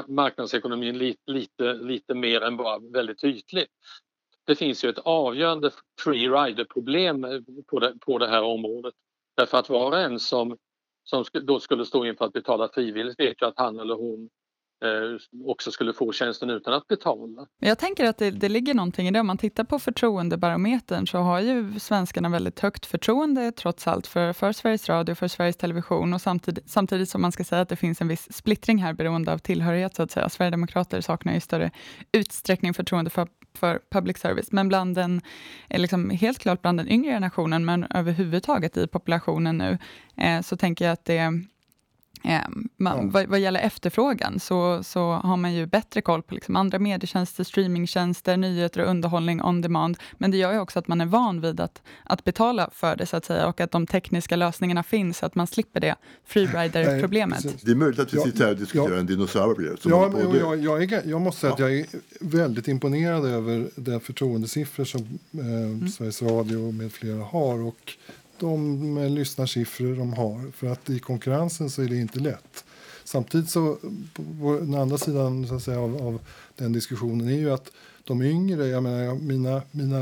marknadsekonomin 0.07 0.97
lite, 0.97 1.31
lite, 1.31 1.73
lite 1.73 2.13
mer 2.13 2.41
än 2.41 2.57
bara 2.57 2.79
väldigt 2.79 3.23
ytligt 3.23 3.69
det 4.47 4.55
finns 4.55 4.85
ju 4.85 4.89
ett 4.89 4.99
avgörande 4.99 5.71
free 6.03 6.29
rider-problem 6.29 7.23
eh, 7.23 7.39
på 7.67 7.79
det, 7.79 7.93
på 7.99 8.17
det 8.17 8.27
här 8.27 8.43
området. 8.43 8.93
Därför 9.35 9.57
att 9.57 9.69
var 9.69 9.91
och 9.91 9.99
en 9.99 10.19
som, 10.19 10.57
som 11.03 11.25
då 11.41 11.59
skulle 11.59 11.85
stå 11.85 12.05
inför 12.05 12.25
att 12.25 12.33
betala 12.33 12.69
frivilligt 12.73 13.19
vet 13.19 13.41
ju 13.41 13.45
att 13.45 13.57
han 13.57 13.79
eller 13.79 13.95
hon 13.95 14.29
Eh, 14.85 15.47
också 15.49 15.71
skulle 15.71 15.93
få 15.93 16.11
tjänsten 16.11 16.49
utan 16.49 16.73
att 16.73 16.87
betala. 16.87 17.47
Jag 17.59 17.79
tänker 17.79 18.05
att 18.05 18.17
det, 18.17 18.31
det 18.31 18.49
ligger 18.49 18.73
någonting 18.73 19.07
i 19.07 19.11
det. 19.11 19.19
Om 19.19 19.27
man 19.27 19.37
tittar 19.37 19.63
på 19.63 19.79
förtroendebarometern 19.79 21.07
så 21.07 21.17
har 21.17 21.39
ju 21.39 21.79
svenskarna 21.79 22.29
väldigt 22.29 22.59
högt 22.59 22.85
förtroende 22.85 23.51
trots 23.51 23.87
allt 23.87 24.07
för, 24.07 24.33
för 24.33 24.51
Sveriges 24.51 24.89
Radio, 24.89 25.15
för 25.15 25.27
Sveriges 25.27 25.57
Television 25.57 26.13
och 26.13 26.21
samtidigt, 26.21 26.69
samtidigt 26.69 27.09
som 27.09 27.21
man 27.21 27.31
ska 27.31 27.43
säga 27.43 27.61
att 27.61 27.69
det 27.69 27.75
finns 27.75 28.01
en 28.01 28.07
viss 28.07 28.33
splittring 28.33 28.77
här 28.77 28.93
beroende 28.93 29.33
av 29.33 29.37
tillhörighet 29.37 29.95
så 29.95 30.03
att 30.03 30.11
säga. 30.11 30.29
Sverigedemokrater 30.29 31.01
saknar 31.01 31.33
i 31.33 31.41
större 31.41 31.71
utsträckning 32.11 32.73
förtroende 32.73 33.09
för, 33.09 33.27
för 33.53 33.79
public 33.91 34.17
service, 34.17 34.51
men 34.51 34.67
bland 34.67 34.95
den, 34.95 35.21
eh, 35.69 35.81
liksom, 35.81 36.09
helt 36.09 36.39
klart 36.39 36.61
bland 36.61 36.79
den 36.79 36.89
yngre 36.89 37.11
generationen, 37.11 37.65
men 37.65 37.83
överhuvudtaget 37.83 38.77
i 38.77 38.87
populationen 38.87 39.57
nu, 39.57 39.77
eh, 40.17 40.41
så 40.41 40.57
tänker 40.57 40.85
jag 40.85 40.91
att 40.91 41.05
det 41.05 41.33
man, 42.77 42.97
ja. 42.97 43.09
vad, 43.11 43.25
vad, 43.25 43.39
gäller 43.39 43.59
efterfrågan 43.59 44.39
så, 44.39 44.83
så 44.83 45.11
har 45.11 45.37
man 45.37 45.53
ju 45.53 45.65
bättre 45.65 46.01
koll 46.01 46.21
på 46.21 46.35
liksom 46.35 46.55
andra 46.55 46.79
medietjänster, 46.79 47.43
streamingtjänster, 47.43 48.37
nyheter 48.37 48.81
och 48.81 48.89
underhållning 48.89 49.43
on 49.43 49.61
demand. 49.61 49.97
Men 50.17 50.31
det 50.31 50.37
gör 50.37 50.53
ju 50.53 50.59
också 50.59 50.79
att 50.79 50.87
man 50.87 51.01
är 51.01 51.05
van 51.05 51.41
vid 51.41 51.59
att, 51.59 51.81
att 52.03 52.23
betala 52.23 52.69
för 52.73 52.95
det 52.95 53.05
så 53.05 53.17
att 53.17 53.25
säga 53.25 53.47
och 53.47 53.61
att 53.61 53.71
de 53.71 53.87
tekniska 53.87 54.35
lösningarna 54.35 54.83
finns 54.83 55.17
så 55.17 55.25
att 55.25 55.35
man 55.35 55.47
slipper 55.47 55.79
det 55.79 55.95
freerider-problemet. 56.25 57.65
Det 57.65 57.71
är 57.71 57.75
möjligt 57.75 57.99
att 57.99 58.13
vi 58.13 58.19
sitter 58.19 58.43
här 58.43 58.51
och 58.51 58.57
diskuterar 58.57 58.93
ja, 58.93 58.99
en 58.99 59.05
dinosaurie. 59.05 59.75
Ja, 59.83 60.11
men, 60.13 60.39
jag, 60.39 60.63
jag, 60.63 60.93
är, 60.93 61.01
jag 61.05 61.21
måste 61.21 61.41
säga 61.41 61.53
att 61.53 61.59
jag 61.59 61.77
är 61.77 61.85
väldigt 62.19 62.67
imponerad 62.67 63.25
över 63.25 63.69
de 63.75 63.99
förtroendesiffror 63.99 64.85
som 64.85 65.19
eh, 65.33 65.39
mm. 65.39 65.87
Sveriges 65.87 66.21
Radio 66.21 66.71
med 66.71 66.91
flera 66.91 67.23
har. 67.23 67.59
Och 67.59 67.93
de 68.39 68.97
eh, 68.97 69.09
lyssnarsiffror 69.09 69.95
de 69.95 70.13
har. 70.13 70.51
För 70.51 70.67
att 70.67 70.89
i 70.89 70.99
konkurrensen 70.99 71.69
så 71.69 71.81
är 71.81 71.87
det 71.87 71.97
inte 71.97 72.19
lätt. 72.19 72.65
Samtidigt 73.03 73.49
så, 73.49 73.77
på 74.15 74.57
den 74.59 74.75
andra 74.75 74.97
sidan 74.97 75.47
så 75.47 75.55
att 75.55 75.63
säga, 75.63 75.79
av, 75.79 76.07
av 76.07 76.19
den 76.55 76.73
diskussionen 76.73 77.27
är 77.27 77.37
ju 77.37 77.53
att 77.53 77.71
de 78.03 78.21
yngre, 78.21 78.67
jag 78.67 78.83
menar 78.83 79.15
mina, 79.15 79.61
mina 79.71 79.97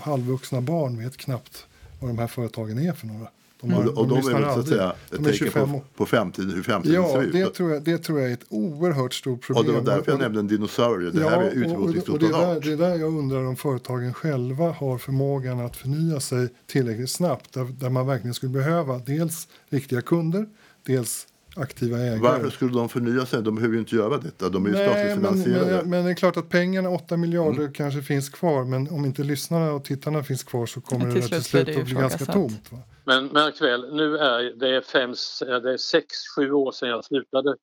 halvvuxna 0.00 0.60
barn 0.60 0.98
vet 0.98 1.16
knappt 1.16 1.66
vad 2.00 2.10
de 2.10 2.18
här 2.18 2.26
företagen 2.26 2.78
är 2.78 2.92
för 2.92 3.06
några. 3.06 3.28
De, 3.68 3.74
har, 3.74 3.86
och, 3.86 3.98
och 3.98 4.08
de, 4.08 4.20
de 4.20 4.28
är 4.28 4.40
väl 4.40 4.54
så 4.54 4.60
att 4.60 4.68
säga 4.68 4.92
ett 5.12 5.24
tecken 5.24 5.52
på, 5.52 5.82
på 5.96 6.06
framtiden, 6.06 6.50
hur 6.50 6.62
framtiden 6.62 7.02
ja, 7.02 7.12
ser 7.12 7.22
ut. 7.22 7.32
Det 7.32 7.50
tror, 7.50 7.72
jag, 7.72 7.82
det 7.82 7.98
tror 7.98 8.20
jag 8.20 8.30
är 8.30 8.34
ett 8.34 8.46
oerhört 8.48 9.14
stort 9.14 9.46
problem. 9.46 9.66
Och 9.66 9.72
det 9.72 9.90
var 9.90 9.96
därför 9.96 10.12
jag 10.12 10.20
nämnde 10.20 10.40
en 10.40 10.48
dinosaurie. 10.48 11.10
Det 11.10 11.20
ja, 11.20 11.28
här 11.28 11.42
är 11.42 11.50
utrotningshotat 11.50 12.20
det, 12.20 12.26
är 12.26 12.54
där, 12.54 12.60
det 12.60 12.72
är 12.72 12.76
där 12.76 12.96
jag 12.96 13.18
undrar 13.18 13.46
om 13.46 13.56
företagen 13.56 14.14
själva 14.14 14.70
har 14.72 14.98
förmågan 14.98 15.60
att 15.60 15.76
förnya 15.76 16.20
sig 16.20 16.48
tillräckligt 16.66 17.10
snabbt. 17.10 17.52
Där, 17.52 17.64
där 17.64 17.90
man 17.90 18.06
verkligen 18.06 18.34
skulle 18.34 18.52
behöva 18.52 18.98
dels 18.98 19.48
riktiga 19.68 20.02
kunder, 20.02 20.46
dels 20.86 21.26
aktiva 21.56 21.98
ägare. 21.98 22.18
Varför 22.18 22.50
skulle 22.50 22.72
de 22.72 22.88
förnya 22.88 23.26
sig? 23.26 23.42
De 23.42 23.54
behöver 23.54 23.74
ju 23.74 23.80
inte 23.80 23.96
göra 23.96 24.18
detta. 24.18 24.48
De 24.48 24.66
är 24.66 24.70
ju 24.70 24.74
statligt 24.74 25.14
finansierade. 25.14 25.76
Men, 25.76 25.90
men, 25.90 26.04
det 26.04 26.10
är 26.10 26.14
klart 26.14 26.36
att 26.36 26.48
pengarna, 26.48 26.90
8 26.90 27.16
miljarder, 27.16 27.60
mm. 27.60 27.72
kanske 27.72 28.02
finns 28.02 28.28
kvar. 28.28 28.64
Men 28.64 28.88
om 28.88 29.04
inte 29.04 29.22
lyssnarna 29.22 29.72
och 29.72 29.84
tittarna 29.84 30.22
finns 30.22 30.44
kvar 30.44 30.66
så 30.66 30.80
kommer 30.80 31.06
det 31.06 31.22
till 31.22 31.42
slut 31.42 31.68
att 31.68 31.84
bli 31.84 31.94
ganska 31.94 32.24
tomt. 32.24 32.72
Va? 32.72 32.78
Men 33.06 33.26
märk 33.26 33.60
väl, 33.60 33.94
nu 33.94 34.16
är 34.16 34.42
det 34.42 34.68
är, 34.68 34.80
fem, 34.80 35.10
eh, 35.48 35.60
det 35.62 35.72
är 35.72 35.76
sex, 35.76 36.08
sju 36.36 36.52
år 36.52 36.72
sedan 36.72 36.88
jag 36.88 37.04
slutade, 37.04 37.56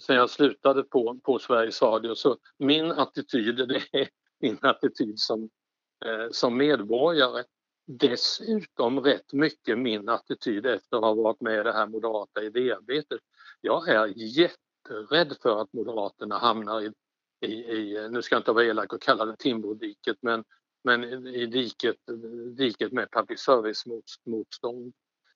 sedan 0.00 0.16
jag 0.16 0.30
slutade 0.30 0.82
på, 0.82 1.20
på 1.24 1.38
Sveriges 1.38 1.82
Radio. 1.82 2.14
Så 2.14 2.36
min 2.58 2.92
attityd, 2.92 3.56
det 3.68 3.82
är 3.92 4.08
min 4.40 4.58
attityd 4.62 5.18
som, 5.18 5.50
eh, 6.04 6.30
som 6.30 6.56
medborgare. 6.56 7.44
Dessutom 7.86 9.00
rätt 9.00 9.32
mycket 9.32 9.78
min 9.78 10.08
attityd 10.08 10.66
efter 10.66 10.96
att 10.96 11.02
ha 11.02 11.14
varit 11.14 11.40
med 11.40 11.60
i 11.60 11.62
det 11.62 11.72
här 11.72 11.86
moderata 11.86 12.42
idéarbetet. 12.42 13.20
Jag 13.60 13.88
är 13.88 14.06
jätterädd 14.16 15.36
för 15.42 15.60
att 15.60 15.72
Moderaterna 15.72 16.38
hamnar 16.38 16.80
i, 16.80 16.92
i, 17.46 17.52
i 17.52 18.08
nu 18.10 18.22
ska 18.22 18.34
jag 18.34 18.40
inte 18.40 18.52
vara 18.52 18.64
elak 18.64 18.92
och 18.92 19.02
kalla 19.02 19.24
det 19.24 19.36
Timbrodiket 19.36 20.16
men 20.20 20.44
men 20.86 21.26
i 21.26 21.46
diket, 21.46 21.96
diket 22.56 22.92
med 22.92 23.10
public 23.10 23.40
service-motstånd. 23.40 24.92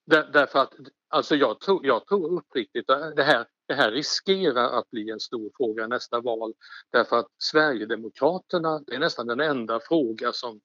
Där, 0.07 0.31
därför 0.33 0.59
att 0.59 0.75
alltså 1.09 1.37
jag, 1.37 1.61
tror, 1.61 1.87
jag 1.87 2.07
tror 2.07 2.39
uppriktigt 2.39 2.91
att 2.91 3.17
det 3.17 3.23
här, 3.23 3.47
det 3.69 3.75
här 3.75 3.93
riskerar 3.93 4.79
att 4.79 4.91
bli 4.91 5.11
en 5.11 5.21
stor 5.21 5.51
fråga 5.57 5.87
nästa 5.87 6.21
val. 6.21 6.55
Därför 6.93 7.19
att 7.19 7.27
Sverigedemokraterna, 7.39 8.83
det 8.87 8.95
är 8.95 8.99
nästan 8.99 9.27
den 9.27 9.41
enda 9.41 9.81
fråga 9.81 10.33
som, 10.33 10.61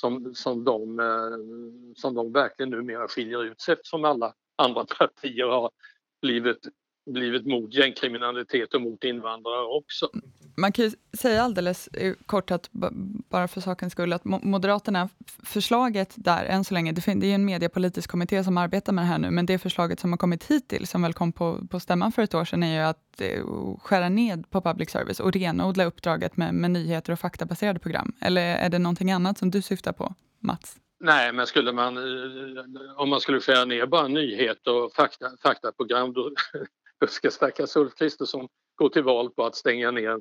som, 0.00 0.34
som, 0.34 0.64
de, 0.64 1.00
eh, 1.00 1.94
som 1.96 2.14
de 2.14 2.32
verkligen 2.32 2.70
numera 2.70 3.08
skiljer 3.08 3.44
ut 3.44 3.60
sig 3.60 3.72
eftersom 3.72 4.04
alla 4.04 4.34
andra 4.56 4.84
partier 4.98 5.46
har 5.46 5.70
blivit 6.22 6.68
blivit 7.12 7.46
mot 7.46 7.74
gängkriminalitet 7.74 8.74
och 8.74 8.82
mot 8.82 9.04
invandrare 9.04 9.64
också. 9.64 10.10
Man 10.56 10.72
kan 10.72 10.84
ju 10.84 10.90
säga 11.18 11.42
alldeles 11.42 11.88
kort 12.26 12.50
att, 12.50 12.68
bara 13.30 13.48
för 13.48 13.60
sakens 13.60 13.92
skull, 13.92 14.12
att 14.12 14.24
Moderaterna, 14.24 15.08
förslaget 15.44 16.14
där 16.16 16.44
än 16.44 16.64
så 16.64 16.74
länge, 16.74 16.92
det 16.92 17.08
är 17.08 17.24
en 17.24 17.44
mediepolitisk 17.44 18.10
kommitté 18.10 18.44
som 18.44 18.58
arbetar 18.58 18.92
med 18.92 19.04
det 19.04 19.08
här 19.08 19.18
nu, 19.18 19.30
men 19.30 19.46
det 19.46 19.58
förslaget 19.58 20.00
som 20.00 20.12
har 20.12 20.16
kommit 20.18 20.44
hittills, 20.44 20.90
som 20.90 21.02
väl 21.02 21.12
kom 21.12 21.32
på, 21.32 21.66
på 21.70 21.80
stämman 21.80 22.12
för 22.12 22.22
ett 22.22 22.34
år 22.34 22.44
sedan, 22.44 22.62
är 22.62 22.74
ju 22.74 22.80
att 22.80 23.20
eh, 23.20 23.44
skära 23.82 24.08
ned 24.08 24.50
på 24.50 24.60
public 24.60 24.90
service 24.90 25.20
och 25.20 25.32
renodla 25.32 25.84
uppdraget 25.84 26.36
med, 26.36 26.54
med 26.54 26.70
nyheter 26.70 27.12
och 27.12 27.18
faktabaserade 27.18 27.78
program. 27.78 28.12
Eller 28.20 28.56
är 28.56 28.68
det 28.68 28.78
någonting 28.78 29.10
annat 29.10 29.38
som 29.38 29.50
du 29.50 29.62
syftar 29.62 29.92
på, 29.92 30.14
Mats? 30.40 30.76
Nej, 31.00 31.32
men 31.32 31.46
skulle 31.46 31.72
man, 31.72 31.96
eh, 31.96 32.64
om 32.96 33.08
man 33.10 33.20
skulle 33.20 33.40
skära 33.40 33.64
ner 33.64 33.86
bara 33.86 34.08
nyheter 34.08 34.74
och 34.74 34.92
fakta, 34.92 35.26
faktaprogram 35.42 36.12
då 36.12 36.30
ska 37.08 37.30
stackars 37.30 37.76
Ulf 37.76 37.94
Kristersson 37.94 38.48
gå 38.74 38.88
till 38.88 39.02
val 39.02 39.30
på 39.30 39.44
att 39.44 39.56
stänga 39.56 39.90
ner 39.90 40.20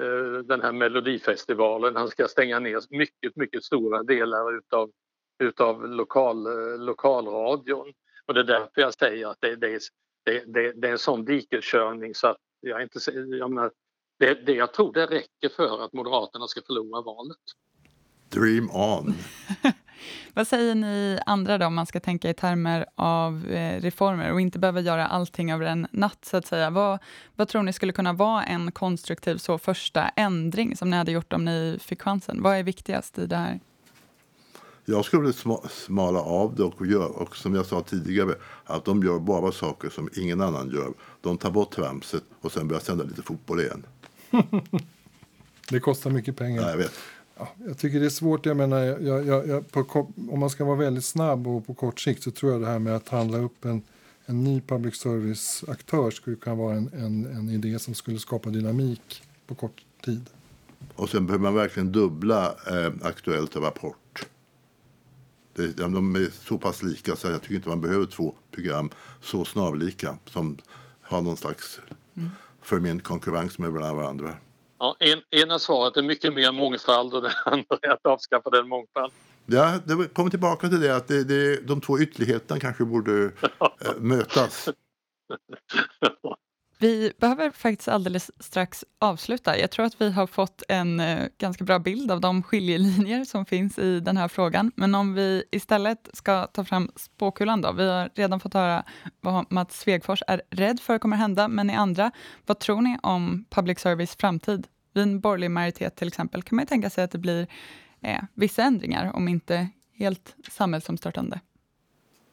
eh, 0.00 0.38
den 0.44 0.60
här 0.60 0.72
Melodifestivalen. 0.72 1.96
Han 1.96 2.08
ska 2.08 2.28
stänga 2.28 2.58
ner 2.58 2.80
mycket, 2.90 3.36
mycket 3.36 3.64
stora 3.64 4.02
delar 4.02 4.58
utav, 4.58 4.90
utav 5.42 5.88
lokal, 5.88 6.46
eh, 6.46 6.78
lokalradion. 6.78 7.92
Och 8.26 8.34
det 8.34 8.40
är 8.40 8.44
därför 8.44 8.80
jag 8.80 8.94
säger 8.94 9.26
att 9.26 9.40
det, 9.40 9.56
det, 9.56 9.80
det, 10.24 10.44
det, 10.46 10.72
det 10.72 10.88
är 10.88 10.92
en 10.92 10.98
sån 10.98 11.24
dikeskörning 11.24 12.14
så 12.14 12.26
att 12.26 12.36
jag 12.60 12.82
inte 12.82 12.98
jag 13.14 13.50
menar, 13.50 13.70
det, 14.18 14.34
det, 14.34 14.52
jag 14.52 14.72
tror 14.72 14.92
det 14.92 15.06
räcker 15.06 15.48
för 15.48 15.84
att 15.84 15.92
Moderaterna 15.92 16.46
ska 16.46 16.60
förlora 16.66 17.02
valet. 17.02 17.36
Dream 18.28 18.70
on! 18.70 19.14
Vad 20.34 20.46
säger 20.46 20.74
ni 20.74 21.20
andra 21.26 21.58
då, 21.58 21.66
om 21.66 21.74
man 21.74 21.86
ska 21.86 22.00
tänka 22.00 22.30
i 22.30 22.34
termer 22.34 22.86
av 22.94 23.46
eh, 23.50 23.80
reformer 23.80 24.32
och 24.32 24.40
inte 24.40 24.58
behöva 24.58 24.80
göra 24.80 25.06
allting 25.06 25.52
över 25.52 25.66
en 25.66 25.86
natt, 25.90 26.24
så 26.24 26.36
att 26.36 26.46
säga. 26.46 26.70
Vad, 26.70 26.98
vad 27.36 27.48
tror 27.48 27.62
ni 27.62 27.72
skulle 27.72 27.92
kunna 27.92 28.12
vara 28.12 28.44
en 28.44 28.72
konstruktiv 28.72 29.36
så 29.36 29.58
första 29.58 30.08
ändring 30.08 30.76
som 30.76 30.90
ni 30.90 30.96
hade 30.96 31.12
gjort 31.12 31.32
om 31.32 31.44
ni 31.44 31.78
fick 31.80 32.02
chansen? 32.02 32.42
Vad 32.42 32.56
är 32.56 32.62
viktigast 32.62 33.18
i 33.18 33.26
det 33.26 33.36
här? 33.36 33.60
Jag 34.90 35.04
skulle 35.04 35.32
smala 35.70 36.20
av 36.20 36.54
det 36.54 36.62
och 36.62 36.86
göra, 36.86 37.06
och 37.06 37.36
som 37.36 37.54
jag 37.54 37.66
sa 37.66 37.82
tidigare, 37.82 38.34
att 38.64 38.84
de 38.84 39.02
gör 39.02 39.18
bara 39.18 39.52
saker 39.52 39.90
som 39.90 40.08
ingen 40.16 40.40
annan 40.40 40.70
gör. 40.70 40.92
De 41.20 41.38
tar 41.38 41.50
bort 41.50 41.70
tramset 41.70 42.24
och 42.40 42.52
sen 42.52 42.68
börjar 42.68 42.80
sända 42.80 43.04
lite 43.04 43.22
fotboll 43.22 43.60
igen. 43.60 43.86
det 45.70 45.80
kostar 45.80 46.10
mycket 46.10 46.36
pengar. 46.36 46.62
Ja, 46.62 46.70
jag 46.70 46.76
vet. 46.76 46.92
Ja, 47.38 47.48
jag 47.66 47.78
tycker 47.78 48.00
det 48.00 48.06
är 48.06 48.10
svårt. 48.10 48.46
Jag 48.46 48.56
menar, 48.56 48.78
jag, 48.78 49.26
jag, 49.26 49.48
jag, 49.48 49.70
på, 49.70 50.12
om 50.30 50.40
man 50.40 50.50
ska 50.50 50.64
vara 50.64 50.76
väldigt 50.76 51.04
snabb 51.04 51.46
och 51.46 51.66
på 51.66 51.74
kort 51.74 52.00
sikt 52.00 52.22
så 52.22 52.30
tror 52.30 52.52
jag 52.52 52.60
det 52.60 52.66
här 52.66 52.78
med 52.78 52.96
att 52.96 53.08
handla 53.08 53.38
upp 53.38 53.64
en, 53.64 53.82
en 54.26 54.44
ny 54.44 54.60
public 54.60 54.96
service-aktör 54.96 56.10
skulle 56.10 56.36
kunna 56.36 56.56
vara 56.56 56.76
en, 56.76 56.90
en, 56.92 57.26
en 57.26 57.48
idé 57.48 57.78
som 57.78 57.94
skulle 57.94 58.18
skapa 58.18 58.50
dynamik 58.50 59.22
på 59.46 59.54
kort 59.54 59.82
tid. 60.04 60.30
Och 60.94 61.08
sen 61.08 61.26
behöver 61.26 61.42
man 61.42 61.54
verkligen 61.54 61.92
dubbla 61.92 62.46
eh, 62.46 62.92
Aktuellt 63.02 63.56
och 63.56 63.62
Rapport. 63.62 64.26
Det, 65.52 65.76
de 65.76 66.16
är 66.16 66.30
så 66.44 66.58
pass 66.58 66.82
lika 66.82 67.16
så 67.16 67.28
jag 67.28 67.42
tycker 67.42 67.54
inte 67.54 67.68
man 67.68 67.80
behöver 67.80 68.06
två 68.06 68.34
program 68.50 68.90
så 69.22 69.44
snarlika 69.44 70.18
som 70.24 70.58
har 71.00 71.22
någon 71.22 71.36
slags 71.36 71.80
mm. 72.16 72.30
förment 72.62 73.02
konkurrens 73.02 73.58
med 73.58 73.70
varandra. 73.70 74.34
Ja, 74.78 74.96
en, 74.98 75.20
ena 75.30 75.58
svaret 75.58 75.96
är 75.96 76.02
mycket 76.02 76.34
mer 76.34 76.52
mångfald 76.52 77.14
och 77.14 77.22
det 77.22 77.32
andra 77.44 77.78
är 77.82 77.88
att 77.88 78.06
avskaffa 78.06 78.50
den 78.50 78.68
mångfald. 78.68 79.12
Ja, 79.46 79.78
det 79.84 80.14
kommer 80.14 80.30
tillbaka 80.30 80.68
till 80.68 80.80
det 80.80 80.96
att 80.96 81.08
det, 81.08 81.24
det, 81.24 81.66
de 81.66 81.80
två 81.80 81.98
ytterligheterna 81.98 82.60
kanske 82.60 82.84
borde 82.84 83.24
äh, 83.60 83.94
mötas. 83.98 84.68
Vi 86.80 87.12
behöver 87.20 87.50
faktiskt 87.50 87.88
alldeles 87.88 88.30
strax 88.38 88.84
avsluta. 88.98 89.58
Jag 89.58 89.70
tror 89.70 89.86
att 89.86 90.00
vi 90.00 90.10
har 90.10 90.26
fått 90.26 90.62
en 90.68 91.00
eh, 91.00 91.26
ganska 91.38 91.64
bra 91.64 91.78
bild 91.78 92.10
av 92.10 92.20
de 92.20 92.42
skiljelinjer 92.42 93.24
som 93.24 93.46
finns 93.46 93.78
i 93.78 94.00
den 94.00 94.16
här 94.16 94.28
frågan. 94.28 94.72
Men 94.76 94.94
om 94.94 95.14
vi 95.14 95.44
istället 95.50 96.08
ska 96.12 96.46
ta 96.46 96.64
fram 96.64 96.90
spåkulan 96.96 97.60
då. 97.60 97.72
Vi 97.72 97.88
har 97.88 98.10
redan 98.14 98.40
fått 98.40 98.54
höra 98.54 98.84
vad 99.20 99.52
Mats 99.52 99.80
Svegfors 99.80 100.22
är 100.26 100.42
rädd 100.50 100.80
för 100.80 100.98
kommer 100.98 101.16
hända, 101.16 101.48
men 101.48 101.70
i 101.70 101.74
andra, 101.74 102.10
vad 102.46 102.58
tror 102.58 102.80
ni 102.80 102.98
om 103.02 103.44
public 103.50 103.78
service 103.78 104.16
framtid? 104.16 104.66
Vid 104.94 105.02
en 105.02 105.20
borgerlig 105.20 105.50
majoritet 105.50 105.96
till 105.96 106.08
exempel 106.08 106.42
kan 106.42 106.56
man 106.56 106.66
tänka 106.66 106.90
sig 106.90 107.04
att 107.04 107.10
det 107.10 107.18
blir 107.18 107.46
eh, 108.00 108.22
vissa 108.34 108.62
ändringar, 108.62 109.16
om 109.16 109.28
inte 109.28 109.68
helt 109.94 110.36
samhällsomstörtande. 110.50 111.40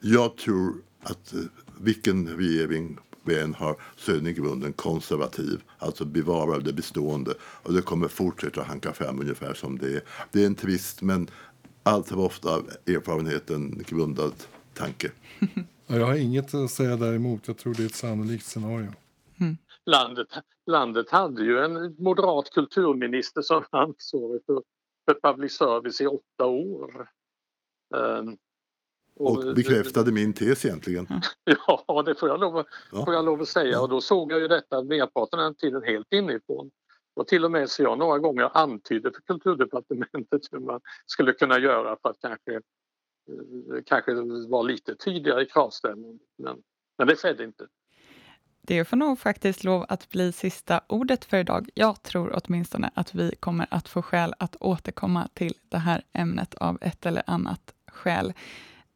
Jag 0.01 0.37
tror 0.37 0.75
att 1.03 1.33
eh, 1.33 1.39
vilken 1.79 2.27
regering 2.27 2.97
SPN 3.25 3.53
har, 3.53 3.75
den 4.05 4.27
i 4.27 4.33
grunden 4.33 4.73
konservativ. 4.73 5.63
Alltså 5.77 6.05
bevarar 6.05 6.59
det 6.59 6.73
bestående. 6.73 7.33
Och 7.41 7.73
det 7.73 7.81
kommer 7.81 8.07
fortsätta 8.07 8.63
hanka 8.63 8.93
fram 8.93 9.19
ungefär 9.19 9.53
som 9.53 9.77
det 9.77 9.95
är. 9.95 10.01
Det 10.31 10.41
är 10.41 10.45
en 10.45 10.55
tvist 10.55 11.01
men 11.01 11.27
allt 11.83 12.07
för 12.07 12.19
ofta 12.19 12.49
erfarenheten 12.85 13.83
grundad 13.87 14.33
tanke. 14.73 15.11
Jag 15.87 16.05
har 16.05 16.15
inget 16.15 16.53
att 16.53 16.71
säga 16.71 16.95
däremot. 16.95 17.47
Jag 17.47 17.57
tror 17.57 17.73
det 17.73 17.83
är 17.83 17.85
ett 17.85 17.95
sannolikt 17.95 18.45
scenario. 18.45 18.93
Mm. 19.39 19.57
Landet, 19.85 20.27
landet 20.65 21.09
hade 21.09 21.43
ju 21.43 21.59
en 21.59 21.95
moderat 22.03 22.49
kulturminister 22.49 23.41
som 23.41 23.63
ansvarig 23.71 24.41
för, 24.45 24.63
för 25.05 25.31
public 25.31 25.57
service 25.57 26.01
i 26.01 26.07
åtta 26.07 26.45
år. 26.45 27.07
Um, 27.95 28.37
och, 29.19 29.45
och 29.45 29.55
bekräftade 29.55 30.11
min 30.11 30.33
tes 30.33 30.65
egentligen. 30.65 31.07
Ja, 31.67 32.03
det 32.05 32.15
får 32.15 32.29
jag 32.29 32.39
lov, 32.39 32.65
ja. 32.91 33.05
får 33.05 33.13
jag 33.13 33.25
lov 33.25 33.41
att 33.41 33.47
säga. 33.47 33.81
Och 33.81 33.89
då 33.89 34.01
såg 34.01 34.31
jag 34.31 34.39
ju 34.39 34.47
detta 34.47 34.83
merparten 34.83 35.39
av 35.39 35.45
den 35.45 35.55
tiden 35.55 35.83
helt 35.83 36.13
inifrån. 36.13 36.71
Och 37.15 37.27
till 37.27 37.45
och 37.45 37.51
med 37.51 37.69
så 37.69 37.83
jag 37.83 37.97
några 37.97 38.19
gånger 38.19 38.49
antydde 38.53 39.11
för 39.11 39.21
kulturdepartementet 39.21 40.41
hur 40.51 40.59
man 40.59 40.81
skulle 41.05 41.33
kunna 41.33 41.59
göra 41.59 41.97
för 42.01 42.09
att 42.09 42.17
kanske, 42.21 42.53
eh, 42.53 43.81
kanske 43.85 44.13
vara 44.49 44.61
lite 44.61 44.95
tydligare 44.95 45.43
i 45.43 45.45
kravställningen. 45.45 46.19
Men, 46.37 46.57
men 46.97 47.07
det 47.07 47.15
skedde 47.15 47.43
inte. 47.43 47.67
Det 48.61 48.85
får 48.85 48.97
nog 48.97 49.19
faktiskt 49.19 49.63
lov 49.63 49.85
att 49.89 50.09
bli 50.09 50.31
sista 50.31 50.81
ordet 50.87 51.25
för 51.25 51.37
idag. 51.37 51.69
Jag 51.73 52.03
tror 52.03 52.39
åtminstone 52.43 52.89
att 52.93 53.15
vi 53.15 53.35
kommer 53.39 53.67
att 53.71 53.87
få 53.87 54.01
skäl 54.01 54.33
att 54.39 54.55
återkomma 54.59 55.27
till 55.33 55.53
det 55.69 55.77
här 55.77 56.03
ämnet 56.13 56.55
av 56.55 56.77
ett 56.81 57.05
eller 57.05 57.23
annat 57.27 57.73
skäl. 57.87 58.33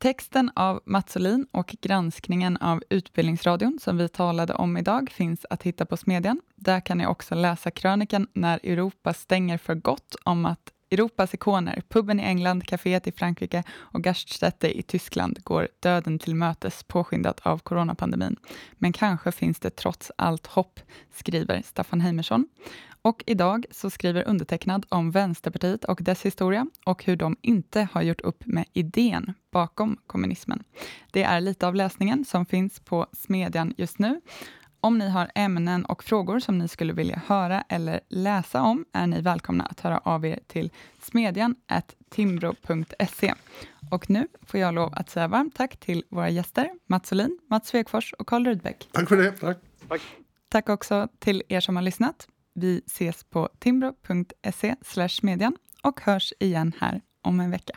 Texten 0.02 0.52
av 0.56 0.82
Mats 0.86 1.16
Olin 1.16 1.48
och 1.52 1.76
granskningen 1.82 2.58
av 2.58 2.84
Utbildningsradion 2.90 3.80
som 3.82 3.98
vi 3.98 4.10
talade 4.10 4.54
om 4.54 4.78
idag 4.78 5.12
finns 5.12 5.46
att 5.50 5.64
hitta 5.64 5.86
på 5.86 5.98
Smedjan. 5.98 6.42
Där 6.56 6.80
kan 6.80 6.98
ni 6.98 7.06
också 7.08 7.36
läsa 7.36 7.72
krönikan 7.72 8.28
När 8.34 8.60
Europa 8.64 9.14
stänger 9.14 9.58
för 9.58 9.76
gott 9.76 10.16
om 10.24 10.46
att 10.46 10.72
Europas 10.92 11.34
ikoner, 11.34 11.82
puben 11.90 12.20
i 12.20 12.24
England, 12.24 12.64
kaféet 12.64 13.08
i 13.08 13.12
Frankrike 13.12 13.64
och 13.72 14.04
Gaststätte 14.04 14.80
i 14.80 14.82
Tyskland 14.82 15.44
går 15.44 15.68
döden 15.80 16.20
till 16.20 16.36
mötes 16.36 16.84
påskyndat 16.84 17.40
av 17.40 17.58
coronapandemin. 17.58 18.36
Men 18.74 18.94
kanske 18.94 19.32
finns 19.32 19.60
det 19.60 19.70
trots 19.70 20.12
allt 20.16 20.48
hopp, 20.48 20.80
skriver 21.12 21.62
Staffan 21.62 22.02
Heimersson. 22.02 22.48
Och 23.02 23.24
idag 23.26 23.66
så 23.72 23.90
skriver 23.90 24.28
undertecknad 24.28 24.86
om 24.90 25.12
Vänsterpartiet 25.12 25.86
och 25.86 26.00
dess 26.02 26.26
historia 26.26 26.68
och 26.86 27.04
hur 27.04 27.16
de 27.16 27.38
inte 27.42 27.88
har 27.92 28.02
gjort 28.02 28.22
upp 28.22 28.46
med 28.46 28.66
idén 28.74 29.34
bakom 29.52 29.98
kommunismen. 30.08 30.64
Det 31.12 31.24
är 31.24 31.42
lite 31.42 31.68
av 31.68 31.76
läsningen 31.76 32.26
som 32.26 32.46
finns 32.46 32.80
på 32.80 33.08
Smedjan 33.14 33.74
just 33.78 34.00
nu. 34.00 34.22
Om 34.82 34.98
ni 34.98 35.10
har 35.10 35.32
ämnen 35.36 35.86
och 35.86 36.04
frågor 36.04 36.40
som 36.40 36.58
ni 36.58 36.68
skulle 36.68 36.94
vilja 36.94 37.22
höra 37.26 37.64
eller 37.70 38.00
läsa 38.10 38.62
om 38.62 38.86
är 38.94 39.08
ni 39.08 39.22
välkomna 39.22 39.64
att 39.64 39.80
höra 39.80 39.98
av 39.98 40.26
er 40.26 40.40
till 40.48 40.72
smedjan 41.02 41.56
timbro.se. 42.10 43.34
Och 43.92 44.10
nu 44.10 44.28
får 44.42 44.60
jag 44.60 44.74
lov 44.74 44.94
att 44.96 45.10
säga 45.10 45.28
varmt 45.28 45.56
tack 45.56 45.78
till 45.78 46.04
våra 46.10 46.30
gäster 46.30 46.70
Mats 46.88 47.12
Olin, 47.12 47.40
Mats 47.50 47.68
Svegfors 47.68 48.14
och 48.14 48.28
Karl 48.28 48.46
Rudbeck. 48.46 48.90
Tack 48.92 49.10
för 49.10 49.18
det. 49.18 49.32
Tack. 49.32 49.58
tack. 49.88 50.02
Tack 50.50 50.70
också 50.70 51.08
till 51.20 51.44
er 51.50 51.60
som 51.60 51.76
har 51.76 51.84
lyssnat. 51.84 52.28
Vi 52.60 52.82
ses 52.86 53.24
på 53.24 53.50
timbro.se 53.60 54.76
median 55.24 55.56
och 55.84 56.02
hörs 56.02 56.34
igen 56.40 56.74
här 56.80 57.02
om 57.24 57.40
en 57.40 57.52
vecka. 57.52 57.74